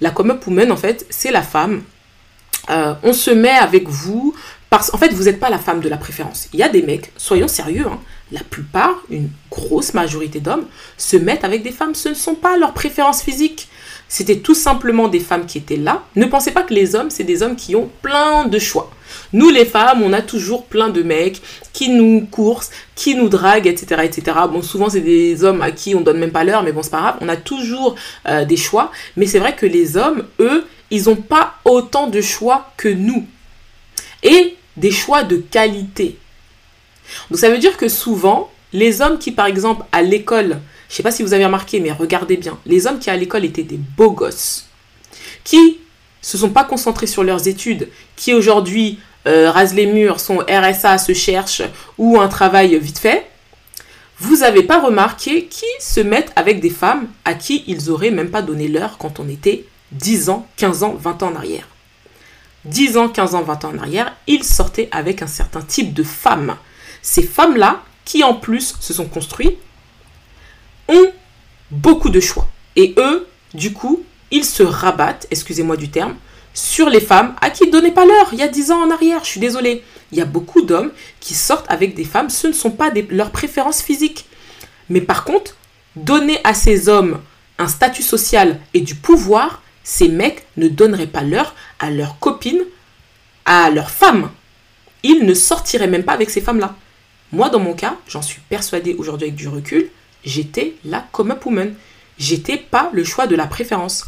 La 0.00 0.10
come-up 0.10 0.46
woman, 0.46 0.70
en 0.72 0.76
fait, 0.76 1.06
c'est 1.08 1.30
la 1.30 1.42
femme. 1.42 1.82
Euh, 2.68 2.94
on 3.04 3.12
se 3.12 3.30
met 3.30 3.48
avec 3.48 3.88
vous 3.88 4.34
parce 4.68 4.90
qu'en 4.90 4.98
fait, 4.98 5.12
vous 5.12 5.24
n'êtes 5.24 5.38
pas 5.38 5.48
la 5.48 5.58
femme 5.58 5.80
de 5.80 5.88
la 5.88 5.96
préférence. 5.96 6.48
Il 6.52 6.58
y 6.58 6.64
a 6.64 6.68
des 6.68 6.82
mecs, 6.82 7.12
soyons 7.16 7.46
sérieux, 7.46 7.86
hein, 7.86 8.00
la 8.32 8.42
plupart, 8.42 8.96
une 9.08 9.30
grosse 9.50 9.94
majorité 9.94 10.40
d'hommes, 10.40 10.66
se 10.98 11.16
mettent 11.16 11.44
avec 11.44 11.62
des 11.62 11.70
femmes. 11.70 11.94
Ce 11.94 12.08
ne 12.08 12.14
sont 12.14 12.34
pas 12.34 12.56
leurs 12.56 12.74
préférences 12.74 13.22
physiques. 13.22 13.68
C'était 14.08 14.38
tout 14.38 14.54
simplement 14.54 15.08
des 15.08 15.18
femmes 15.18 15.46
qui 15.46 15.58
étaient 15.58 15.76
là. 15.76 16.04
Ne 16.14 16.26
pensez 16.26 16.52
pas 16.52 16.62
que 16.62 16.72
les 16.72 16.94
hommes, 16.94 17.10
c'est 17.10 17.24
des 17.24 17.42
hommes 17.42 17.56
qui 17.56 17.74
ont 17.74 17.90
plein 18.02 18.46
de 18.46 18.58
choix. 18.58 18.90
Nous, 19.32 19.50
les 19.50 19.64
femmes, 19.64 20.02
on 20.02 20.12
a 20.12 20.22
toujours 20.22 20.66
plein 20.66 20.88
de 20.90 21.02
mecs 21.02 21.42
qui 21.72 21.88
nous 21.88 22.26
coursent, 22.30 22.70
qui 22.94 23.14
nous 23.14 23.28
draguent, 23.28 23.66
etc. 23.66 24.02
etc. 24.04 24.38
Bon, 24.50 24.62
souvent, 24.62 24.88
c'est 24.88 25.00
des 25.00 25.42
hommes 25.42 25.60
à 25.60 25.72
qui 25.72 25.94
on 25.94 26.00
donne 26.00 26.18
même 26.18 26.30
pas 26.30 26.44
l'heure, 26.44 26.62
mais 26.62 26.72
bon, 26.72 26.82
c'est 26.82 26.90
pas 26.90 27.00
grave. 27.00 27.16
On 27.20 27.28
a 27.28 27.36
toujours 27.36 27.96
euh, 28.28 28.44
des 28.44 28.56
choix. 28.56 28.92
Mais 29.16 29.26
c'est 29.26 29.40
vrai 29.40 29.56
que 29.56 29.66
les 29.66 29.96
hommes, 29.96 30.24
eux, 30.38 30.64
ils 30.90 31.04
n'ont 31.04 31.16
pas 31.16 31.54
autant 31.64 32.06
de 32.06 32.20
choix 32.20 32.70
que 32.76 32.88
nous. 32.88 33.26
Et 34.22 34.56
des 34.76 34.92
choix 34.92 35.24
de 35.24 35.36
qualité. 35.36 36.18
Donc, 37.30 37.38
ça 37.38 37.50
veut 37.50 37.58
dire 37.58 37.76
que 37.76 37.88
souvent, 37.88 38.50
les 38.72 39.00
hommes 39.00 39.18
qui, 39.18 39.32
par 39.32 39.46
exemple, 39.46 39.84
à 39.90 40.02
l'école, 40.02 40.60
je 40.88 40.94
sais 40.94 41.02
pas 41.02 41.10
si 41.10 41.22
vous 41.22 41.32
avez 41.32 41.44
remarqué, 41.44 41.80
mais 41.80 41.92
regardez 41.92 42.36
bien, 42.36 42.58
les 42.66 42.86
hommes 42.86 42.98
qui 42.98 43.10
à 43.10 43.16
l'école 43.16 43.44
étaient 43.44 43.62
des 43.62 43.78
beaux 43.78 44.12
gosses, 44.12 44.68
qui 45.44 45.78
se 46.20 46.38
sont 46.38 46.50
pas 46.50 46.64
concentrés 46.64 47.06
sur 47.06 47.24
leurs 47.24 47.48
études, 47.48 47.88
qui 48.16 48.34
aujourd'hui 48.34 48.98
euh, 49.26 49.50
rasent 49.50 49.74
les 49.74 49.86
murs, 49.86 50.20
sont 50.20 50.38
RSA, 50.38 50.98
se 50.98 51.14
cherchent 51.14 51.62
ou 51.98 52.20
un 52.20 52.28
travail 52.28 52.78
vite 52.78 52.98
fait, 52.98 53.26
vous 54.18 54.38
n'avez 54.38 54.62
pas 54.62 54.80
remarqué 54.80 55.46
qui 55.46 55.66
se 55.78 56.00
mettent 56.00 56.32
avec 56.36 56.60
des 56.60 56.70
femmes 56.70 57.08
à 57.24 57.34
qui 57.34 57.64
ils 57.66 57.90
auraient 57.90 58.10
même 58.10 58.30
pas 58.30 58.42
donné 58.42 58.66
l'heure 58.66 58.96
quand 58.98 59.20
on 59.20 59.28
était 59.28 59.66
10 59.92 60.30
ans, 60.30 60.46
15 60.56 60.82
ans, 60.84 60.96
20 60.98 61.22
ans 61.22 61.32
en 61.32 61.36
arrière. 61.36 61.68
10 62.64 62.96
ans, 62.96 63.08
15 63.08 63.34
ans, 63.34 63.42
20 63.42 63.64
ans 63.64 63.72
en 63.74 63.78
arrière, 63.78 64.16
ils 64.26 64.42
sortaient 64.42 64.88
avec 64.90 65.22
un 65.22 65.26
certain 65.26 65.60
type 65.60 65.92
de 65.92 66.02
femmes. 66.02 66.56
Ces 67.02 67.22
femmes-là, 67.22 67.82
qui 68.04 68.24
en 68.24 68.34
plus 68.34 68.74
se 68.80 68.94
sont 68.94 69.06
construites, 69.06 69.58
ont 70.88 71.12
beaucoup 71.70 72.10
de 72.10 72.20
choix. 72.20 72.48
Et 72.76 72.94
eux, 72.98 73.26
du 73.54 73.72
coup, 73.72 74.04
ils 74.30 74.44
se 74.44 74.62
rabattent, 74.62 75.26
excusez-moi 75.30 75.76
du 75.76 75.88
terme, 75.88 76.16
sur 76.54 76.88
les 76.88 77.00
femmes 77.00 77.34
à 77.40 77.50
qui 77.50 77.64
ils 77.64 77.66
ne 77.66 77.72
donnaient 77.72 77.92
pas 77.92 78.06
l'heure 78.06 78.28
il 78.32 78.38
y 78.38 78.42
a 78.42 78.48
10 78.48 78.70
ans 78.70 78.82
en 78.82 78.90
arrière. 78.90 79.24
Je 79.24 79.30
suis 79.30 79.40
désolée. 79.40 79.82
Il 80.12 80.18
y 80.18 80.22
a 80.22 80.26
beaucoup 80.26 80.62
d'hommes 80.62 80.92
qui 81.20 81.34
sortent 81.34 81.70
avec 81.70 81.94
des 81.94 82.04
femmes, 82.04 82.30
ce 82.30 82.46
ne 82.46 82.52
sont 82.52 82.70
pas 82.70 82.90
leurs 83.10 83.30
préférences 83.30 83.82
physiques. 83.82 84.26
Mais 84.88 85.00
par 85.00 85.24
contre, 85.24 85.56
donner 85.96 86.38
à 86.44 86.54
ces 86.54 86.88
hommes 86.88 87.20
un 87.58 87.68
statut 87.68 88.02
social 88.02 88.60
et 88.72 88.80
du 88.80 88.94
pouvoir, 88.94 89.62
ces 89.82 90.08
mecs 90.08 90.46
ne 90.56 90.68
donneraient 90.68 91.06
pas 91.06 91.22
l'heure 91.22 91.54
à 91.78 91.90
leurs 91.90 92.18
copines, 92.18 92.62
à 93.44 93.70
leurs 93.70 93.90
femmes. 93.90 94.30
Ils 95.02 95.24
ne 95.24 95.34
sortiraient 95.34 95.86
même 95.88 96.04
pas 96.04 96.12
avec 96.12 96.30
ces 96.30 96.40
femmes-là. 96.40 96.74
Moi, 97.32 97.48
dans 97.48 97.60
mon 97.60 97.74
cas, 97.74 97.96
j'en 98.08 98.22
suis 98.22 98.40
persuadée 98.48 98.94
aujourd'hui 98.98 99.28
avec 99.28 99.36
du 99.36 99.48
recul, 99.48 99.90
j'étais 100.26 100.74
la 100.84 101.06
come-up 101.12 101.46
woman. 101.46 101.74
J'étais 102.18 102.58
pas 102.58 102.90
le 102.92 103.04
choix 103.04 103.26
de 103.26 103.36
la 103.36 103.46
préférence. 103.46 104.04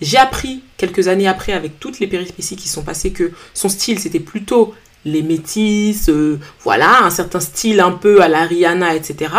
J'ai 0.00 0.18
appris 0.18 0.62
quelques 0.76 1.08
années 1.08 1.28
après, 1.28 1.52
avec 1.52 1.80
toutes 1.80 1.98
les 1.98 2.06
péripéties 2.06 2.56
qui 2.56 2.68
sont 2.68 2.82
passées, 2.82 3.12
que 3.12 3.32
son 3.54 3.68
style 3.68 3.98
c'était 3.98 4.20
plutôt 4.20 4.74
les 5.04 5.22
métis, 5.22 6.08
euh, 6.08 6.38
voilà, 6.60 7.02
un 7.02 7.10
certain 7.10 7.40
style 7.40 7.80
un 7.80 7.92
peu 7.92 8.22
à 8.22 8.28
la 8.28 8.44
etc. 8.44 9.32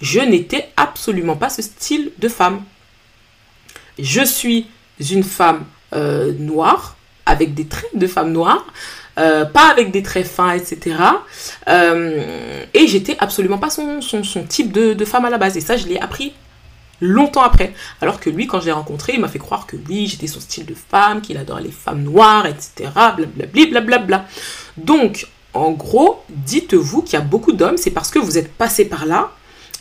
Je 0.00 0.20
n'étais 0.20 0.68
absolument 0.76 1.36
pas 1.36 1.50
ce 1.50 1.62
style 1.62 2.12
de 2.18 2.28
femme. 2.28 2.62
Je 3.98 4.24
suis 4.24 4.66
une 5.10 5.24
femme 5.24 5.64
euh, 5.94 6.32
noire, 6.38 6.96
avec 7.26 7.54
des 7.54 7.66
traits 7.66 7.96
de 7.96 8.06
femme 8.06 8.32
noire, 8.32 8.64
euh, 9.20 9.44
pas 9.44 9.68
avec 9.70 9.90
des 9.90 10.02
traits 10.02 10.26
fins, 10.26 10.52
etc. 10.52 10.96
et 12.74 12.86
j'étais 12.86 13.16
absolument 13.20 13.58
pas 13.58 13.70
son, 13.70 14.00
type 14.48 14.72
de, 14.72 15.04
femme 15.04 15.24
à 15.24 15.30
la 15.30 15.38
base. 15.38 15.56
Et 15.56 15.60
ça, 15.60 15.76
je 15.76 15.86
l'ai 15.86 15.98
appris 15.98 16.32
longtemps 17.00 17.42
après. 17.42 17.74
Alors 18.00 18.20
que 18.20 18.30
lui, 18.30 18.46
quand 18.46 18.60
je 18.60 18.66
l'ai 18.66 18.72
rencontré, 18.72 19.14
il 19.14 19.20
m'a 19.20 19.28
fait 19.28 19.38
croire 19.38 19.66
que 19.66 19.76
oui, 19.88 20.06
j'étais 20.06 20.26
son 20.26 20.40
style 20.40 20.66
de 20.66 20.74
femme, 20.74 21.20
qu'il 21.20 21.36
adorait 21.36 21.62
les 21.62 21.70
femmes 21.70 22.02
noires, 22.02 22.46
etc. 22.46 22.90
Blablabla. 23.70 24.26
Donc, 24.76 25.26
en 25.54 25.72
gros, 25.72 26.22
dites-vous 26.28 27.02
qu'il 27.02 27.14
y 27.14 27.22
a 27.22 27.24
beaucoup 27.24 27.52
d'hommes, 27.52 27.76
c'est 27.76 27.90
parce 27.90 28.10
que 28.10 28.18
vous 28.18 28.38
êtes 28.38 28.52
passé 28.52 28.84
par 28.84 29.06
là, 29.06 29.32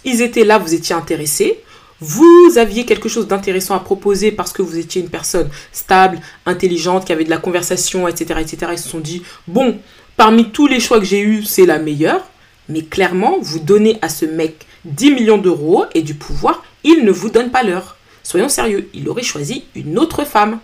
ils 0.03 0.21
étaient 0.21 0.45
là, 0.45 0.57
vous 0.57 0.73
étiez 0.73 0.95
intéressé, 0.95 1.63
vous 2.01 2.53
aviez 2.57 2.85
quelque 2.85 3.09
chose 3.09 3.27
d'intéressant 3.27 3.75
à 3.75 3.79
proposer 3.79 4.31
parce 4.31 4.53
que 4.53 4.61
vous 4.61 4.77
étiez 4.77 5.01
une 5.01 5.09
personne 5.09 5.49
stable, 5.71 6.19
intelligente, 6.45 7.05
qui 7.05 7.11
avait 7.11 7.25
de 7.25 7.29
la 7.29 7.37
conversation, 7.37 8.07
etc., 8.07 8.39
etc. 8.41 8.71
Ils 8.71 8.79
se 8.79 8.89
sont 8.89 8.99
dit, 8.99 9.23
bon, 9.47 9.79
parmi 10.15 10.51
tous 10.51 10.67
les 10.67 10.79
choix 10.79 10.99
que 10.99 11.05
j'ai 11.05 11.21
eus, 11.21 11.43
c'est 11.43 11.65
la 11.65 11.79
meilleure. 11.79 12.25
Mais 12.69 12.83
clairement, 12.83 13.37
vous 13.41 13.59
donnez 13.59 13.97
à 14.01 14.09
ce 14.09 14.25
mec 14.25 14.65
10 14.85 15.11
millions 15.11 15.37
d'euros 15.37 15.85
et 15.93 16.01
du 16.01 16.13
pouvoir, 16.13 16.63
il 16.83 17.03
ne 17.03 17.11
vous 17.11 17.29
donne 17.29 17.51
pas 17.51 17.63
l'heure. 17.63 17.97
Soyons 18.23 18.49
sérieux, 18.49 18.89
il 18.93 19.09
aurait 19.09 19.23
choisi 19.23 19.65
une 19.75 19.97
autre 19.97 20.23
femme. 20.23 20.59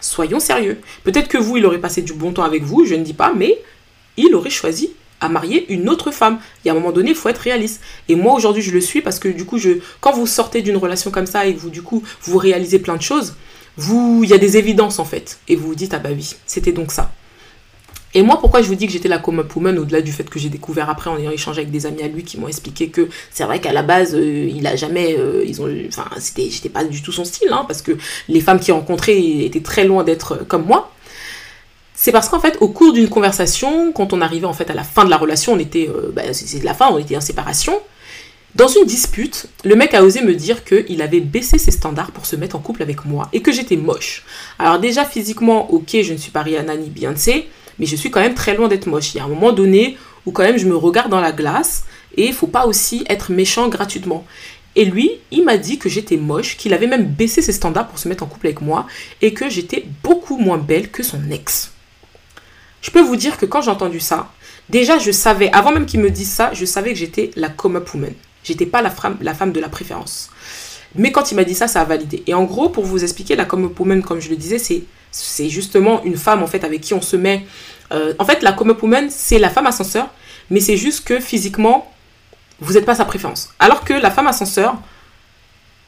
Soyons 0.00 0.40
sérieux. 0.40 0.80
Peut-être 1.04 1.28
que 1.28 1.38
vous, 1.38 1.56
il 1.56 1.64
aurait 1.64 1.78
passé 1.78 2.02
du 2.02 2.12
bon 2.12 2.32
temps 2.32 2.42
avec 2.42 2.62
vous, 2.64 2.84
je 2.84 2.94
ne 2.94 3.04
dis 3.04 3.14
pas, 3.14 3.32
mais 3.34 3.58
il 4.16 4.34
aurait 4.34 4.50
choisi 4.50 4.90
marier 5.28 5.72
une 5.72 5.88
autre 5.88 6.10
femme. 6.10 6.38
Et 6.64 6.68
à 6.68 6.72
un 6.72 6.74
moment 6.74 6.92
donné, 6.92 7.10
il 7.10 7.16
faut 7.16 7.28
être 7.28 7.38
réaliste. 7.38 7.80
Et 8.08 8.14
moi, 8.14 8.34
aujourd'hui, 8.34 8.62
je 8.62 8.72
le 8.72 8.80
suis 8.80 9.00
parce 9.00 9.18
que 9.18 9.28
du 9.28 9.44
coup, 9.44 9.58
je, 9.58 9.70
quand 10.00 10.12
vous 10.12 10.26
sortez 10.26 10.62
d'une 10.62 10.76
relation 10.76 11.10
comme 11.10 11.26
ça 11.26 11.46
et 11.46 11.52
vous, 11.52 11.70
du 11.70 11.82
coup, 11.82 12.02
vous 12.22 12.38
réalisez 12.38 12.78
plein 12.78 12.96
de 12.96 13.02
choses, 13.02 13.34
vous, 13.76 14.20
il 14.22 14.30
y 14.30 14.34
a 14.34 14.38
des 14.38 14.56
évidences 14.56 14.98
en 14.98 15.04
fait. 15.04 15.38
Et 15.48 15.56
vous 15.56 15.68
vous 15.68 15.74
dites, 15.74 15.94
ah 15.94 15.98
bah 15.98 16.10
oui, 16.12 16.34
c'était 16.46 16.72
donc 16.72 16.92
ça. 16.92 17.12
Et 18.16 18.22
moi, 18.22 18.38
pourquoi 18.38 18.62
je 18.62 18.68
vous 18.68 18.76
dis 18.76 18.86
que 18.86 18.92
j'étais 18.92 19.08
la 19.08 19.18
come 19.18 19.40
up 19.40 19.54
woman, 19.56 19.76
au-delà 19.76 20.00
du 20.00 20.12
fait 20.12 20.30
que 20.30 20.38
j'ai 20.38 20.48
découvert 20.48 20.88
après 20.88 21.10
en 21.10 21.18
ayant 21.18 21.32
échangé 21.32 21.62
avec 21.62 21.72
des 21.72 21.84
amis 21.84 22.02
à 22.02 22.06
lui 22.06 22.22
qui 22.22 22.38
m'ont 22.38 22.46
expliqué 22.46 22.88
que 22.88 23.08
c'est 23.32 23.42
vrai 23.42 23.60
qu'à 23.60 23.72
la 23.72 23.82
base, 23.82 24.14
euh, 24.14 24.48
il 24.54 24.68
a 24.68 24.76
jamais, 24.76 25.16
euh, 25.18 25.42
ils 25.44 25.60
ont, 25.60 25.68
enfin, 25.88 26.04
c'était, 26.18 26.48
j'étais 26.48 26.68
pas 26.68 26.84
du 26.84 27.02
tout 27.02 27.10
son 27.10 27.24
style, 27.24 27.48
hein, 27.50 27.64
parce 27.66 27.82
que 27.82 27.90
les 28.28 28.40
femmes 28.40 28.60
qu'il 28.60 28.72
rencontrait 28.72 29.20
étaient 29.20 29.62
très 29.62 29.84
loin 29.84 30.04
d'être 30.04 30.46
comme 30.46 30.64
moi. 30.64 30.93
C'est 31.96 32.10
parce 32.10 32.28
qu'en 32.28 32.40
fait, 32.40 32.58
au 32.60 32.68
cours 32.68 32.92
d'une 32.92 33.08
conversation, 33.08 33.92
quand 33.92 34.12
on 34.12 34.20
arrivait 34.20 34.46
en 34.46 34.52
fait 34.52 34.68
à 34.68 34.74
la 34.74 34.82
fin 34.82 35.04
de 35.04 35.10
la 35.10 35.16
relation, 35.16 35.52
on 35.52 35.58
était, 35.58 35.88
euh, 35.88 36.10
bah, 36.12 36.22
c'est 36.32 36.62
la 36.64 36.74
fin, 36.74 36.90
on 36.90 36.98
était 36.98 37.16
en 37.16 37.20
séparation. 37.20 37.80
Dans 38.56 38.68
une 38.68 38.84
dispute, 38.84 39.46
le 39.64 39.74
mec 39.74 39.94
a 39.94 40.04
osé 40.04 40.20
me 40.20 40.34
dire 40.34 40.64
qu'il 40.64 41.02
avait 41.02 41.20
baissé 41.20 41.58
ses 41.58 41.70
standards 41.70 42.10
pour 42.10 42.26
se 42.26 42.36
mettre 42.36 42.56
en 42.56 42.60
couple 42.60 42.82
avec 42.82 43.04
moi 43.04 43.28
et 43.32 43.42
que 43.42 43.52
j'étais 43.52 43.76
moche. 43.76 44.24
Alors 44.58 44.78
déjà 44.78 45.04
physiquement, 45.04 45.72
ok, 45.72 45.96
je 46.02 46.12
ne 46.12 46.18
suis 46.18 46.30
pas 46.30 46.42
Rihanna 46.42 46.76
ni 46.76 46.88
Beyoncé, 46.88 47.48
mais 47.78 47.86
je 47.86 47.96
suis 47.96 48.10
quand 48.10 48.20
même 48.20 48.34
très 48.34 48.54
loin 48.54 48.68
d'être 48.68 48.86
moche. 48.86 49.14
Il 49.14 49.18
y 49.18 49.20
a 49.20 49.24
un 49.24 49.28
moment 49.28 49.52
donné 49.52 49.96
où 50.26 50.30
quand 50.30 50.44
même 50.44 50.58
je 50.58 50.66
me 50.66 50.76
regarde 50.76 51.10
dans 51.10 51.20
la 51.20 51.32
glace 51.32 51.84
et 52.16 52.26
il 52.26 52.32
faut 52.32 52.46
pas 52.46 52.66
aussi 52.66 53.04
être 53.08 53.32
méchant 53.32 53.68
gratuitement. 53.68 54.24
Et 54.76 54.84
lui, 54.84 55.10
il 55.32 55.44
m'a 55.44 55.56
dit 55.56 55.78
que 55.78 55.88
j'étais 55.88 56.16
moche, 56.16 56.56
qu'il 56.56 56.74
avait 56.74 56.86
même 56.86 57.06
baissé 57.06 57.42
ses 57.42 57.52
standards 57.52 57.88
pour 57.88 57.98
se 57.98 58.08
mettre 58.08 58.22
en 58.22 58.26
couple 58.26 58.46
avec 58.46 58.60
moi 58.60 58.86
et 59.20 59.34
que 59.34 59.48
j'étais 59.48 59.84
beaucoup 60.02 60.36
moins 60.36 60.58
belle 60.58 60.90
que 60.90 61.02
son 61.02 61.30
ex. 61.30 61.73
Je 62.84 62.90
peux 62.90 63.00
vous 63.00 63.16
dire 63.16 63.38
que 63.38 63.46
quand 63.46 63.62
j'ai 63.62 63.70
entendu 63.70 63.98
ça, 63.98 64.28
déjà 64.68 64.98
je 64.98 65.10
savais, 65.10 65.50
avant 65.52 65.72
même 65.72 65.86
qu'il 65.86 66.00
me 66.00 66.10
dise 66.10 66.30
ça, 66.30 66.50
je 66.52 66.66
savais 66.66 66.92
que 66.92 66.98
j'étais 66.98 67.30
la 67.34 67.48
come-up 67.48 67.88
woman. 67.94 68.12
J'étais 68.44 68.66
pas 68.66 68.82
la 68.82 68.90
femme, 68.90 69.16
la 69.22 69.32
femme 69.32 69.52
de 69.52 69.60
la 69.60 69.70
préférence. 69.70 70.28
Mais 70.94 71.10
quand 71.10 71.32
il 71.32 71.36
m'a 71.36 71.44
dit 71.44 71.54
ça, 71.54 71.66
ça 71.66 71.80
a 71.80 71.84
validé. 71.84 72.22
Et 72.26 72.34
en 72.34 72.44
gros, 72.44 72.68
pour 72.68 72.84
vous 72.84 73.02
expliquer, 73.02 73.36
la 73.36 73.46
come-up 73.46 73.80
woman, 73.80 74.02
comme 74.02 74.20
je 74.20 74.28
le 74.28 74.36
disais, 74.36 74.58
c'est 74.58 74.84
c'est 75.10 75.48
justement 75.48 76.02
une 76.04 76.16
femme 76.16 76.42
en 76.42 76.46
fait 76.46 76.62
avec 76.62 76.82
qui 76.82 76.92
on 76.92 77.00
se 77.00 77.16
met. 77.16 77.46
Euh, 77.90 78.12
en 78.18 78.26
fait, 78.26 78.42
la 78.42 78.52
come-up 78.52 78.82
woman, 78.82 79.08
c'est 79.08 79.38
la 79.38 79.48
femme 79.48 79.66
ascenseur, 79.66 80.10
mais 80.50 80.60
c'est 80.60 80.76
juste 80.76 81.06
que 81.06 81.20
physiquement, 81.20 81.90
vous 82.60 82.74
n'êtes 82.74 82.84
pas 82.84 82.96
sa 82.96 83.06
préférence. 83.06 83.48
Alors 83.60 83.84
que 83.84 83.94
la 83.94 84.10
femme 84.10 84.26
ascenseur, 84.26 84.76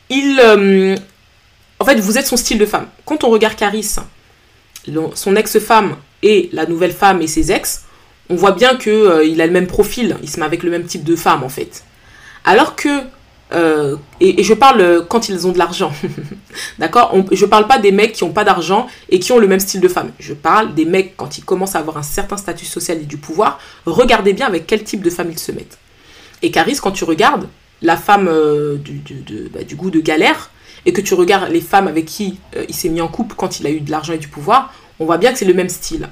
il, 0.08 0.40
euh, 0.42 0.96
en 1.78 1.84
fait, 1.84 2.00
vous 2.00 2.16
êtes 2.16 2.26
son 2.26 2.38
style 2.38 2.56
de 2.56 2.64
femme. 2.64 2.86
Quand 3.04 3.22
on 3.22 3.28
regarde 3.28 3.54
Caris, 3.54 3.96
son 5.14 5.36
ex-femme 5.36 5.96
et 6.26 6.50
la 6.52 6.66
nouvelle 6.66 6.92
femme 6.92 7.22
et 7.22 7.26
ses 7.26 7.52
ex, 7.52 7.84
on 8.28 8.34
voit 8.34 8.52
bien 8.52 8.76
que 8.76 8.90
euh, 8.90 9.24
il 9.24 9.40
a 9.40 9.46
le 9.46 9.52
même 9.52 9.66
profil. 9.66 10.16
Il 10.22 10.28
se 10.28 10.40
met 10.40 10.46
avec 10.46 10.62
le 10.62 10.70
même 10.70 10.84
type 10.84 11.04
de 11.04 11.16
femme 11.16 11.44
en 11.44 11.48
fait. 11.48 11.84
Alors 12.44 12.74
que 12.74 13.02
euh, 13.52 13.96
et, 14.20 14.42
je 14.42 14.54
parle 14.54 14.80
euh, 14.80 15.02
quand 15.02 15.28
ils 15.28 15.46
ont 15.46 15.52
de 15.52 15.58
l'argent. 15.58 15.92
D'accord? 16.78 17.14
Je 17.30 17.46
parle 17.46 17.66
pas 17.66 17.78
des 17.78 17.92
mecs 17.92 18.12
qui 18.12 18.24
ont 18.24 18.32
pas 18.32 18.44
d'argent 18.44 18.88
et 19.08 19.20
qui 19.20 19.32
ont 19.32 19.38
le 19.38 19.46
même 19.46 19.60
style 19.60 19.80
de 19.80 19.88
femme. 19.88 20.10
Je 20.18 20.34
parle 20.34 20.74
des 20.74 20.84
mecs 20.84 21.16
quand 21.16 21.38
ils 21.38 21.44
commencent 21.44 21.76
à 21.76 21.78
avoir 21.78 21.96
un 21.96 22.02
certain 22.02 22.36
statut 22.36 22.64
social 22.64 22.98
et 22.98 23.04
du 23.04 23.18
pouvoir. 23.18 23.60
Regardez 23.84 24.32
bien 24.32 24.46
avec 24.46 24.66
quel 24.66 24.82
type 24.82 25.02
de 25.02 25.10
femme 25.10 25.30
ils 25.30 25.38
se 25.38 25.52
mettent. 25.52 25.78
Et 26.42 26.50
Caris, 26.50 26.78
quand 26.82 26.90
tu 26.90 27.04
regardes 27.04 27.48
la 27.82 27.96
femme 27.96 28.28
euh, 28.28 28.76
du, 28.76 29.00
bah, 29.52 29.62
du, 29.62 29.76
goût 29.76 29.90
de 29.90 30.00
galère 30.00 30.50
et 30.84 30.92
que 30.92 31.00
tu 31.00 31.14
regardes 31.14 31.50
les 31.50 31.60
femmes 31.60 31.88
avec 31.88 32.06
qui 32.06 32.38
il 32.68 32.74
s'est 32.74 32.88
mis 32.88 33.00
en 33.00 33.08
couple 33.08 33.34
quand 33.36 33.60
il 33.60 33.66
a 33.66 33.70
eu 33.70 33.80
de 33.80 33.90
l'argent 33.90 34.12
et 34.12 34.18
du 34.18 34.28
pouvoir, 34.28 34.72
on 34.98 35.06
voit 35.06 35.18
bien 35.18 35.32
que 35.32 35.38
c'est 35.38 35.44
le 35.44 35.54
même 35.54 35.68
style. 35.68 36.08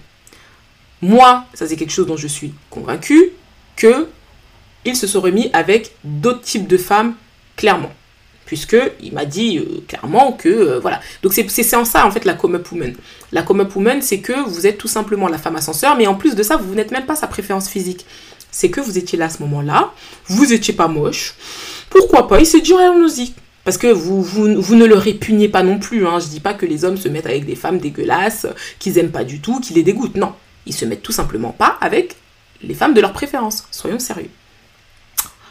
Moi, 1.02 1.44
ça 1.54 1.66
c'est 1.66 1.76
quelque 1.76 1.92
chose 1.92 2.06
dont 2.06 2.16
je 2.16 2.26
suis 2.26 2.54
convaincue 2.70 3.32
que 3.76 4.08
il 4.84 4.96
se 4.96 5.06
serait 5.06 5.32
mis 5.32 5.50
avec 5.52 5.92
d'autres 6.04 6.42
types 6.42 6.66
de 6.66 6.76
femmes 6.76 7.14
clairement. 7.56 7.92
Puisque 8.46 8.76
il 9.00 9.14
m'a 9.14 9.24
dit 9.24 9.58
euh, 9.58 9.82
clairement 9.88 10.32
que 10.32 10.48
euh, 10.48 10.78
voilà. 10.78 11.00
Donc 11.22 11.32
c'est 11.32 11.74
en 11.74 11.84
ça 11.84 12.06
en 12.06 12.10
fait 12.10 12.24
la 12.26 12.34
come 12.34 12.56
up 12.56 12.70
woman. 12.70 12.94
La 13.32 13.42
come 13.42 13.60
up 13.60 13.74
woman, 13.74 14.02
c'est 14.02 14.20
que 14.20 14.38
vous 14.48 14.66
êtes 14.66 14.76
tout 14.76 14.88
simplement 14.88 15.28
la 15.28 15.38
femme 15.38 15.56
ascenseur, 15.56 15.96
mais 15.96 16.06
en 16.06 16.14
plus 16.14 16.34
de 16.34 16.42
ça, 16.42 16.56
vous 16.56 16.74
n'êtes 16.74 16.90
même 16.90 17.06
pas 17.06 17.16
sa 17.16 17.26
préférence 17.26 17.68
physique. 17.68 18.04
C'est 18.50 18.70
que 18.70 18.80
vous 18.80 18.98
étiez 18.98 19.18
là 19.18 19.26
à 19.26 19.30
ce 19.30 19.42
moment-là, 19.42 19.92
vous 20.26 20.52
étiez 20.52 20.74
pas 20.74 20.88
moche. 20.88 21.34
Pourquoi 21.88 22.28
pas? 22.28 22.38
Il 22.38 22.46
s'est 22.46 22.60
dit 22.60 22.74
allons-y. 22.74 23.32
Parce 23.64 23.78
que 23.78 23.86
vous, 23.86 24.22
vous, 24.22 24.74
ne 24.74 24.84
le 24.84 24.94
répugnez 24.94 25.48
pas 25.48 25.62
non 25.62 25.78
plus. 25.78 26.06
Hein. 26.06 26.20
Je 26.20 26.26
dis 26.26 26.40
pas 26.40 26.52
que 26.52 26.66
les 26.66 26.84
hommes 26.84 26.98
se 26.98 27.08
mettent 27.08 27.26
avec 27.26 27.46
des 27.46 27.56
femmes 27.56 27.78
dégueulasses, 27.78 28.46
qu'ils 28.78 28.98
aiment 28.98 29.10
pas 29.10 29.24
du 29.24 29.40
tout, 29.40 29.58
qui 29.60 29.72
les 29.72 29.82
dégoûtent. 29.82 30.16
Non. 30.16 30.34
Ils 30.66 30.74
se 30.74 30.84
mettent 30.84 31.02
tout 31.02 31.12
simplement 31.12 31.52
pas 31.52 31.78
avec 31.80 32.16
les 32.62 32.74
femmes 32.74 32.94
de 32.94 33.00
leur 33.00 33.12
préférence. 33.12 33.66
Soyons 33.70 33.98
sérieux. 33.98 34.30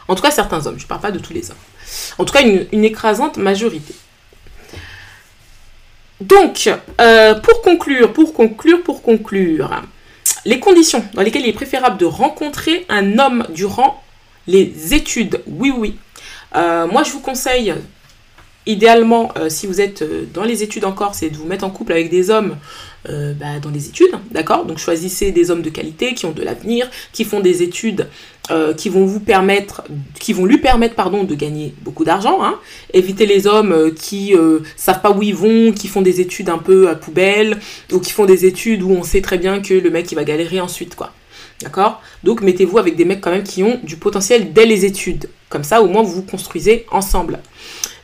En 0.07 0.15
tout 0.15 0.21
cas, 0.21 0.31
certains 0.31 0.65
hommes. 0.67 0.77
Je 0.77 0.83
ne 0.83 0.87
parle 0.87 1.01
pas 1.01 1.11
de 1.11 1.19
tous 1.19 1.33
les 1.33 1.49
hommes. 1.49 1.57
En 2.19 2.25
tout 2.25 2.33
cas, 2.33 2.41
une, 2.43 2.83
écrasante 2.83 3.37
majorité. 3.37 3.95
Donc, 6.21 6.69
euh, 7.01 7.35
pour 7.35 7.61
conclure, 7.61 8.13
pour 8.13 8.33
conclure, 8.33 8.83
pour 8.83 9.01
conclure, 9.01 9.81
les 10.45 10.59
conditions 10.59 11.03
dans 11.13 11.21
lesquelles 11.21 11.43
il 11.43 11.49
est 11.49 11.53
préférable 11.53 11.97
de 11.97 12.05
rencontrer 12.05 12.85
un 12.89 13.17
homme 13.17 13.45
durant 13.49 14.03
les 14.47 14.93
études. 14.93 15.41
Oui, 15.47 15.73
oui. 15.75 15.97
Euh, 16.55 16.87
moi, 16.87 17.03
je 17.03 17.11
vous 17.11 17.19
conseille 17.19 17.73
idéalement, 18.65 19.31
euh, 19.37 19.49
si 19.49 19.67
vous 19.67 19.81
êtes 19.81 20.01
euh, 20.01 20.25
dans 20.33 20.43
les 20.43 20.63
études 20.63 20.85
encore, 20.85 21.15
c'est 21.15 21.29
de 21.29 21.37
vous 21.37 21.45
mettre 21.45 21.63
en 21.63 21.69
couple 21.69 21.91
avec 21.91 22.09
des 22.09 22.29
hommes 22.29 22.57
euh, 23.09 23.33
bah, 23.33 23.59
dans 23.61 23.69
les 23.69 23.87
études, 23.87 24.13
d'accord? 24.31 24.65
Donc 24.65 24.77
choisissez 24.77 25.31
des 25.31 25.51
hommes 25.51 25.61
de 25.61 25.69
qualité 25.69 26.13
qui 26.13 26.25
ont 26.25 26.31
de 26.31 26.41
l'avenir, 26.41 26.89
qui 27.11 27.25
font 27.25 27.39
des 27.39 27.63
études 27.63 28.07
qui 28.75 28.89
vont 28.89 29.05
vous 29.05 29.21
permettre, 29.21 29.83
qui 30.19 30.33
vont 30.33 30.45
lui 30.45 30.57
permettre, 30.57 30.95
pardon, 30.95 31.23
de 31.23 31.33
gagner 31.33 31.73
beaucoup 31.81 32.03
d'argent. 32.03 32.43
Hein. 32.43 32.59
Évitez 32.93 33.25
les 33.25 33.47
hommes 33.47 33.93
qui 33.95 34.33
savent 34.75 34.99
pas 35.01 35.11
où 35.11 35.23
ils 35.23 35.33
vont, 35.33 35.71
qui 35.71 35.87
font 35.87 36.01
des 36.01 36.19
études 36.19 36.49
un 36.49 36.57
peu 36.57 36.89
à 36.89 36.95
poubelle, 36.95 37.57
ou 37.93 37.99
qui 37.99 38.11
font 38.11 38.25
des 38.25 38.45
études 38.45 38.83
où 38.83 38.91
on 38.91 39.03
sait 39.03 39.21
très 39.21 39.37
bien 39.37 39.61
que 39.61 39.73
le 39.73 39.89
mec 39.89 40.11
il 40.11 40.15
va 40.15 40.25
galérer 40.25 40.59
ensuite, 40.59 40.95
quoi. 40.95 41.13
D'accord? 41.61 42.01
Donc 42.25 42.41
mettez-vous 42.41 42.77
avec 42.77 42.97
des 42.97 43.05
mecs 43.05 43.21
quand 43.21 43.31
même 43.31 43.43
qui 43.43 43.63
ont 43.63 43.79
du 43.81 43.95
potentiel 43.95 44.51
dès 44.51 44.65
les 44.65 44.83
études. 44.83 45.29
Comme 45.47 45.63
ça, 45.63 45.81
au 45.81 45.87
moins, 45.87 46.03
vous 46.03 46.15
vous 46.15 46.23
construisez 46.23 46.85
ensemble. 46.91 47.39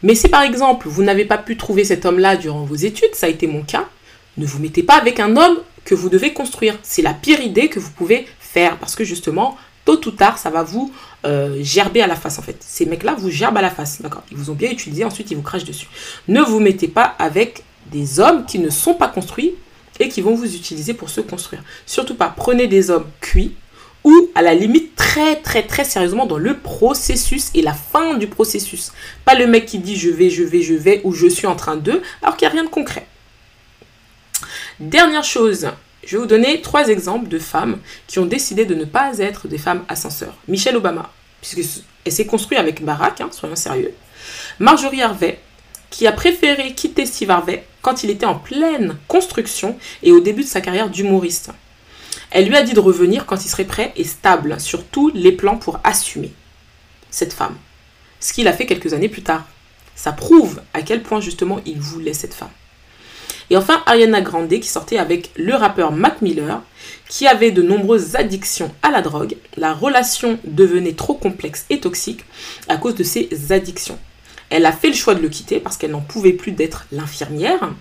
Mais 0.03 0.15
si 0.15 0.29
par 0.29 0.43
exemple, 0.43 0.87
vous 0.87 1.03
n'avez 1.03 1.25
pas 1.25 1.37
pu 1.37 1.57
trouver 1.57 1.83
cet 1.83 2.05
homme-là 2.05 2.37
durant 2.37 2.63
vos 2.63 2.75
études, 2.75 3.13
ça 3.13 3.27
a 3.27 3.29
été 3.29 3.47
mon 3.47 3.63
cas, 3.63 3.87
ne 4.37 4.45
vous 4.45 4.59
mettez 4.59 4.83
pas 4.83 4.95
avec 4.95 5.19
un 5.19 5.35
homme 5.35 5.57
que 5.85 5.95
vous 5.95 6.09
devez 6.09 6.33
construire. 6.33 6.77
C'est 6.83 7.01
la 7.01 7.13
pire 7.13 7.41
idée 7.41 7.67
que 7.67 7.79
vous 7.79 7.91
pouvez 7.91 8.27
faire 8.39 8.77
parce 8.77 8.95
que 8.95 9.03
justement, 9.03 9.57
tôt 9.85 9.99
ou 10.07 10.11
tard, 10.11 10.37
ça 10.37 10.49
va 10.49 10.63
vous 10.63 10.93
euh, 11.25 11.57
gerber 11.61 12.01
à 12.01 12.07
la 12.07 12.15
face 12.15 12.39
en 12.39 12.41
fait. 12.41 12.57
Ces 12.61 12.85
mecs-là 12.85 13.15
vous 13.17 13.29
gerbent 13.29 13.57
à 13.57 13.61
la 13.61 13.69
face, 13.69 14.01
d'accord? 14.01 14.23
Ils 14.31 14.37
vous 14.37 14.49
ont 14.49 14.55
bien 14.55 14.71
utilisé, 14.71 15.03
ensuite 15.03 15.31
ils 15.31 15.35
vous 15.35 15.43
crachent 15.43 15.65
dessus. 15.65 15.87
Ne 16.27 16.41
vous 16.41 16.59
mettez 16.59 16.87
pas 16.87 17.15
avec 17.19 17.63
des 17.91 18.19
hommes 18.19 18.45
qui 18.45 18.59
ne 18.59 18.69
sont 18.69 18.93
pas 18.93 19.07
construits 19.07 19.55
et 19.99 20.07
qui 20.07 20.21
vont 20.21 20.35
vous 20.35 20.55
utiliser 20.55 20.93
pour 20.93 21.09
se 21.09 21.21
construire. 21.21 21.63
Surtout 21.85 22.15
pas, 22.15 22.33
prenez 22.35 22.67
des 22.67 22.89
hommes 22.89 23.07
cuits, 23.19 23.55
ou 24.03 24.29
à 24.35 24.41
la 24.41 24.53
limite 24.53 24.95
très 24.95 25.35
très 25.37 25.63
très 25.63 25.83
sérieusement 25.83 26.25
dans 26.25 26.37
le 26.37 26.57
processus 26.57 27.49
et 27.53 27.61
la 27.61 27.73
fin 27.73 28.15
du 28.15 28.27
processus. 28.27 28.91
Pas 29.25 29.35
le 29.35 29.47
mec 29.47 29.65
qui 29.65 29.79
dit 29.79 29.97
je 29.97 30.09
vais, 30.09 30.29
je 30.29 30.43
vais, 30.43 30.61
je 30.61 30.73
vais 30.73 31.01
ou 31.03 31.13
je 31.13 31.27
suis 31.27 31.47
en 31.47 31.55
train 31.55 31.75
de, 31.75 32.01
alors 32.21 32.37
qu'il 32.37 32.47
n'y 32.47 32.51
a 32.51 32.55
rien 32.55 32.63
de 32.63 32.69
concret. 32.69 33.05
Dernière 34.79 35.23
chose, 35.23 35.69
je 36.05 36.15
vais 36.15 36.21
vous 36.21 36.27
donner 36.27 36.61
trois 36.61 36.87
exemples 36.87 37.27
de 37.27 37.39
femmes 37.39 37.79
qui 38.07 38.19
ont 38.19 38.25
décidé 38.25 38.65
de 38.65 38.75
ne 38.75 38.85
pas 38.85 39.17
être 39.17 39.47
des 39.47 39.57
femmes 39.57 39.83
ascenseurs. 39.89 40.35
Michelle 40.47 40.77
Obama, 40.77 41.11
puisqu'elle 41.41 42.11
s'est 42.13 42.25
construite 42.25 42.59
avec 42.59 42.83
Barack, 42.83 43.19
hein, 43.21 43.29
soyons 43.31 43.57
sérieux. 43.57 43.93
Marjorie 44.59 45.01
Harvey, 45.01 45.39
qui 45.89 46.07
a 46.07 46.11
préféré 46.11 46.73
quitter 46.73 47.05
Steve 47.05 47.31
Harvey 47.31 47.65
quand 47.81 48.03
il 48.03 48.09
était 48.09 48.25
en 48.25 48.35
pleine 48.35 48.95
construction 49.07 49.77
et 50.03 50.11
au 50.11 50.19
début 50.19 50.43
de 50.43 50.47
sa 50.47 50.61
carrière 50.61 50.89
d'humoriste. 50.89 51.51
Elle 52.31 52.47
lui 52.47 52.55
a 52.55 52.63
dit 52.63 52.73
de 52.73 52.79
revenir 52.79 53.25
quand 53.25 53.43
il 53.43 53.49
serait 53.49 53.65
prêt 53.65 53.91
et 53.95 54.03
stable 54.03 54.59
sur 54.59 54.85
tous 54.85 55.11
les 55.13 55.31
plans 55.31 55.57
pour 55.57 55.79
assumer 55.83 56.31
cette 57.09 57.33
femme. 57.33 57.55
Ce 58.19 58.33
qu'il 58.33 58.47
a 58.47 58.53
fait 58.53 58.65
quelques 58.65 58.93
années 58.93 59.09
plus 59.09 59.23
tard. 59.23 59.45
Ça 59.95 60.11
prouve 60.11 60.61
à 60.73 60.81
quel 60.81 61.01
point 61.01 61.21
justement 61.21 61.59
il 61.65 61.79
voulait 61.79 62.13
cette 62.13 62.33
femme. 62.33 62.51
Et 63.49 63.57
enfin, 63.57 63.81
Ariana 63.85 64.21
Grande 64.21 64.47
qui 64.47 64.67
sortait 64.67 64.99
avec 64.99 65.31
le 65.35 65.55
rappeur 65.55 65.91
Mac 65.91 66.21
Miller, 66.21 66.61
qui 67.07 67.25
avait 67.25 67.51
de 67.51 67.63
nombreuses 67.63 68.15
addictions 68.15 68.73
à 68.83 68.91
la 68.91 69.01
drogue. 69.01 69.35
La 69.57 69.73
relation 69.73 70.39
devenait 70.43 70.93
trop 70.93 71.15
complexe 71.15 71.65
et 71.69 71.79
toxique 71.79 72.25
à 72.67 72.77
cause 72.77 72.95
de 72.95 73.03
ses 73.03 73.29
addictions. 73.49 73.97
Elle 74.49 74.65
a 74.65 74.71
fait 74.71 74.89
le 74.89 74.93
choix 74.93 75.15
de 75.15 75.21
le 75.21 75.29
quitter 75.29 75.59
parce 75.59 75.77
qu'elle 75.77 75.91
n'en 75.91 76.01
pouvait 76.01 76.33
plus 76.33 76.51
d'être 76.51 76.85
l'infirmière. 76.91 77.71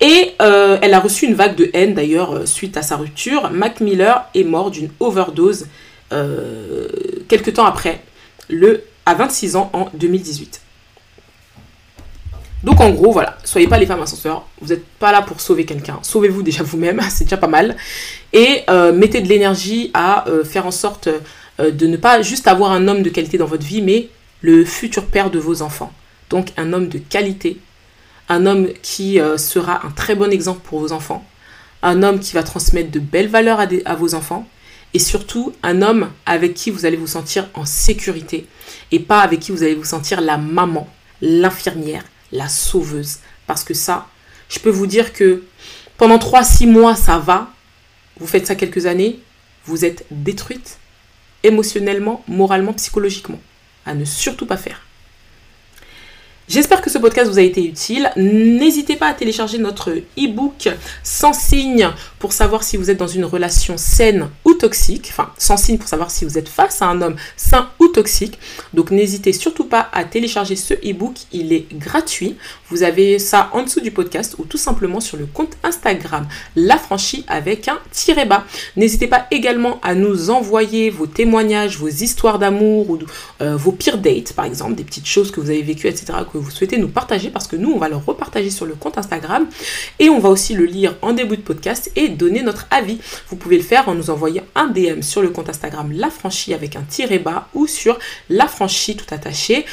Et 0.00 0.34
euh, 0.42 0.78
elle 0.82 0.94
a 0.94 1.00
reçu 1.00 1.26
une 1.26 1.34
vague 1.34 1.56
de 1.56 1.70
haine 1.72 1.94
d'ailleurs 1.94 2.34
euh, 2.34 2.46
suite 2.46 2.76
à 2.76 2.82
sa 2.82 2.96
rupture. 2.96 3.50
Mac 3.50 3.80
Miller 3.80 4.26
est 4.34 4.44
mort 4.44 4.70
d'une 4.70 4.90
overdose 5.00 5.66
euh, 6.12 6.88
quelques 7.28 7.54
temps 7.54 7.64
après, 7.64 8.02
le, 8.48 8.84
à 9.06 9.14
26 9.14 9.56
ans 9.56 9.70
en 9.72 9.88
2018. 9.94 10.60
Donc 12.62 12.80
en 12.80 12.90
gros, 12.90 13.12
voilà, 13.12 13.38
soyez 13.44 13.68
pas 13.68 13.78
les 13.78 13.86
femmes 13.86 14.02
ascenseurs, 14.02 14.46
vous 14.60 14.68
n'êtes 14.68 14.84
pas 14.98 15.12
là 15.12 15.22
pour 15.22 15.40
sauver 15.40 15.64
quelqu'un, 15.64 15.98
sauvez-vous 16.02 16.42
déjà 16.42 16.62
vous-même, 16.62 17.00
c'est 17.10 17.24
déjà 17.24 17.36
pas 17.36 17.46
mal. 17.46 17.76
Et 18.32 18.64
mettez 18.92 19.20
de 19.20 19.28
l'énergie 19.28 19.90
à 19.94 20.24
faire 20.44 20.66
en 20.66 20.70
sorte 20.70 21.08
de 21.58 21.86
ne 21.86 21.96
pas 21.96 22.22
juste 22.22 22.48
avoir 22.48 22.72
un 22.72 22.88
homme 22.88 23.02
de 23.02 23.08
qualité 23.08 23.38
dans 23.38 23.46
votre 23.46 23.64
vie, 23.64 23.82
mais 23.82 24.08
le 24.40 24.64
futur 24.64 25.06
père 25.06 25.30
de 25.30 25.38
vos 25.38 25.62
enfants. 25.62 25.92
Donc 26.28 26.48
un 26.56 26.72
homme 26.72 26.88
de 26.88 26.98
qualité 26.98 27.58
un 28.28 28.46
homme 28.46 28.68
qui 28.82 29.20
euh, 29.20 29.38
sera 29.38 29.86
un 29.86 29.90
très 29.90 30.14
bon 30.14 30.32
exemple 30.32 30.60
pour 30.64 30.80
vos 30.80 30.92
enfants, 30.92 31.24
un 31.82 32.02
homme 32.02 32.20
qui 32.20 32.34
va 32.34 32.42
transmettre 32.42 32.90
de 32.90 32.98
belles 32.98 33.28
valeurs 33.28 33.60
à, 33.60 33.66
à 33.84 33.94
vos 33.94 34.14
enfants, 34.14 34.46
et 34.94 34.98
surtout 34.98 35.52
un 35.62 35.82
homme 35.82 36.10
avec 36.24 36.54
qui 36.54 36.70
vous 36.70 36.86
allez 36.86 36.96
vous 36.96 37.06
sentir 37.06 37.48
en 37.54 37.66
sécurité 37.66 38.46
et 38.92 39.00
pas 39.00 39.20
avec 39.20 39.40
qui 39.40 39.52
vous 39.52 39.62
allez 39.62 39.74
vous 39.74 39.84
sentir 39.84 40.20
la 40.20 40.38
maman, 40.38 40.88
l'infirmière, 41.20 42.04
la 42.32 42.48
sauveuse. 42.48 43.18
Parce 43.46 43.62
que 43.62 43.74
ça, 43.74 44.06
je 44.48 44.58
peux 44.58 44.70
vous 44.70 44.86
dire 44.86 45.12
que 45.12 45.42
pendant 45.98 46.18
3-6 46.18 46.66
mois, 46.66 46.94
ça 46.94 47.18
va. 47.18 47.50
Vous 48.18 48.26
faites 48.26 48.46
ça 48.46 48.54
quelques 48.54 48.86
années, 48.86 49.20
vous 49.66 49.84
êtes 49.84 50.06
détruite 50.10 50.78
émotionnellement, 51.42 52.24
moralement, 52.26 52.72
psychologiquement. 52.72 53.40
À 53.84 53.94
ne 53.94 54.04
surtout 54.04 54.46
pas 54.46 54.56
faire. 54.56 54.85
J'espère 56.48 56.80
que 56.80 56.90
ce 56.90 56.98
podcast 56.98 57.28
vous 57.28 57.40
a 57.40 57.42
été 57.42 57.64
utile. 57.64 58.08
N'hésitez 58.14 58.94
pas 58.94 59.08
à 59.08 59.14
télécharger 59.14 59.58
notre 59.58 59.90
e-book 60.16 60.68
sans 61.02 61.32
signe 61.32 61.90
pour 62.20 62.32
savoir 62.32 62.62
si 62.62 62.76
vous 62.76 62.88
êtes 62.88 62.98
dans 62.98 63.08
une 63.08 63.24
relation 63.24 63.76
saine 63.76 64.28
ou 64.44 64.54
toxique. 64.54 65.08
Enfin, 65.10 65.32
sans 65.38 65.56
signe 65.56 65.76
pour 65.76 65.88
savoir 65.88 66.08
si 66.12 66.24
vous 66.24 66.38
êtes 66.38 66.48
face 66.48 66.82
à 66.82 66.86
un 66.86 67.02
homme 67.02 67.16
sain 67.36 67.68
ou 67.80 67.88
toxique. 67.88 68.38
Donc 68.74 68.92
n'hésitez 68.92 69.32
surtout 69.32 69.64
pas 69.64 69.88
à 69.92 70.04
télécharger 70.04 70.54
ce 70.54 70.74
e-book. 70.74 71.16
Il 71.32 71.52
est 71.52 71.66
gratuit. 71.76 72.36
Vous 72.70 72.82
avez 72.82 73.18
ça 73.18 73.50
en 73.52 73.62
dessous 73.62 73.80
du 73.80 73.90
podcast 73.90 74.36
ou 74.38 74.44
tout 74.44 74.58
simplement 74.58 75.00
sur 75.00 75.16
le 75.16 75.26
compte 75.26 75.56
Instagram 75.62 76.26
La 76.54 76.76
Franchie 76.76 77.24
avec 77.28 77.68
un 77.68 77.78
tiré 77.90 78.24
bas. 78.24 78.44
N'hésitez 78.76 79.06
pas 79.06 79.26
également 79.30 79.80
à 79.82 79.94
nous 79.94 80.30
envoyer 80.30 80.90
vos 80.90 81.06
témoignages, 81.06 81.78
vos 81.78 81.88
histoires 81.88 82.38
d'amour 82.38 82.90
ou 82.90 82.98
euh, 83.40 83.56
vos 83.56 83.72
pires 83.72 83.98
dates 83.98 84.32
par 84.32 84.44
exemple, 84.44 84.74
des 84.74 84.84
petites 84.84 85.06
choses 85.06 85.30
que 85.30 85.40
vous 85.40 85.50
avez 85.50 85.62
vécues, 85.62 85.88
etc 85.88 86.14
vous 86.34 86.50
souhaitez 86.50 86.78
nous 86.78 86.88
partager 86.88 87.30
parce 87.30 87.46
que 87.46 87.56
nous, 87.56 87.72
on 87.72 87.78
va 87.78 87.88
le 87.88 87.96
repartager 87.96 88.50
sur 88.50 88.66
le 88.66 88.74
compte 88.74 88.98
Instagram 88.98 89.46
et 89.98 90.08
on 90.08 90.18
va 90.18 90.28
aussi 90.28 90.54
le 90.54 90.64
lire 90.64 90.96
en 91.02 91.12
début 91.12 91.36
de 91.36 91.42
podcast 91.42 91.90
et 91.96 92.08
donner 92.08 92.42
notre 92.42 92.66
avis. 92.70 92.98
Vous 93.28 93.36
pouvez 93.36 93.56
le 93.56 93.62
faire 93.62 93.88
en 93.88 93.94
nous 93.94 94.10
envoyant 94.10 94.44
un 94.54 94.68
DM 94.68 95.02
sur 95.02 95.22
le 95.22 95.30
compte 95.30 95.48
Instagram 95.48 95.92
La 95.92 96.10
Franchie 96.10 96.54
avec 96.54 96.76
un 96.76 96.82
tiré 96.82 97.18
bas 97.18 97.48
ou 97.54 97.66
sur 97.66 97.98
la 98.28 98.46
franchie 98.46 98.96
tout 98.96 99.12
attaché. 99.14 99.64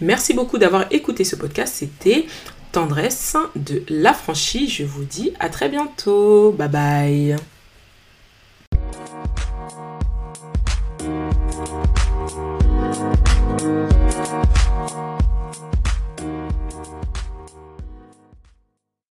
Merci 0.00 0.34
beaucoup 0.34 0.58
d'avoir 0.58 0.86
écouté 0.90 1.24
ce 1.24 1.36
podcast. 1.36 1.74
C'était 1.76 2.26
Tendresse 2.72 3.36
de 3.54 3.84
la 3.88 4.10
l'affranchi. 4.10 4.68
Je 4.68 4.84
vous 4.84 5.04
dis 5.04 5.32
à 5.38 5.48
très 5.48 5.68
bientôt. 5.68 6.52
Bye 6.52 6.68
bye. 6.68 7.36